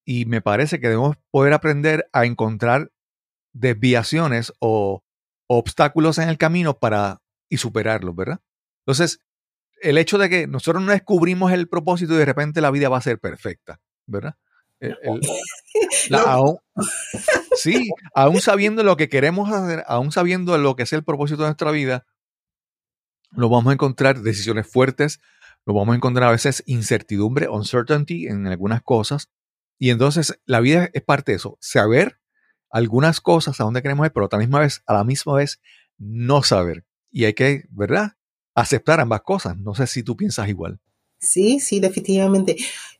y 0.04 0.26
me 0.26 0.40
parece 0.40 0.78
que 0.78 0.86
debemos 0.86 1.16
poder 1.32 1.52
aprender 1.52 2.08
a 2.12 2.26
encontrar 2.26 2.92
desviaciones 3.52 4.52
o 4.60 5.02
obstáculos 5.48 6.18
en 6.18 6.28
el 6.28 6.38
camino 6.38 6.78
para 6.78 7.22
y 7.48 7.56
superarlos, 7.56 8.14
¿verdad? 8.14 8.38
Entonces, 8.86 9.18
el 9.80 9.98
hecho 9.98 10.18
de 10.18 10.28
que 10.28 10.46
nosotros 10.46 10.82
no 10.82 10.92
descubrimos 10.92 11.52
el 11.52 11.68
propósito 11.68 12.14
y 12.14 12.18
de 12.18 12.24
repente 12.24 12.60
la 12.60 12.70
vida 12.70 12.88
va 12.88 12.98
a 12.98 13.02
ser 13.02 13.18
perfecta, 13.18 13.80
¿verdad? 14.06 14.36
sí, 17.54 17.90
aún 18.14 18.40
sabiendo 18.40 18.82
lo 18.82 18.96
que 18.96 19.08
queremos 19.08 19.52
hacer, 19.52 19.84
aún 19.86 20.12
sabiendo 20.12 20.56
lo 20.58 20.76
que 20.76 20.84
es 20.84 20.92
el 20.92 21.04
propósito 21.04 21.42
de 21.42 21.48
nuestra 21.48 21.70
vida, 21.70 22.06
lo 23.32 23.48
vamos 23.48 23.70
a 23.70 23.74
encontrar 23.74 24.20
decisiones 24.20 24.66
fuertes, 24.66 25.20
lo 25.66 25.74
vamos 25.74 25.92
a 25.92 25.96
encontrar 25.96 26.28
a 26.28 26.32
veces 26.32 26.62
incertidumbre, 26.66 27.48
uncertainty 27.48 28.26
en 28.26 28.46
algunas 28.46 28.82
cosas. 28.82 29.30
Y 29.78 29.90
entonces 29.90 30.40
la 30.46 30.60
vida 30.60 30.90
es 30.92 31.02
parte 31.02 31.32
de 31.32 31.36
eso, 31.36 31.56
saber 31.60 32.18
algunas 32.70 33.20
cosas 33.20 33.60
a 33.60 33.64
dónde 33.64 33.82
queremos 33.82 34.06
ir, 34.06 34.12
pero 34.12 34.26
a 34.26 34.28
la 34.32 34.38
misma 34.38 34.60
vez, 34.60 34.82
a 34.86 34.94
la 34.94 35.04
misma 35.04 35.34
vez, 35.34 35.60
no 35.98 36.42
saber. 36.42 36.84
Y 37.10 37.24
hay 37.24 37.34
que, 37.34 37.64
¿verdad? 37.70 38.14
Aceptar 38.60 39.00
ambas 39.00 39.22
cosas. 39.22 39.56
No 39.56 39.74
sé 39.74 39.86
si 39.86 40.02
tú 40.02 40.16
piensas 40.16 40.48
igual. 40.48 40.78
Sí, 41.18 41.60
sí, 41.60 41.80
definitivamente. 41.80 42.56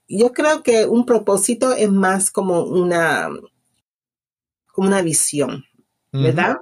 Yo 0.08 0.32
creo 0.32 0.62
que 0.62 0.86
un 0.86 1.06
propósito 1.06 1.72
es 1.72 1.90
más 1.90 2.30
como 2.30 2.64
una, 2.64 3.28
como 4.72 4.88
una 4.88 5.02
visión, 5.02 5.64
¿verdad? 6.12 6.56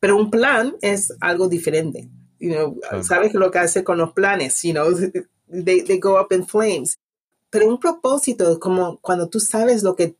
Pero 0.00 0.16
un 0.16 0.30
plan 0.30 0.76
es 0.80 1.12
algo 1.20 1.48
diferente. 1.48 2.08
You 2.38 2.52
know, 2.52 3.02
Sabes 3.02 3.34
lo 3.34 3.50
que 3.50 3.58
hace 3.58 3.82
con 3.82 3.98
los 3.98 4.12
planes, 4.12 4.62
you 4.62 4.72
know, 4.72 4.94
they, 5.64 5.98
go 5.98 6.20
up 6.20 6.32
in 6.32 6.46
flames. 6.46 6.98
Pero 7.50 7.68
un 7.68 7.80
propósito 7.80 8.52
es 8.52 8.58
como 8.58 8.98
cuando 8.98 9.28
tú 9.28 9.40
sabes 9.40 9.82
lo 9.82 9.96
que, 9.96 10.16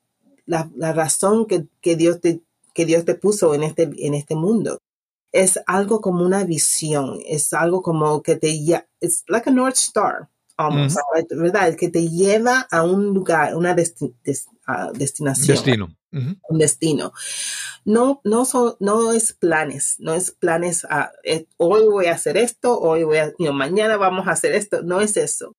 la, 0.47 0.69
razón 0.93 1.47
que, 1.47 1.67
que, 1.81 1.97
Dios 1.97 2.21
te, 2.21 2.41
que 2.75 2.87
Dios 2.87 3.05
te 3.05 3.15
puso 3.15 3.55
en 3.55 3.63
este, 3.63 3.91
en 3.99 4.15
este 4.15 4.35
mundo. 4.35 4.79
Es 5.41 5.59
algo 5.67 6.01
como 6.01 6.25
una 6.25 6.45
visión, 6.45 7.19
es 7.27 7.53
algo 7.53 7.83
como 7.83 8.23
que 8.23 8.37
te, 8.37 8.49
it's 9.01 9.25
like 9.29 9.49
a 9.49 9.53
North 9.53 9.77
Star 9.77 10.29
¿verdad? 11.31 11.77
Que 11.77 11.89
te 11.89 12.09
lleva 12.09 12.67
a 12.71 12.83
un 12.83 13.13
lugar, 13.13 13.57
una 13.57 13.75
destinación. 13.75 15.47
Destino. 15.47 15.97
Un 16.13 16.59
destino. 16.59 17.13
No, 17.85 18.21
no, 18.25 18.45
son, 18.47 18.75
no 18.81 19.13
es 19.13 19.33
planes, 19.35 19.97
no 19.99 20.15
es 20.15 20.31
planes, 20.31 20.85
a, 20.87 21.13
eh, 21.25 21.47
hoy 21.59 21.85
voy 21.85 22.07
a 22.07 22.15
hacer 22.15 22.37
esto, 22.37 22.81
hoy 22.81 23.05
voy 23.05 23.19
a, 23.19 23.33
mañana 23.53 23.97
vamos 23.97 24.27
a 24.27 24.33
hacer 24.33 24.53
esto, 24.55 24.83
no 24.83 25.01
es 25.01 25.17
eso. 25.17 25.53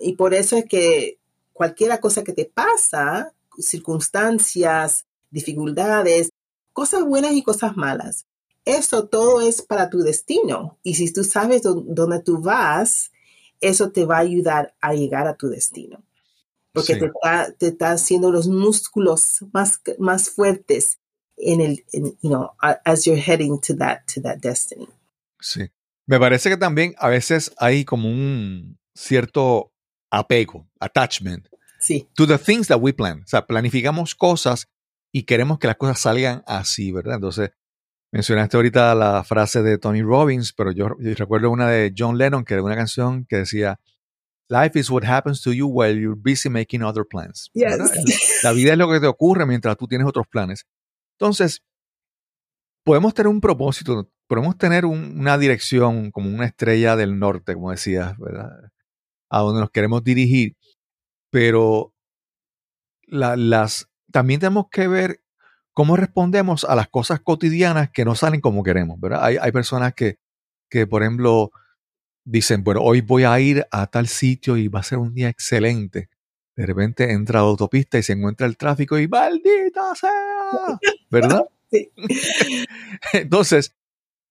y 0.00 0.14
por 0.14 0.34
eso 0.34 0.56
es 0.56 0.64
que 0.64 1.18
cualquier 1.52 1.98
cosa 2.00 2.24
que 2.24 2.32
te 2.32 2.44
pasa, 2.44 3.32
circunstancias, 3.58 5.06
dificultades, 5.30 6.30
cosas 6.72 7.04
buenas 7.04 7.32
y 7.32 7.42
cosas 7.42 7.76
malas. 7.76 8.26
Eso 8.68 9.08
todo 9.08 9.40
es 9.40 9.62
para 9.62 9.88
tu 9.88 9.98
destino. 10.00 10.78
Y 10.82 10.94
si 10.94 11.12
tú 11.12 11.24
sabes 11.24 11.62
dónde 11.62 12.20
tú 12.22 12.40
vas, 12.40 13.10
eso 13.60 13.90
te 13.90 14.04
va 14.04 14.16
a 14.16 14.20
ayudar 14.20 14.74
a 14.80 14.92
llegar 14.92 15.26
a 15.26 15.36
tu 15.36 15.48
destino. 15.48 16.02
Porque 16.72 16.94
Sí. 16.94 17.00
te, 17.00 17.06
está, 17.06 17.52
te 17.52 17.66
está 17.68 17.92
haciendo 17.92 18.30
los 18.30 18.46
músculos 18.46 19.38
más, 19.52 19.80
más 19.98 20.28
fuertes 20.30 20.98
en 21.36 21.60
el, 21.60 21.84
en, 21.92 22.04
you 22.22 22.28
know, 22.30 22.50
as 22.60 23.04
you're 23.04 23.20
heading 23.20 23.58
to 23.60 23.74
that, 23.76 24.00
to 24.12 24.20
that 24.20 24.36
destiny. 24.38 24.88
Sí. 25.40 25.70
Me 26.06 26.18
parece 26.18 26.50
que 26.50 26.56
también 26.56 26.94
a 26.98 27.08
veces 27.08 27.52
hay 27.58 27.84
como 27.84 28.08
un 28.08 28.78
cierto 28.94 29.72
apego, 30.10 30.66
attachment, 30.80 31.46
Sí, 31.80 32.08
to 32.16 32.26
the 32.26 32.38
things 32.38 32.66
that 32.68 32.78
we 32.80 32.92
plan. 32.92 33.22
O 33.24 33.28
sea, 33.28 33.46
planificamos 33.46 34.14
cosas 34.16 34.66
y 35.12 35.22
queremos 35.22 35.58
que 35.58 35.68
las 35.68 35.76
cosas 35.76 36.00
salgan 36.00 36.42
así, 36.46 36.90
¿verdad? 36.92 37.14
Entonces, 37.14 37.50
mencionaste 38.12 38.56
ahorita 38.56 38.94
la 38.94 39.22
frase 39.24 39.62
de 39.62 39.78
Tony 39.78 40.02
Robbins, 40.02 40.52
pero 40.52 40.72
yo, 40.72 40.88
yo 41.00 41.14
recuerdo 41.14 41.50
una 41.50 41.68
de 41.68 41.92
John 41.96 42.16
Lennon, 42.18 42.44
que 42.44 42.54
era 42.54 42.62
una 42.62 42.76
canción 42.76 43.24
que 43.26 43.36
decía, 43.36 43.78
Life 44.50 44.78
is 44.78 44.88
what 44.90 45.04
happens 45.04 45.42
to 45.42 45.52
you 45.52 45.68
while 45.68 45.94
you're 46.00 46.18
busy 46.18 46.48
making 46.48 46.82
other 46.82 47.04
plans. 47.08 47.50
La 48.42 48.52
vida 48.52 48.72
es 48.72 48.78
lo 48.78 48.90
que 48.90 48.98
te 48.98 49.06
ocurre 49.06 49.44
mientras 49.44 49.76
tú 49.76 49.86
tienes 49.86 50.06
otros 50.06 50.26
planes. 50.26 50.64
Entonces, 51.18 51.62
podemos 52.84 53.12
tener 53.12 53.28
un 53.28 53.40
propósito, 53.42 54.10
podemos 54.26 54.56
tener 54.56 54.86
un- 54.86 55.18
una 55.20 55.36
dirección 55.36 56.10
como 56.10 56.30
una 56.30 56.46
estrella 56.46 56.96
del 56.96 57.18
norte, 57.18 57.54
como 57.54 57.70
decías, 57.70 58.16
¿verdad? 58.18 58.50
A 59.30 59.40
donde 59.40 59.60
nos 59.60 59.70
queremos 59.70 60.02
dirigir, 60.02 60.56
pero 61.30 61.92
la- 63.06 63.36
las, 63.36 63.86
también 64.10 64.40
tenemos 64.40 64.66
que 64.70 64.88
ver 64.88 65.20
cómo 65.78 65.94
respondemos 65.94 66.64
a 66.64 66.74
las 66.74 66.88
cosas 66.88 67.20
cotidianas 67.20 67.90
que 67.90 68.04
no 68.04 68.16
salen 68.16 68.40
como 68.40 68.64
queremos, 68.64 68.98
¿verdad? 68.98 69.20
Hay, 69.22 69.36
hay 69.40 69.52
personas 69.52 69.94
que, 69.94 70.18
que, 70.68 70.88
por 70.88 71.04
ejemplo, 71.04 71.52
dicen, 72.24 72.64
bueno, 72.64 72.80
hoy 72.82 73.00
voy 73.00 73.22
a 73.22 73.38
ir 73.38 73.64
a 73.70 73.86
tal 73.86 74.08
sitio 74.08 74.56
y 74.56 74.66
va 74.66 74.80
a 74.80 74.82
ser 74.82 74.98
un 74.98 75.14
día 75.14 75.28
excelente. 75.28 76.08
De 76.56 76.66
repente 76.66 77.12
entra 77.12 77.38
a 77.38 77.42
la 77.44 77.50
autopista 77.50 77.96
y 77.96 78.02
se 78.02 78.14
encuentra 78.14 78.48
el 78.48 78.56
tráfico 78.56 78.98
y 78.98 79.06
maldita 79.06 79.94
sea, 79.94 80.80
¿verdad? 81.12 81.44
Sí. 81.70 81.92
Entonces, 83.12 83.76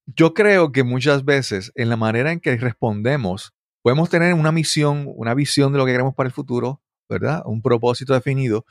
yo 0.08 0.34
creo 0.34 0.74
que 0.74 0.84
muchas 0.84 1.24
veces 1.24 1.72
en 1.76 1.88
la 1.88 1.96
manera 1.96 2.34
en 2.34 2.42
que 2.42 2.58
respondemos, 2.58 3.54
podemos 3.84 4.10
tener 4.10 4.34
una 4.34 4.52
misión, 4.52 5.06
una 5.16 5.34
visión 5.34 5.72
de 5.72 5.78
lo 5.78 5.86
que 5.86 5.94
queremos 5.94 6.14
para 6.14 6.28
el 6.28 6.34
futuro, 6.34 6.82
¿verdad? 7.08 7.44
Un 7.46 7.62
propósito 7.62 8.14
definido, 8.14 8.66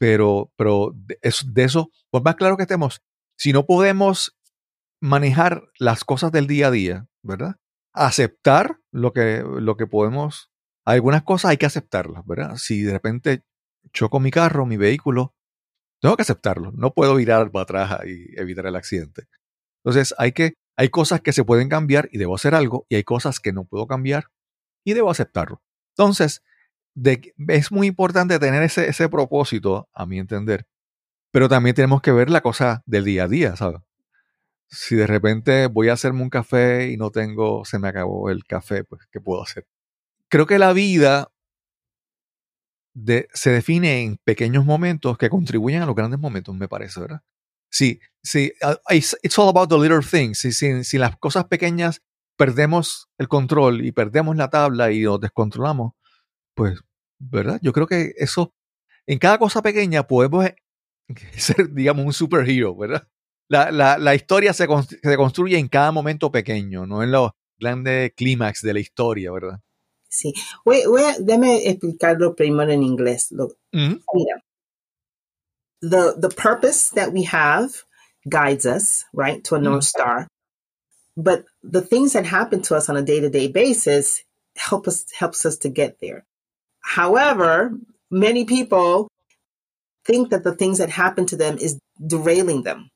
pero, 0.00 0.50
pero 0.56 0.92
de 0.94 1.18
eso, 1.20 1.44
de 1.46 1.64
eso, 1.64 1.90
por 2.10 2.24
más 2.24 2.36
claro 2.36 2.56
que 2.56 2.62
estemos, 2.62 3.02
si 3.38 3.52
no 3.52 3.66
podemos 3.66 4.34
manejar 5.02 5.64
las 5.78 6.04
cosas 6.04 6.32
del 6.32 6.46
día 6.46 6.68
a 6.68 6.70
día, 6.70 7.06
¿verdad? 7.22 7.56
Aceptar 7.92 8.78
lo 8.90 9.12
que, 9.12 9.44
lo 9.44 9.76
que 9.76 9.86
podemos, 9.86 10.50
algunas 10.86 11.22
cosas 11.22 11.50
hay 11.50 11.58
que 11.58 11.66
aceptarlas, 11.66 12.24
¿verdad? 12.24 12.56
Si 12.56 12.82
de 12.82 12.94
repente 12.94 13.44
choco 13.92 14.20
mi 14.20 14.30
carro, 14.30 14.64
mi 14.64 14.78
vehículo, 14.78 15.34
tengo 16.00 16.16
que 16.16 16.22
aceptarlo. 16.22 16.72
No 16.72 16.94
puedo 16.94 17.14
virar 17.16 17.50
para 17.50 17.64
atrás 17.64 18.00
y 18.06 18.40
evitar 18.40 18.64
el 18.64 18.76
accidente. 18.76 19.26
Entonces, 19.84 20.14
hay 20.16 20.32
que, 20.32 20.54
hay 20.78 20.88
cosas 20.88 21.20
que 21.20 21.32
se 21.32 21.44
pueden 21.44 21.68
cambiar 21.68 22.08
y 22.10 22.16
debo 22.16 22.36
hacer 22.36 22.54
algo, 22.54 22.86
y 22.88 22.94
hay 22.94 23.04
cosas 23.04 23.38
que 23.38 23.52
no 23.52 23.64
puedo 23.66 23.86
cambiar 23.86 24.28
y 24.82 24.94
debo 24.94 25.10
aceptarlo. 25.10 25.60
Entonces, 25.94 26.42
de- 26.94 27.34
es 27.48 27.72
muy 27.72 27.86
importante 27.88 28.38
tener 28.38 28.62
ese, 28.62 28.88
ese 28.88 29.08
propósito, 29.08 29.88
a 29.94 30.06
mi 30.06 30.18
entender, 30.18 30.66
pero 31.32 31.48
también 31.48 31.76
tenemos 31.76 32.02
que 32.02 32.12
ver 32.12 32.30
la 32.30 32.42
cosa 32.42 32.82
del 32.86 33.04
día 33.04 33.24
a 33.24 33.28
día, 33.28 33.56
¿sabes? 33.56 33.80
Si 34.68 34.96
de 34.96 35.06
repente 35.06 35.66
voy 35.68 35.88
a 35.90 35.94
hacerme 35.94 36.22
un 36.22 36.30
café 36.30 36.90
y 36.90 36.96
no 36.96 37.10
tengo, 37.10 37.64
se 37.64 37.78
me 37.78 37.88
acabó 37.88 38.30
el 38.30 38.44
café, 38.44 38.84
pues, 38.84 39.02
¿qué 39.12 39.20
puedo 39.20 39.42
hacer? 39.42 39.66
Creo 40.28 40.46
que 40.46 40.58
la 40.58 40.72
vida 40.74 41.30
de- 42.94 43.28
se 43.32 43.50
define 43.50 44.02
en 44.02 44.16
pequeños 44.24 44.64
momentos 44.64 45.16
que 45.18 45.30
contribuyen 45.30 45.82
a 45.82 45.86
los 45.86 45.94
grandes 45.94 46.18
momentos, 46.20 46.54
me 46.54 46.68
parece, 46.68 47.00
¿verdad? 47.00 47.20
Sí, 47.70 48.00
sí, 48.22 48.52
it's, 48.90 49.16
it's 49.22 49.38
all 49.38 49.48
about 49.48 49.68
the 49.70 49.78
little 49.78 50.00
things. 50.02 50.38
Si, 50.40 50.52
si, 50.52 50.82
si 50.84 50.98
las 50.98 51.16
cosas 51.18 51.44
pequeñas 51.44 52.02
perdemos 52.36 53.08
el 53.18 53.28
control 53.28 53.84
y 53.84 53.92
perdemos 53.92 54.36
la 54.36 54.50
tabla 54.50 54.90
y 54.90 55.02
nos 55.02 55.20
descontrolamos, 55.20 55.92
pues, 56.54 56.78
¿verdad? 57.18 57.58
Yo 57.62 57.72
creo 57.72 57.86
que 57.86 58.12
eso, 58.16 58.52
en 59.06 59.18
cada 59.18 59.38
cosa 59.38 59.62
pequeña 59.62 60.06
podemos 60.06 60.46
ser, 61.36 61.70
digamos, 61.72 62.04
un 62.06 62.12
superhero, 62.12 62.76
¿verdad? 62.76 63.06
La, 63.48 63.70
la, 63.72 63.98
la 63.98 64.14
historia 64.14 64.52
se, 64.52 64.68
constru- 64.68 64.98
se 65.02 65.16
construye 65.16 65.58
en 65.58 65.68
cada 65.68 65.90
momento 65.90 66.30
pequeño, 66.30 66.86
no 66.86 67.02
en 67.02 67.10
los 67.10 67.30
grandes 67.58 68.12
clímax 68.14 68.62
de 68.62 68.74
la 68.74 68.80
historia, 68.80 69.30
¿verdad? 69.32 69.60
sí. 70.08 70.32
Voy, 70.64 70.82
voy 70.86 71.02
a, 71.02 71.16
déjame 71.20 71.68
explicarlo 71.68 72.34
primero 72.34 72.70
en 72.72 72.82
inglés. 72.82 73.28
Lo- 73.30 73.46
Ujú, 73.72 74.00
Mira, 74.14 74.42
the 75.82 76.14
the 76.18 76.28
purpose 76.28 76.90
that 76.90 77.12
we 77.12 77.24
have 77.24 77.84
guides 78.28 78.66
us 78.66 79.04
right 79.14 79.42
to 79.44 79.54
a 79.54 79.58
north 79.60 79.84
star, 79.84 80.26
but 81.16 81.44
the 81.62 81.80
things 81.80 82.12
that 82.12 82.26
happen 82.26 82.60
to 82.62 82.74
us 82.76 82.88
on 82.88 82.96
a 82.96 83.02
day 83.02 83.20
to 83.20 83.30
day 83.30 83.48
basis 83.48 84.22
help 84.56 84.86
us 84.88 85.04
helps 85.18 85.46
us 85.46 85.56
to 85.58 85.68
get 85.68 85.98
there. 86.00 86.24
However, 86.82 87.72
many 88.10 88.44
people 88.44 89.08
think 90.04 90.30
that 90.30 90.44
the 90.44 90.54
things 90.54 90.78
that 90.78 90.90
happen 90.90 91.26
to 91.26 91.36
them 91.36 91.58
is 91.58 91.78
derailing 92.06 92.62
them, 92.62 92.90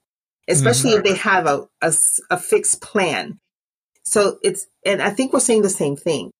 especially 0.49 0.93
if 0.93 1.05
they 1.05 1.14
have 1.14 1.47
a 1.47 1.93
a 2.30 2.39
fixed 2.39 2.80
plan. 2.80 3.39
So 4.05 4.39
it's, 4.43 4.66
and 4.85 5.01
I 5.01 5.11
think 5.11 5.32
we're 5.32 5.41
saying 5.41 5.62
the 5.62 5.70
same 5.70 5.97
thing. 5.97 6.30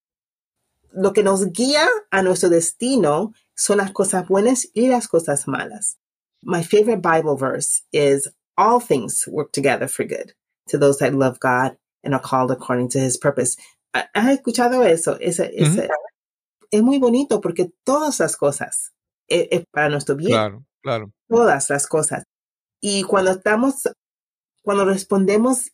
Lo 0.93 1.13
que 1.13 1.23
nos 1.23 1.45
guía 1.47 1.87
a 2.13 2.23
nuestro 2.23 2.49
destino 2.51 3.33
son 3.57 3.79
las 3.79 3.91
cosas 3.91 4.27
buenas 4.29 4.67
y 4.77 4.89
las 4.89 5.07
cosas 5.09 5.47
malas. 5.47 5.97
My 6.43 6.63
favorite 6.63 7.01
Bible 7.03 7.37
verse 7.37 7.83
is 7.93 8.29
all 8.57 8.81
things 8.81 9.27
work 9.27 9.51
together 9.53 9.89
for 9.89 10.05
good 10.05 10.33
to 10.69 10.79
those 10.79 10.99
that 10.99 11.15
love 11.15 11.41
God 11.41 11.77
and 12.05 12.15
are 12.15 12.21
called 12.21 12.51
according 12.51 12.91
to 12.91 12.99
his 13.01 13.17
purpose. 13.17 13.57
¿Ha- 13.95 14.09
¿Has 14.15 14.39
escuchado 14.39 14.85
eso? 14.87 15.15
Ese, 15.21 15.41
ese- 15.41 15.89
mm-hmm. 15.89 15.95
Es 16.75 16.83
muy 16.83 16.99
bonito 16.99 17.41
porque 17.41 17.70
todas 17.85 18.18
las 18.20 18.37
cosas 18.37 18.93
es, 19.29 19.47
es 19.51 19.64
para 19.70 19.89
nuestro 19.89 20.16
bien 20.16 20.33
Claro, 20.33 20.64
claro. 20.83 21.12
todas 21.29 21.70
las 21.70 21.87
cosas. 21.87 22.25
Y 22.81 23.03
cuando 23.05 23.31
estamos, 23.31 23.83
cuando 24.62 24.85
respondemos 24.85 25.70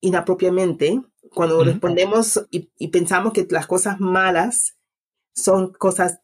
inapropiamente, 0.00 1.00
cuando 1.34 1.64
respondemos 1.64 2.46
y, 2.50 2.70
y 2.78 2.88
pensamos 2.88 3.32
que 3.32 3.46
las 3.50 3.66
cosas 3.66 4.00
malas 4.00 4.76
son 5.34 5.72
cosas 5.72 6.20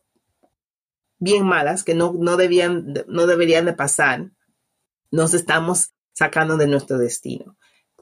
bien 1.18 1.46
malas, 1.46 1.82
que 1.82 1.94
no, 1.94 2.12
no, 2.12 2.36
debían, 2.36 2.92
de- 2.92 3.04
no 3.08 3.26
deberían 3.26 3.64
de 3.64 3.72
pasar, 3.72 4.30
nos 5.10 5.34
estamos 5.34 5.92
sacando 6.14 6.56
de 6.56 6.66
nuestro 6.66 6.98
destino. 6.98 7.56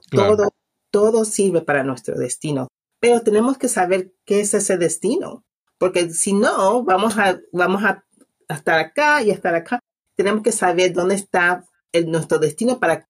Claro. 0.09 0.35
Todo, 0.35 0.49
todo 0.91 1.25
sirve 1.25 1.61
para 1.61 1.83
nuestro 1.83 2.15
destino, 2.17 2.67
pero 2.99 3.21
tenemos 3.21 3.57
que 3.57 3.69
saber 3.69 4.13
qué 4.25 4.41
es 4.41 4.53
ese 4.53 4.77
destino, 4.77 5.45
porque 5.79 6.11
si 6.11 6.33
no, 6.33 6.83
vamos 6.83 7.17
a, 7.17 7.39
vamos 7.51 7.83
a 7.83 8.03
a 8.49 8.55
estar 8.55 8.79
acá 8.79 9.21
y 9.21 9.31
a 9.31 9.33
estar 9.33 9.55
acá. 9.55 9.79
Tenemos 10.17 10.43
que 10.43 10.51
saber 10.51 10.91
dónde 10.91 11.15
está 11.15 11.65
el, 11.93 12.11
nuestro 12.11 12.39
destino 12.39 12.79
para 12.79 13.07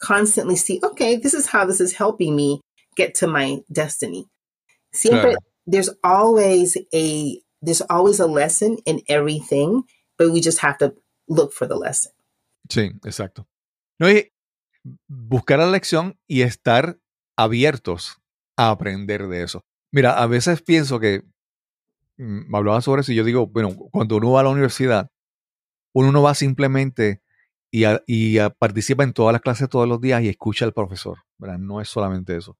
constantly 0.00 0.56
see, 0.56 0.80
okay, 0.82 1.18
this 1.20 1.34
is 1.34 1.46
how 1.52 1.66
this 1.66 1.80
is 1.80 1.92
helping 1.92 2.34
me 2.34 2.60
get 2.96 3.14
to 3.14 3.26
my 3.26 3.62
destiny. 3.68 4.26
Siempre, 4.92 5.32
Claro. 5.32 5.38
there's 5.66 5.90
always 6.02 6.76
a, 6.94 7.42
there's 7.60 7.82
always 7.90 8.20
a 8.20 8.26
lesson 8.26 8.78
in 8.86 9.02
everything, 9.08 9.82
but 10.16 10.30
we 10.32 10.40
just 10.40 10.58
have 10.58 10.78
to 10.78 10.94
look 11.28 11.52
for 11.52 11.66
the 11.66 11.76
lesson. 11.76 12.12
Sí, 12.68 12.92
exacto. 13.04 13.46
No, 13.98 14.08
y 14.08 14.32
buscar 15.08 15.58
la 15.58 15.66
lección 15.66 16.18
y 16.26 16.42
estar 16.42 16.98
abiertos 17.36 18.16
a 18.56 18.70
aprender 18.70 19.28
de 19.28 19.42
eso. 19.42 19.62
Mira, 19.92 20.22
a 20.22 20.26
veces 20.26 20.62
pienso 20.62 21.00
que 21.00 21.24
me 22.20 22.58
hablaba 22.58 22.80
sobre 22.82 23.02
eso 23.02 23.12
y 23.12 23.16
yo 23.16 23.24
digo, 23.24 23.46
bueno, 23.48 23.74
cuando 23.92 24.16
uno 24.16 24.32
va 24.32 24.40
a 24.40 24.44
la 24.44 24.50
universidad, 24.50 25.10
uno 25.92 26.12
no 26.12 26.22
va 26.22 26.34
simplemente 26.34 27.22
y, 27.70 27.84
a- 27.84 28.02
y 28.06 28.38
participa 28.58 29.04
en 29.04 29.12
todas 29.12 29.32
las 29.32 29.42
clases 29.42 29.68
todos 29.68 29.88
los 29.88 30.00
días 30.00 30.22
y 30.22 30.28
escucha 30.28 30.64
al 30.64 30.72
profesor, 30.72 31.18
¿verdad? 31.38 31.58
No 31.58 31.80
es 31.80 31.88
solamente 31.88 32.36
eso. 32.36 32.56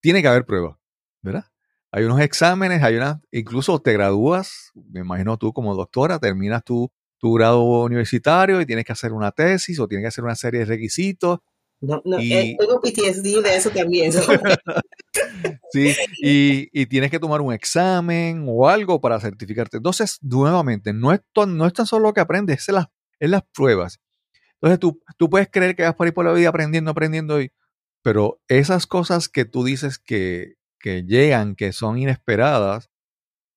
Tiene 0.00 0.22
que 0.22 0.28
haber 0.28 0.46
pruebas, 0.46 0.76
¿verdad? 1.22 1.44
Hay 1.92 2.04
unos 2.04 2.20
exámenes, 2.20 2.82
hay 2.82 2.96
unas, 2.96 3.18
incluso 3.32 3.80
te 3.80 3.92
gradúas, 3.94 4.72
me 4.74 5.00
imagino 5.00 5.38
tú 5.38 5.52
como 5.52 5.74
doctora, 5.74 6.18
terminas 6.18 6.64
tu, 6.64 6.90
tu 7.18 7.34
grado 7.34 7.62
universitario 7.84 8.60
y 8.60 8.66
tienes 8.66 8.84
que 8.84 8.92
hacer 8.92 9.12
una 9.12 9.32
tesis 9.32 9.80
o 9.80 9.88
tienes 9.88 10.04
que 10.04 10.08
hacer 10.08 10.24
una 10.24 10.36
serie 10.36 10.60
de 10.60 10.66
requisitos 10.66 11.40
No, 11.80 12.02
no, 12.04 12.20
Y- 12.20 12.32
eh, 12.32 12.56
tengo 12.58 12.80
PTSD 12.80 13.42
de 13.42 13.56
eso 13.56 13.70
también. 13.70 14.12
Sí, 15.70 15.94
y, 16.22 16.68
y 16.72 16.86
tienes 16.86 17.10
que 17.10 17.18
tomar 17.18 17.40
un 17.42 17.52
examen 17.52 18.46
o 18.48 18.68
algo 18.68 19.00
para 19.00 19.20
certificarte. 19.20 19.76
Entonces, 19.76 20.18
nuevamente, 20.22 20.92
no 20.94 21.12
es, 21.12 21.20
to- 21.32 21.46
no 21.46 21.66
es 21.66 21.72
tan 21.74 21.86
solo 21.86 22.04
lo 22.08 22.14
que 22.14 22.20
aprendes, 22.20 22.60
es 22.68 22.74
las, 22.74 22.86
es 23.20 23.28
las 23.28 23.42
pruebas. 23.54 24.00
Entonces, 24.54 24.78
tú, 24.80 25.00
tú 25.18 25.28
puedes 25.28 25.48
creer 25.50 25.76
que 25.76 25.82
vas 25.82 25.94
por 25.94 26.06
ahí 26.06 26.12
por 26.12 26.24
la 26.24 26.32
vida 26.32 26.48
aprendiendo, 26.48 26.90
aprendiendo, 26.90 27.40
y, 27.42 27.52
pero 28.02 28.40
esas 28.48 28.86
cosas 28.86 29.28
que 29.28 29.44
tú 29.44 29.62
dices 29.62 29.98
que, 29.98 30.54
que 30.80 31.02
llegan, 31.04 31.54
que 31.54 31.72
son 31.72 31.98
inesperadas, 31.98 32.88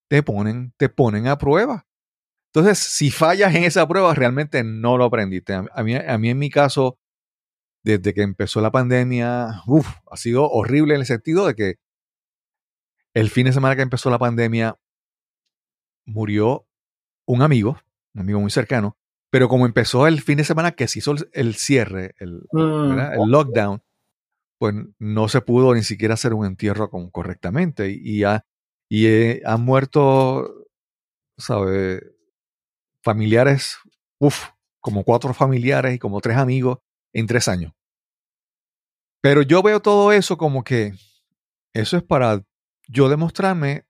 te 0.09 0.21
ponen, 0.21 0.73
te 0.77 0.89
ponen 0.89 1.27
a 1.27 1.37
prueba. 1.37 1.87
Entonces, 2.53 2.79
si 2.79 3.11
fallas 3.11 3.55
en 3.55 3.63
esa 3.63 3.87
prueba, 3.87 4.13
realmente 4.13 4.63
no 4.65 4.97
lo 4.97 5.05
aprendiste. 5.05 5.53
A 5.53 5.83
mí, 5.83 5.95
a 5.95 6.17
mí, 6.17 6.29
en 6.29 6.39
mi 6.39 6.49
caso, 6.49 6.97
desde 7.83 8.13
que 8.13 8.21
empezó 8.21 8.61
la 8.61 8.71
pandemia, 8.71 9.61
uf, 9.67 9.87
ha 10.09 10.17
sido 10.17 10.49
horrible 10.49 10.93
en 10.95 11.01
el 11.01 11.05
sentido 11.07 11.47
de 11.47 11.55
que 11.55 11.75
el 13.13 13.29
fin 13.29 13.45
de 13.45 13.53
semana 13.53 13.75
que 13.75 13.81
empezó 13.81 14.09
la 14.09 14.19
pandemia 14.19 14.77
murió 16.05 16.67
un 17.27 17.41
amigo, 17.41 17.79
un 18.13 18.21
amigo 18.21 18.39
muy 18.39 18.51
cercano, 18.51 18.97
pero 19.29 19.47
como 19.47 19.65
empezó 19.65 20.07
el 20.07 20.21
fin 20.21 20.37
de 20.37 20.43
semana 20.43 20.71
que 20.73 20.87
se 20.87 20.99
hizo 20.99 21.11
el, 21.11 21.29
el 21.33 21.55
cierre, 21.55 22.15
el, 22.19 22.41
Mm, 22.51 23.29
lockdown, 23.29 23.83
pues 24.59 24.75
no 24.99 25.27
se 25.27 25.41
pudo 25.41 25.73
ni 25.73 25.83
siquiera 25.83 26.13
hacer 26.15 26.33
un 26.33 26.45
entierro 26.45 26.89
con- 26.89 27.09
correctamente 27.09 27.89
y, 27.91 27.99
y, 28.19 28.23
ha- 28.23 28.45
y, 28.89 29.07
eh, 29.07 29.41
han 29.45 29.61
muerto, 29.63 30.67
¿sabe? 31.37 32.01
Familiares, 33.03 33.77
uff, 34.19 34.49
como 34.79 35.03
cuatro 35.03 35.33
familiares 35.33 35.95
y 35.95 35.99
como 35.99 36.21
tres 36.21 36.37
amigos 36.37 36.79
en 37.13 37.27
tres 37.27 37.47
años. 37.47 37.73
Pero 39.21 39.41
yo 39.41 39.61
veo 39.61 39.81
todo 39.81 40.11
eso 40.11 40.37
como 40.37 40.63
que 40.63 40.93
eso 41.73 41.97
es 41.97 42.03
para 42.03 42.43
yo 42.87 43.09
demostrarme 43.09 43.85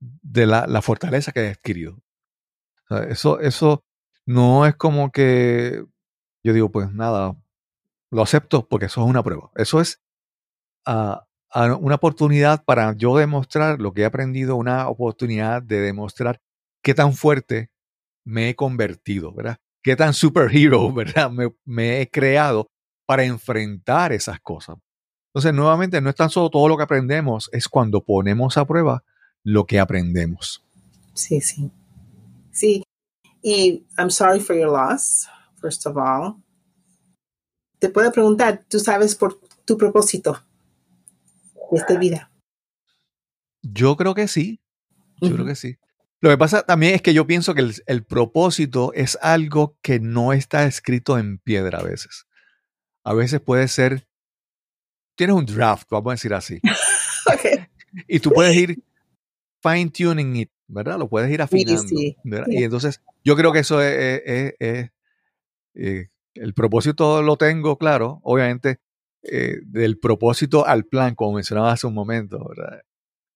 de 0.00 0.46
la, 0.46 0.66
la 0.66 0.82
fortaleza 0.82 1.32
que 1.32 1.40
he 1.40 1.50
adquirido. 1.50 1.98
Eso, 3.08 3.40
eso 3.40 3.84
no 4.24 4.66
es 4.66 4.76
como 4.76 5.10
que 5.10 5.84
yo 6.42 6.52
digo, 6.52 6.70
pues 6.70 6.92
nada, 6.92 7.36
lo 8.10 8.22
acepto 8.22 8.66
porque 8.66 8.86
eso 8.86 9.02
es 9.02 9.08
una 9.08 9.22
prueba. 9.22 9.50
Eso 9.56 9.80
es 9.80 10.02
ah, 10.86 11.26
ah, 11.50 11.76
una 11.76 11.96
oportunidad 11.96 12.64
para 12.64 12.94
yo 12.94 13.16
demostrar 13.16 13.80
lo 13.80 13.92
que 13.92 14.02
he 14.02 14.04
aprendido, 14.04 14.56
una 14.56 14.88
oportunidad 14.88 15.62
de 15.62 15.80
demostrar 15.80 16.40
qué 16.82 16.94
tan 16.94 17.12
fuerte 17.12 17.70
me 18.24 18.50
he 18.50 18.54
convertido, 18.54 19.34
¿verdad? 19.34 19.58
Qué 19.82 19.96
tan 19.96 20.14
superhero, 20.14 20.92
¿verdad? 20.94 21.30
Me, 21.30 21.50
me 21.64 22.00
he 22.00 22.10
creado 22.10 22.68
para 23.06 23.24
enfrentar 23.24 24.12
esas 24.12 24.40
cosas. 24.40 24.76
Entonces, 25.28 25.54
nuevamente, 25.54 26.00
no 26.00 26.10
es 26.10 26.16
tan 26.16 26.30
solo 26.30 26.50
todo 26.50 26.68
lo 26.68 26.76
que 26.76 26.82
aprendemos, 26.82 27.48
es 27.52 27.68
cuando 27.68 28.04
ponemos 28.04 28.56
a 28.56 28.66
prueba 28.66 29.04
lo 29.44 29.66
que 29.66 29.78
aprendemos. 29.78 30.64
Sí, 31.14 31.40
sí. 31.40 31.70
Sí. 32.50 32.82
Y 33.42 33.86
I'm 33.96 34.10
sorry 34.10 34.40
for 34.40 34.56
your 34.56 34.70
loss, 34.70 35.28
first 35.60 35.86
of 35.86 35.96
all. 35.96 36.36
Te 37.78 37.88
puedo 37.88 38.10
preguntar, 38.10 38.64
¿tú 38.68 38.80
sabes 38.80 39.14
por 39.14 39.40
tu 39.64 39.78
propósito 39.78 40.42
de 41.70 41.78
esta 41.78 41.96
vida? 41.96 42.30
Yo 43.62 43.96
creo 43.96 44.14
que 44.14 44.26
sí, 44.28 44.60
yo 45.20 45.32
creo 45.32 45.46
que 45.46 45.54
sí. 45.54 45.76
Lo 46.20 46.30
que 46.30 46.38
pasa 46.38 46.62
también 46.62 46.94
es 46.94 47.02
que 47.02 47.14
yo 47.14 47.26
pienso 47.26 47.54
que 47.54 47.60
el, 47.60 47.74
el 47.86 48.04
propósito 48.04 48.92
es 48.94 49.16
algo 49.22 49.76
que 49.82 50.00
no 50.00 50.32
está 50.32 50.64
escrito 50.66 51.18
en 51.18 51.38
piedra 51.38 51.78
a 51.78 51.82
veces. 51.84 52.26
A 53.04 53.14
veces 53.14 53.40
puede 53.40 53.68
ser, 53.68 54.06
tienes 55.16 55.36
un 55.36 55.46
draft, 55.46 55.88
vamos 55.90 56.10
a 56.10 56.14
decir 56.14 56.34
así, 56.34 56.60
Ok. 57.32 57.68
y 58.08 58.20
tú 58.20 58.30
puedes 58.30 58.56
ir 58.56 58.82
fine 59.62 59.90
tuning 59.90 60.36
it, 60.36 60.50
¿verdad? 60.66 60.98
Lo 60.98 61.08
puedes 61.08 61.30
ir 61.30 61.40
afinando. 61.42 61.82
sí. 61.88 62.16
Y 62.48 62.64
entonces, 62.64 63.00
yo 63.24 63.36
creo 63.36 63.52
que 63.52 63.60
eso 63.60 63.80
es, 63.82 63.94
es- 63.96 64.22
es- 64.26 64.54
es, 64.58 64.90
eh, 65.74 66.08
el 66.34 66.54
propósito 66.54 67.22
lo 67.22 67.36
tengo 67.36 67.78
claro, 67.78 68.20
obviamente, 68.22 68.78
eh, 69.22 69.56
del 69.64 69.98
propósito 69.98 70.66
al 70.66 70.84
plan, 70.84 71.14
como 71.14 71.34
mencionaba 71.34 71.72
hace 71.72 71.86
un 71.86 71.94
momento, 71.94 72.44
¿verdad? 72.48 72.82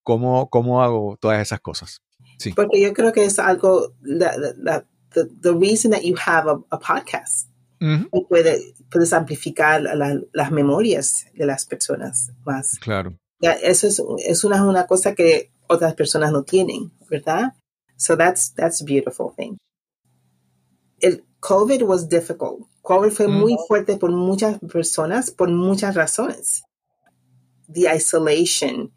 ¿Cómo, 0.04 0.48
cómo 0.50 0.82
hago 0.82 1.16
todas 1.20 1.40
esas 1.40 1.60
cosas? 1.60 2.02
Sí. 2.42 2.52
Porque 2.52 2.80
yo 2.80 2.92
creo 2.92 3.12
que 3.12 3.24
es 3.24 3.38
algo, 3.38 3.94
la, 4.02 4.36
la- 4.56 4.84
the, 5.14 5.26
the 5.42 5.52
reason 5.52 5.90
that 5.92 6.02
you 6.02 6.14
have 6.26 6.48
a, 6.50 6.58
a 6.70 6.78
podcast, 6.78 7.48
Ujú, 7.80 8.08
y 8.12 8.24
puede, 8.28 8.74
puedes 8.90 9.12
amplificar 9.12 9.82
la- 9.82 10.20
las 10.32 10.50
memorias 10.50 11.26
de 11.34 11.46
las 11.46 11.64
personas 11.66 12.32
más. 12.44 12.78
Claro. 12.80 13.16
Ya, 13.40 13.52
eso 13.52 13.86
es, 13.86 14.00
es 14.24 14.44
una, 14.44 14.64
una 14.64 14.86
cosa 14.86 15.14
que 15.14 15.50
otras 15.68 15.94
personas 15.94 16.32
no 16.32 16.42
tienen, 16.44 16.90
¿verdad? 17.10 17.52
So 17.96 18.16
that's, 18.16 18.52
that's 18.54 18.80
a 18.82 18.84
beautiful 18.84 19.32
thing. 19.36 19.56
El 21.00 21.24
COVID 21.40 21.82
was 21.82 22.08
difficult. 22.08 22.66
COVID 22.82 23.10
fue 23.10 23.26
Mm. 23.28 23.40
muy 23.40 23.56
fuerte 23.68 23.96
por 23.96 24.10
muchas 24.12 24.58
personas, 24.60 25.30
por 25.30 25.48
muchas 25.50 25.94
razones. 25.94 26.62
The 27.68 27.88
isolation, 27.94 28.92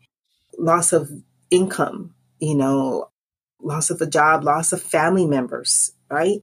loss 0.58 0.94
of 0.94 1.10
income, 1.50 2.14
you 2.40 2.56
know, 2.56 3.10
loss 3.60 3.92
of 3.92 4.02
a 4.02 4.06
job, 4.08 4.44
loss 4.44 4.74
of 4.74 4.82
family 4.82 5.26
members, 5.26 5.96
right? 6.10 6.42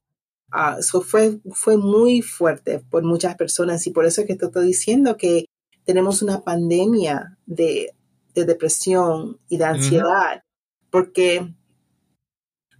Ah, 0.51 0.81
so 0.81 1.01
fue, 1.01 1.39
fue 1.53 1.77
muy 1.77 2.21
fuerte 2.21 2.79
por 2.79 3.03
muchas 3.03 3.35
personas 3.35 3.87
y 3.87 3.91
por 3.91 4.05
eso 4.05 4.21
es 4.21 4.27
que 4.27 4.35
te 4.35 4.45
estoy 4.45 4.67
diciendo 4.67 5.17
que 5.17 5.45
tenemos 5.85 6.21
una 6.21 6.41
pandemia 6.43 7.37
de, 7.45 7.95
de 8.35 8.45
depresión 8.45 9.39
y 9.49 9.57
de 9.57 9.65
ansiedad, 9.65 10.43
porque 10.91 11.53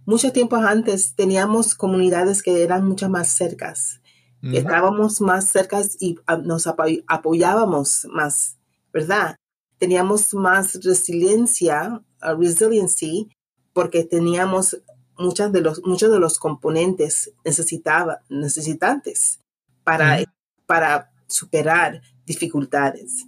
muchos 0.06 0.32
tiempos 0.32 0.60
antes 0.64 1.14
teníamos 1.16 1.74
comunidades 1.74 2.42
que 2.42 2.62
eran 2.62 2.86
mucho 2.86 3.08
más 3.08 3.28
cercas, 3.28 4.00
estábamos 4.42 5.20
más 5.20 5.48
cercas 5.48 5.96
y 6.00 6.16
nos 6.44 6.66
apo- 6.66 7.02
apoyábamos 7.06 8.06
más, 8.12 8.56
¿verdad? 8.92 9.36
Teníamos 9.78 10.32
más 10.34 10.74
resiliencia, 10.84 12.02
uh, 12.22 12.36
resiliency, 12.40 13.33
porque 13.74 14.04
teníamos 14.04 14.78
muchas 15.18 15.52
de 15.52 15.60
los, 15.60 15.82
muchos 15.84 16.10
de 16.10 16.18
los 16.18 16.38
componentes 16.38 17.32
necesitaba, 17.44 18.22
necesitantes 18.30 19.40
para, 19.84 20.24
para 20.66 21.12
superar 21.26 22.00
dificultades. 22.24 23.24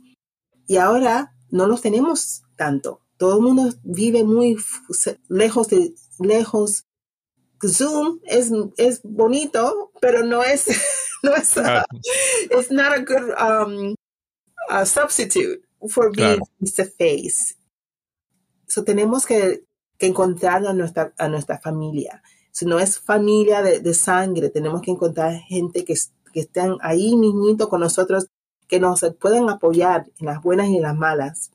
Y 0.66 0.78
ahora 0.78 1.34
no 1.50 1.66
los 1.66 1.82
tenemos 1.82 2.42
tanto. 2.56 3.02
Todo 3.18 3.36
el 3.36 3.42
mundo 3.42 3.74
vive 3.82 4.24
muy 4.24 4.56
lejos 5.28 5.68
de 5.68 5.94
lejos. 6.18 6.84
Zoom 7.66 8.20
es, 8.24 8.50
es 8.76 9.00
bonito, 9.02 9.90
pero 10.00 10.22
no 10.24 10.42
es, 10.44 10.66
no 11.22 11.34
es, 11.34 11.52
Claro. 11.54 11.84
it's 12.50 12.70
not 12.70 12.92
a 12.92 13.00
good 13.00 13.32
um, 13.40 13.94
uh, 14.70 14.84
substitute 14.84 15.62
for 15.88 16.10
being 16.12 16.36
Claro. 16.38 16.44
face 16.60 16.74
to 16.76 16.84
face. 16.84 17.54
So 18.68 18.84
tenemos 18.84 19.24
que, 19.26 19.64
que 19.98 20.06
encontrar 20.06 20.66
a 20.66 20.72
nuestra, 20.72 21.12
a 21.18 21.28
nuestra 21.28 21.58
familia. 21.58 22.22
Si 22.50 22.64
no 22.66 22.78
es 22.78 22.98
familia 22.98 23.62
de, 23.62 23.80
de 23.80 23.94
sangre, 23.94 24.50
tenemos 24.50 24.80
que 24.82 24.90
encontrar 24.90 25.34
gente 25.34 25.84
que, 25.84 25.94
que 26.32 26.40
estén 26.40 26.76
ahí 26.80 27.16
mismito 27.16 27.68
con 27.68 27.80
nosotros, 27.80 28.28
que 28.66 28.80
nos 28.80 29.04
puedan 29.20 29.48
apoyar 29.48 30.06
en 30.18 30.26
las 30.26 30.42
buenas 30.42 30.68
y 30.68 30.76
en 30.76 30.82
las 30.82 30.96
malas. 30.96 31.50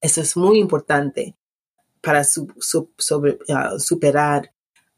Eso 0.00 0.20
es 0.20 0.36
muy 0.36 0.58
importante 0.58 1.36
para 2.00 2.22
uh, 2.22 3.78
superar 3.78 4.52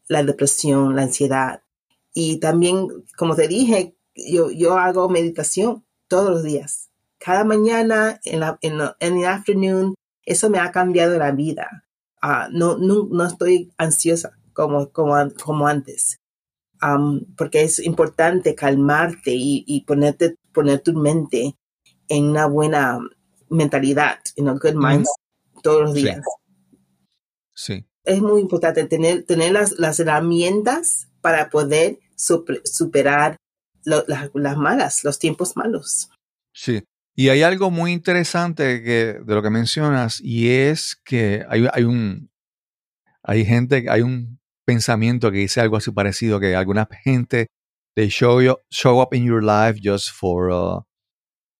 la 0.07 0.23
depresión, 0.23 0.95
la 0.95 1.03
ansiedad. 1.03 1.61
Y 2.13 2.39
también, 2.39 2.87
como 3.17 3.35
te 3.35 3.47
dije, 3.47 3.95
yo, 4.15 4.49
yo 4.49 4.77
hago 4.77 5.09
meditación 5.09 5.85
todos 6.07 6.29
los 6.29 6.43
días. 6.43 6.89
Cada 7.17 7.43
mañana, 7.43 8.19
en 8.23 8.39
la, 8.39 8.57
en 8.61 8.79
en 8.99 9.19
the 9.19 9.27
afternoon, 9.27 9.95
eso 10.23 10.49
me 10.49 10.59
ha 10.59 10.71
cambiado 10.71 11.17
la 11.17 11.31
vida. 11.31 11.84
No, 12.51 12.77
no, 12.77 13.07
no 13.11 13.25
estoy 13.25 13.71
ansiosa 13.77 14.37
como, 14.53 14.89
como, 14.91 15.15
como 15.43 15.67
antes. 15.67 16.17
Porque 17.37 17.63
es 17.63 17.79
importante 17.79 18.53
calmarte 18.55 19.31
y, 19.33 19.63
y 19.67 19.81
ponerte, 19.85 20.35
poner 20.53 20.81
tu 20.81 20.93
mente 20.93 21.55
en 22.07 22.25
una 22.29 22.45
buena 22.47 22.99
mentalidad, 23.49 24.19
en 24.35 24.49
un 24.49 24.57
good 24.59 24.75
mindset 24.75 25.15
todos 25.63 25.81
los 25.81 25.93
Sí. 25.93 26.01
días 26.03 26.21
Sí. 27.55 27.85
es 28.03 28.21
muy 28.21 28.41
importante 28.41 28.85
tener, 28.85 29.23
tener 29.25 29.51
las, 29.53 29.79
las 29.79 29.99
herramientas 29.99 31.07
para 31.21 31.49
poder 31.49 31.97
super- 32.15 32.61
superar 32.65 33.37
lo- 33.83 34.03
las, 34.07 34.29
las 34.33 34.57
malas, 34.57 35.03
los 35.03 35.17
tiempos 35.19 35.55
malos. 35.55 36.09
Sí. 36.53 36.83
Y 37.15 37.29
hay 37.29 37.43
algo 37.43 37.71
muy 37.71 37.93
interesante 37.93 38.83
que, 38.83 39.19
de 39.25 39.35
lo 39.35 39.41
que 39.41 39.49
mencionas, 39.49 40.19
y 40.21 40.49
es 40.49 40.99
que 41.05 41.45
hay, 41.49 41.65
hay 41.71 41.83
un 41.83 42.29
hay 43.23 43.45
gente, 43.45 43.85
hay 43.89 44.01
un 44.01 44.39
pensamiento 44.65 45.31
que 45.31 45.39
dice 45.39 45.61
algo 45.61 45.77
así 45.77 45.91
parecido, 45.91 46.39
que 46.39 46.55
alguna 46.55 46.87
gente 47.03 47.47
they 47.95 48.09
show 48.09 48.41
you, 48.41 48.57
show 48.69 49.01
up 49.01 49.13
in 49.13 49.23
your 49.23 49.41
life 49.41 49.79
just 49.81 50.11
for 50.11 50.51
uh, 50.51 50.81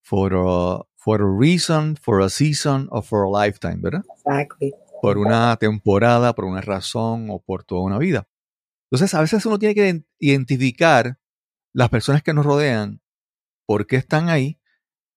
for 0.04 0.34
a, 0.34 0.82
for 0.96 1.22
a 1.22 1.40
reason, 1.40 1.96
for 1.96 2.22
a 2.22 2.30
season, 2.30 2.88
or 2.92 3.02
for 3.02 3.24
a 3.26 3.46
lifetime, 3.46 3.78
¿verdad? 3.82 4.04
Exactly. 4.14 4.74
Por 5.02 5.18
una 5.18 5.56
temporada, 5.58 6.34
por 6.36 6.46
una 6.46 6.62
razón 6.62 7.28
o 7.30 7.40
por 7.40 7.64
toda 7.64 7.82
una 7.82 7.98
vida. 7.98 8.28
Entonces, 8.92 9.14
a 9.14 9.22
veces 9.22 9.46
uno 9.46 9.58
tiene 9.58 9.74
que 9.74 9.90
ident- 9.90 10.06
identificar 10.20 11.18
las 11.74 11.90
personas 11.90 12.22
que 12.22 12.34
nos 12.34 12.46
rodean, 12.46 13.02
por 13.66 13.88
qué 13.88 13.96
están 13.96 14.30
ahí. 14.30 14.60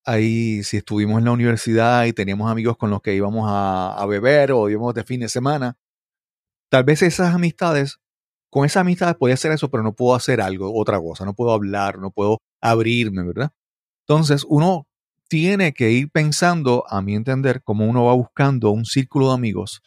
Ahí, 0.04 0.62
si 0.64 0.78
estuvimos 0.78 1.18
en 1.18 1.26
la 1.26 1.32
universidad 1.32 2.04
y 2.06 2.12
teníamos 2.12 2.50
amigos 2.50 2.76
con 2.76 2.90
los 2.90 3.02
que 3.02 3.14
íbamos 3.14 3.44
a, 3.48 3.94
a 3.94 4.06
beber 4.06 4.52
o 4.52 4.68
íbamos 4.70 4.94
de 4.94 5.04
fin 5.04 5.20
de 5.20 5.28
semana, 5.28 5.76
tal 6.70 6.84
vez 6.84 7.02
esas 7.02 7.34
amistades, 7.34 7.98
con 8.50 8.64
esas 8.64 8.80
amistades 8.82 9.16
podía 9.16 9.34
hacer 9.34 9.52
eso, 9.52 9.70
pero 9.70 9.82
no 9.82 9.92
puedo 9.94 10.14
hacer 10.14 10.40
algo, 10.40 10.72
otra 10.74 10.98
cosa, 10.98 11.24
no 11.26 11.34
puedo 11.34 11.52
hablar, 11.52 11.98
no 11.98 12.10
puedo 12.10 12.38
abrirme, 12.62 13.22
¿verdad? 13.22 13.50
Entonces, 14.06 14.46
uno 14.48 14.86
tiene 15.28 15.74
que 15.74 15.90
ir 15.90 16.10
pensando, 16.10 16.84
a 16.88 17.02
mi 17.02 17.14
entender, 17.14 17.62
como 17.62 17.86
uno 17.86 18.06
va 18.06 18.14
buscando 18.14 18.70
un 18.70 18.86
círculo 18.86 19.28
de 19.28 19.34
amigos, 19.34 19.82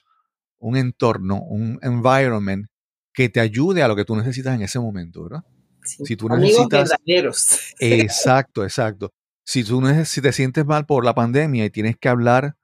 un 0.60 0.78
entorno, 0.78 1.42
un 1.42 1.80
environment 1.82 2.68
que 3.12 3.30
te 3.30 3.40
ayude 3.40 3.82
a 3.82 3.88
lo 3.88 3.96
que 3.96 4.06
tú 4.06 4.16
necesitas 4.16 4.54
en 4.54 4.62
ese 4.62 4.80
momento, 4.80 5.24
¿verdad? 5.24 5.44
Sí. 5.84 6.06
Si 6.06 6.16
tú 6.16 6.28
Amigos 6.32 6.68
necesitas- 6.70 6.90
verdaderos. 7.08 7.60
Exacto, 7.80 8.64
exacto. 8.64 9.12
Si 9.52 9.66
tú 9.66 9.82
si 10.06 10.22
te 10.22 10.32
sientes 10.32 10.66
mal 10.66 10.86
por 10.86 11.04
la 11.04 11.14
pandemia 11.14 11.66
y 11.66 11.70
tienes 11.70 11.98
que 11.98 12.08
hablar 12.08 12.56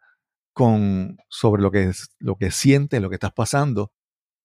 con 0.53 1.17
sobre 1.27 1.61
lo 1.61 1.69
que 1.69 1.83
es, 1.83 2.11
lo 2.17 2.37
que 2.37 2.49
sientes, 2.49 3.01
lo 3.01 3.09
que 3.09 3.15
estás 3.15 3.33
pasando, 3.33 3.91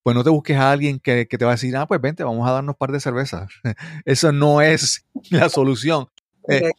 pues 0.03 0.13
no 0.13 0.25
te 0.25 0.29
busques 0.29 0.57
a 0.57 0.69
alguien 0.73 0.99
que, 0.99 1.25
que 1.29 1.37
te 1.37 1.45
va 1.45 1.51
a 1.51 1.53
decir, 1.53 1.73
ah, 1.77 1.87
pues 1.87 2.01
vente, 2.01 2.21
vamos 2.25 2.45
a 2.45 2.51
darnos 2.51 2.73
un 2.73 2.77
par 2.77 2.91
de 2.91 2.99
cervezas. 2.99 3.49
Eso 4.03 4.33
no 4.33 4.61
es 4.61 5.07
la 5.31 5.47
solución. 5.47 6.07
Eh, 6.49 6.71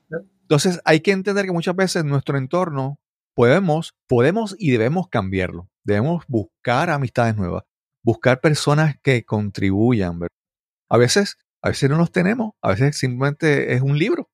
entonces 0.42 0.82
hay 0.84 1.00
que 1.00 1.12
entender 1.12 1.46
que 1.46 1.52
muchas 1.52 1.74
veces 1.74 2.04
nuestro 2.04 2.36
entorno 2.36 3.00
podemos, 3.32 3.94
podemos 4.06 4.54
y 4.58 4.70
debemos 4.70 5.08
cambiarlo. 5.08 5.70
Debemos 5.82 6.26
buscar 6.28 6.90
amistades 6.90 7.36
nuevas, 7.36 7.62
buscar 8.02 8.42
personas 8.42 8.96
que 9.02 9.24
contribuyan. 9.24 10.18
¿verdad? 10.18 10.36
A 10.90 10.98
veces, 10.98 11.38
a 11.62 11.70
veces 11.70 11.88
no 11.88 11.96
los 11.96 12.12
tenemos, 12.12 12.52
a 12.60 12.72
veces 12.72 12.98
simplemente 12.98 13.72
es 13.72 13.80
un 13.80 13.98
libro. 13.98 14.28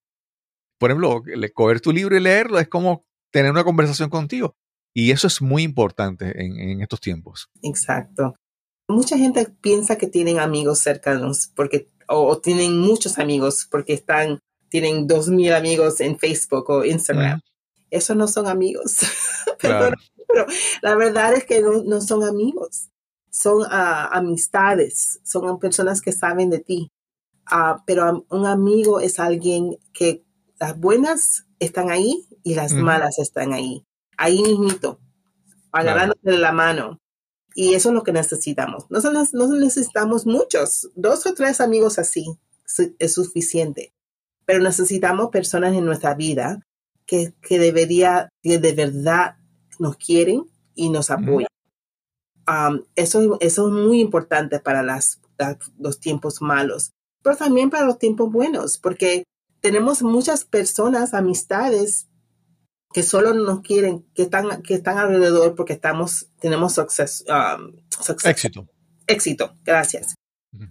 Por 0.81 0.91
ejemplo, 0.91 1.23
coger 1.53 1.83
tu 1.83 1.93
libro 1.93 2.17
y 2.17 2.21
leerlo 2.21 2.59
es 2.59 2.67
como 2.67 3.05
tener 3.31 3.51
una 3.51 3.65
conversación 3.65 4.09
contigo. 4.09 4.57
Y 4.95 5.11
eso 5.11 5.27
es 5.27 5.43
muy 5.43 5.63
importante 5.63 6.43
en, 6.43 6.59
en 6.59 6.81
estos 6.81 7.01
tiempos. 7.01 7.51
Exacto. 7.63 8.35
Mucha 8.89 9.19
gente 9.19 9.47
piensa 9.61 9.99
que 9.99 10.07
tienen 10.07 10.39
amigos 10.39 10.79
cercanos 10.79 11.53
porque 11.55 11.91
o, 12.09 12.27
o 12.27 12.41
tienen 12.41 12.81
muchos 12.81 13.19
amigos 13.19 13.69
porque 13.71 13.93
están 13.93 14.41
tienen 14.71 15.07
dos 15.07 15.29
mil 15.29 15.53
amigos 15.53 16.01
en 16.01 16.19
Facebook 16.19 16.71
o 16.71 16.83
Instagram. 16.83 17.39
Ujú. 17.39 17.45
Esos 17.91 18.17
no 18.17 18.27
son 18.27 18.49
amigos. 18.49 19.01
Claro. 19.59 19.95
Pero 20.27 20.47
la 20.81 20.95
verdad 20.95 21.35
es 21.35 21.45
que 21.45 21.61
no, 21.61 21.83
no 21.83 22.01
son 22.01 22.23
amigos. 22.23 22.89
Son 23.31 23.63
ah, 23.69 24.09
amistades. 24.11 25.21
Son 25.23 25.59
personas 25.59 26.01
que 26.01 26.13
saben 26.13 26.49
de 26.49 26.61
ti. 26.61 26.91
Ah, 27.45 27.83
pero 27.85 28.25
un 28.31 28.47
amigo 28.47 29.01
es 29.01 29.21
alguien 29.21 29.77
que 29.93 30.25
las 30.61 30.79
buenas 30.79 31.47
están 31.59 31.91
ahí 31.91 32.27
y 32.45 32.55
las 32.55 32.73
malas 32.85 33.19
están 33.19 33.53
ahí. 33.53 33.85
Ahí 34.17 34.43
mismito. 34.43 35.01
Agarrándote 35.73 36.31
de 36.31 36.39
la 36.39 36.53
mano. 36.53 36.99
Y 37.55 37.75
eso 37.75 37.89
es 37.89 37.95
lo 37.95 38.03
que 38.05 38.13
necesitamos. 38.13 38.85
No, 38.91 39.01
no 39.33 39.47
necesitamos 39.57 40.27
muchos. 40.27 40.91
Dos 40.95 41.27
o 41.27 41.35
tres 41.35 41.61
amigos 41.61 41.99
así 41.99 42.27
es 42.99 43.15
suficiente. 43.15 43.93
Pero 44.45 44.63
necesitamos 44.63 45.31
personas 45.31 45.75
en 45.75 45.85
nuestra 45.85 46.15
vida 46.15 46.61
que, 47.07 47.33
que 47.43 47.59
debería, 47.59 48.29
que 48.43 48.59
de 48.59 48.73
verdad 48.73 49.37
nos 49.79 49.97
quieren 49.97 50.45
y 50.75 50.91
nos 50.91 51.11
apoyan. 51.11 51.49
Um, 52.49 52.83
eso, 52.97 53.39
eso 53.41 53.67
es 53.69 53.73
muy 53.73 54.01
importante 54.01 54.61
para 54.61 54.83
las, 54.83 55.21
las- 55.39 55.57
los 55.79 56.01
tiempos 56.01 56.43
malos, 56.43 56.91
pero 57.23 57.37
también 57.37 57.71
para 57.71 57.87
los 57.87 57.99
tiempos 57.99 58.31
buenos, 58.33 58.79
porque 58.79 59.25
tenemos 59.61 60.03
muchas 60.03 60.45
personas, 60.45 61.15
amistades, 61.15 62.09
que 62.93 63.03
solo 63.03 63.33
nos 63.35 63.61
quieren, 63.61 64.05
que 64.15 64.23
están, 64.23 64.63
que 64.63 64.75
están 64.75 64.99
alrededor 64.99 65.55
porque 65.55 65.75
estamos, 65.75 66.29
tenemos 66.41 66.75
success, 66.75 67.25
um, 67.29 67.77
success- 67.89 68.27
Éxito. 68.31 68.69
éxito. 69.07 69.55
Gracias. 69.65 70.15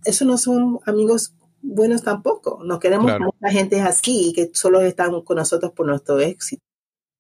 Eso 0.04 0.26
no 0.26 0.38
son 0.38 0.80
amigos 0.86 1.34
buenos 1.62 2.04
tampoco. 2.04 2.62
No 2.64 2.80
queremos 2.80 3.06
Claro. 3.06 3.26
mucha 3.34 3.52
gente 3.54 3.80
así 3.82 4.34
que 4.36 4.52
solo 4.54 4.82
están 4.82 5.22
con 5.22 5.38
nosotros 5.38 5.72
por 5.74 5.88
nuestro 5.88 6.20
éxito. 6.20 6.62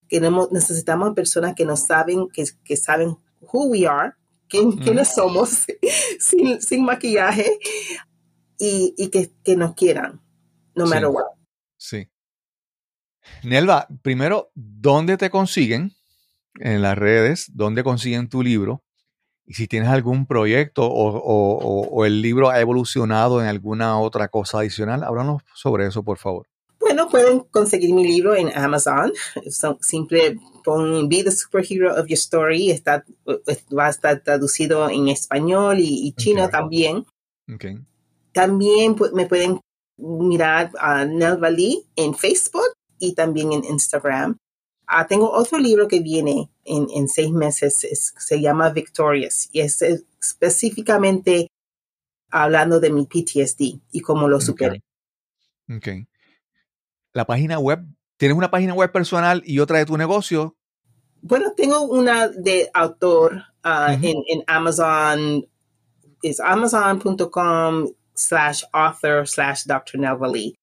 Queremos, 0.09 0.51
necesitamos 0.51 1.13
personas 1.13 1.55
que 1.55 1.65
nos 1.65 1.81
saben, 1.81 2.27
que, 2.33 2.43
que 2.65 2.75
saben 2.75 3.15
who 3.41 3.67
we 3.69 3.87
are, 3.87 4.13
quién, 4.49 4.71
quiénes 4.73 5.13
somos, 5.13 5.65
sin, 6.19 6.61
sin 6.61 6.83
maquillaje, 6.83 7.57
y, 8.57 8.93
y 8.97 9.07
que, 9.09 9.31
que 9.43 9.55
nos 9.55 9.75
quieran, 9.75 10.19
no 10.75 10.85
Sí. 10.85 10.93
matter 10.93 11.07
what. 11.07 11.25
Sí. 11.79 12.09
Nelva, 13.43 13.87
primero, 14.01 14.51
¿dónde 14.53 15.17
te 15.17 15.29
consiguen 15.29 15.93
en 16.59 16.81
las 16.81 16.97
redes? 16.97 17.51
¿Dónde 17.53 17.83
consiguen 17.83 18.27
tu 18.29 18.43
libro? 18.43 18.83
Y 19.45 19.53
si 19.53 19.67
tienes 19.67 19.89
algún 19.89 20.25
proyecto 20.27 20.83
o, 20.85 21.17
o- 21.17 21.87
o- 21.89 22.05
el 22.05 22.21
libro 22.21 22.49
ha 22.49 22.59
evolucionado 22.59 23.41
en 23.41 23.47
alguna 23.47 23.99
otra 23.99 24.27
cosa 24.27 24.59
adicional, 24.59 25.03
háblanos 25.03 25.41
sobre 25.55 25.87
eso, 25.87 26.03
por 26.03 26.17
favor. 26.17 26.47
Bueno, 26.79 27.09
pueden 27.09 27.39
conseguir 27.51 27.93
mi 27.93 28.05
libro 28.05 28.35
en 28.35 28.55
Amazon. 28.57 29.11
Son- 29.49 29.77
simple 29.81 30.37
pon 30.63 31.07
Be 31.09 31.23
the 31.23 31.31
Superhero 31.31 31.93
of 31.93 32.07
Your 32.07 32.13
Story. 32.17 32.71
Está, 32.71 33.03
va 33.77 33.87
a 33.87 33.89
estar 33.89 34.19
traducido 34.21 34.89
en 34.89 35.07
español 35.09 35.79
y, 35.79 36.07
y 36.07 36.11
chino 36.13 36.49
también. 36.49 37.05
Ok. 37.53 37.65
También 38.33 38.95
pu- 38.95 39.11
me 39.13 39.25
pueden 39.25 39.59
mirar 39.99 40.71
a 40.79 41.05
Nelva 41.05 41.49
Lee 41.49 41.85
en 41.95 42.15
Facebook 42.15 42.73
y 42.99 43.13
también 43.13 43.53
en 43.53 43.63
Instagram. 43.65 44.37
Ah, 44.87 45.05
tengo 45.07 45.31
otro 45.31 45.59
libro 45.59 45.87
que 45.87 45.99
viene 45.99 46.49
en, 46.65 46.87
en 46.93 47.07
seis 47.07 47.31
meses, 47.31 47.83
es- 47.83 48.13
se 48.17 48.41
llama 48.41 48.69
Victorious 48.71 49.49
y 49.51 49.59
es 49.61 49.81
específicamente 49.83 51.51
hablando 52.31 52.79
de 52.79 52.91
mi 52.91 53.05
PTSD 53.05 53.79
y 53.91 54.01
cómo 54.01 54.27
lo 54.27 54.39
superé. 54.41 54.81
Ok. 55.75 55.87
La 57.13 57.25
página 57.25 57.59
web, 57.59 57.85
¿tienes 58.17 58.37
una 58.37 58.49
página 58.51 58.73
web 58.73 58.91
personal 58.91 59.41
y 59.45 59.59
otra 59.59 59.77
de 59.79 59.85
tu 59.85 59.97
negocio? 59.97 60.55
Bueno, 61.21 61.53
tengo 61.55 61.81
una 61.81 62.27
de 62.27 62.69
autor 62.73 63.43
ah, 63.63 63.93
en, 64.01 64.17
en 64.27 64.43
Amazon, 64.47 65.45
es 66.23 66.39
amazon.com 66.39 67.87
slash 68.19 68.63
author 68.73 69.25
slash 69.27 69.63
Dr. 69.65 69.99
Nelva 69.99 70.27
Lee. 70.27 70.55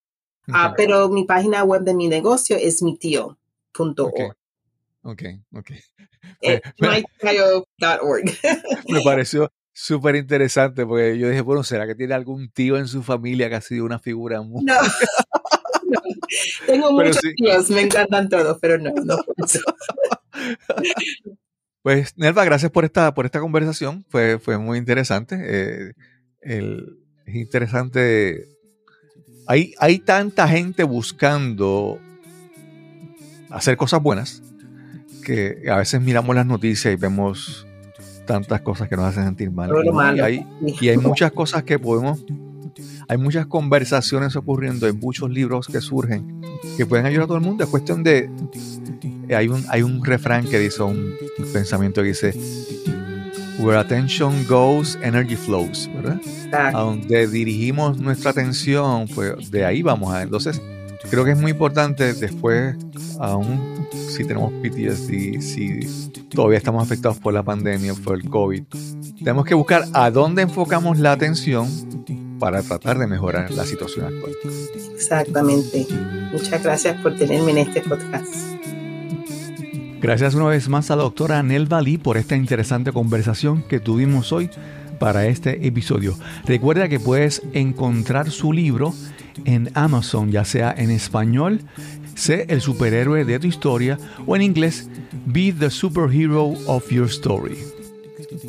Ah, 0.47 0.69
Ok. 0.69 0.73
pero 0.77 1.09
mi 1.09 1.25
página 1.25 1.63
web 1.63 1.81
de 1.81 1.93
mi 1.93 2.07
negocio 2.07 2.55
es 2.55 2.81
mi 2.83 2.97
tío.org. 2.97 4.35
Ok. 5.03 5.23
Ok. 5.53 5.71
Eh. 6.41 6.59
Me 8.89 9.01
pareció 9.03 9.49
súper 9.71 10.15
interesante 10.17 10.85
porque 10.85 11.17
yo 11.17 11.29
dije, 11.29 11.39
bueno, 11.41 11.63
¿será 11.63 11.87
que 11.87 11.95
tiene 11.95 12.13
algún 12.15 12.49
tío 12.51 12.77
en 12.77 12.87
su 12.87 13.01
familia 13.01 13.47
que 13.49 13.55
ha 13.55 13.61
sido 13.61 13.85
una 13.85 13.97
figura 13.99 14.41
muy... 14.41 14.63
No. 14.65 14.73
No. 14.73 14.81
Tengo 16.65 16.97
Pero 16.97 17.09
muchos 17.09 17.21
sí. 17.21 17.33
tíos, 17.35 17.69
me 17.69 17.81
encantan 17.81 18.27
todos, 18.27 18.57
pero 18.59 18.77
no, 18.77 18.91
no 19.05 19.17
por 19.23 19.35
eso. 19.45 19.59
Pues, 21.81 22.13
Nelva, 22.17 22.43
gracias 22.43 22.71
por 22.71 22.83
esta, 22.83 23.13
por 23.13 23.25
esta 23.25 23.39
conversación. 23.39 24.05
Fue, 24.09 24.39
fue 24.39 24.57
muy 24.57 24.77
interesante. 24.77 25.37
Eh, 25.39 25.93
el- 26.41 26.99
es 27.27 27.35
interesante. 27.35 28.47
Hay, 29.45 29.73
hay 29.79 29.99
tanta 29.99 30.47
gente 30.47 30.83
buscando 30.83 31.99
hacer 33.49 33.77
cosas 33.77 34.01
buenas 34.01 34.41
que 35.23 35.63
a 35.69 35.77
veces 35.77 36.01
miramos 36.01 36.35
las 36.35 36.45
noticias 36.45 36.93
y 36.93 36.97
vemos 36.97 37.67
tantas 38.25 38.61
cosas 38.61 38.87
que 38.87 38.95
nos 38.95 39.05
hacen 39.05 39.25
sentir 39.25 39.51
mal. 39.51 39.69
Y, 40.15 40.19
hay, 40.21 40.45
y 40.61 40.89
hay 40.89 40.97
muchas 40.97 41.31
cosas 41.33 41.63
que 41.63 41.77
podemos, 41.79 42.23
hay 43.09 43.17
muchas 43.17 43.45
conversaciones 43.45 44.35
ocurriendo, 44.37 44.85
hay 44.85 44.93
muchos 44.93 45.29
libros 45.29 45.67
que 45.67 45.81
surgen 45.81 46.41
que 46.77 46.85
pueden 46.85 47.05
ayudar 47.05 47.23
a 47.23 47.27
todo 47.27 47.37
el 47.37 47.43
mundo. 47.43 47.63
Es 47.63 47.69
cuestión 47.69 48.03
de, 48.03 48.29
hay 49.35 49.49
un, 49.49 49.65
hay 49.69 49.81
un 49.81 50.03
refrán 50.03 50.45
que 50.45 50.59
dice, 50.59 50.81
un, 50.83 51.13
un 51.37 51.53
pensamiento 51.53 52.01
que 52.01 52.09
dice, 52.09 52.33
where 53.59 53.77
attention 53.77 54.45
goes, 54.47 54.97
energy 55.01 55.35
flows, 55.35 55.89
¿verdad? 55.93 56.19
A 56.23 56.45
Exacto. 56.45 56.77
donde 56.77 57.27
dirigimos 57.27 57.97
nuestra 57.99 58.31
atención, 58.31 59.07
pues 59.13 59.51
de 59.51 59.65
ahí 59.65 59.81
vamos 59.81 60.13
a. 60.13 60.21
Entonces, 60.21 60.61
creo 61.09 61.25
que 61.25 61.31
es 61.31 61.37
muy 61.37 61.51
importante 61.51 62.13
después, 62.13 62.75
aún 63.19 63.87
si 63.91 64.25
tenemos 64.25 64.51
PTSD, 64.61 65.41
si 65.41 66.09
todavía 66.29 66.57
estamos 66.57 66.83
afectados 66.83 67.17
por 67.17 67.33
la 67.33 67.43
pandemia, 67.43 67.93
por 67.95 68.15
el 68.15 68.29
COVID, 68.29 68.63
tenemos 69.19 69.45
que 69.45 69.55
buscar 69.55 69.85
a 69.93 70.11
dónde 70.11 70.41
enfocamos 70.43 70.99
la 70.99 71.11
atención 71.11 71.67
para 72.39 72.61
tratar 72.61 72.99
de 72.99 73.07
mejorar 73.07 73.49
la 73.51 73.65
situación 73.65 74.05
actual. 74.05 74.33
Exactamente. 74.95 75.87
Muchas 76.31 76.63
gracias 76.63 77.01
por 77.01 77.15
tenerme 77.15 77.51
en 77.51 77.57
este 77.59 77.81
podcast. 77.81 78.56
Gracias 79.99 80.35
una 80.35 80.45
vez 80.45 80.69
más 80.69 80.91
a 80.91 80.95
la 80.95 81.03
doctora 81.03 81.41
Nelva 81.41 81.81
Lee 81.81 81.97
por 81.97 82.17
esta 82.17 82.35
interesante 82.35 82.91
conversación 82.91 83.63
que 83.63 83.79
tuvimos 83.79 84.31
hoy 84.31 84.49
para 84.99 85.25
este 85.25 85.65
episodio. 85.65 86.15
Recuerda 86.45 86.87
que 86.87 86.99
puedes 86.99 87.41
encontrar 87.53 88.29
su 88.29 88.53
libro 88.53 88.93
en 89.45 89.71
Amazon, 89.73 90.31
ya 90.31 90.45
sea 90.45 90.73
en 90.77 90.91
español, 90.91 91.61
Sé 92.13 92.47
el 92.49 92.61
superhéroe 92.61 93.25
de 93.25 93.37
tu 93.37 93.45
historia, 93.45 93.99
o 94.25 94.35
en 94.35 94.41
inglés, 94.41 94.89
Be 95.27 95.53
the 95.53 95.69
superhero 95.69 96.53
of 96.65 96.89
your 96.89 97.05
story. 97.07 97.57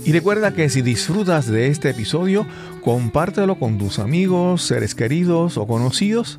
Y 0.06 0.12
recuerda 0.12 0.54
que 0.54 0.70
si 0.70 0.80
disfrutas 0.80 1.48
de 1.48 1.68
este 1.68 1.90
episodio, 1.90 2.46
compártelo 2.82 3.58
con 3.58 3.76
tus 3.76 3.98
amigos, 3.98 4.62
seres 4.62 4.94
queridos 4.94 5.58
o 5.58 5.66
conocidos. 5.66 6.38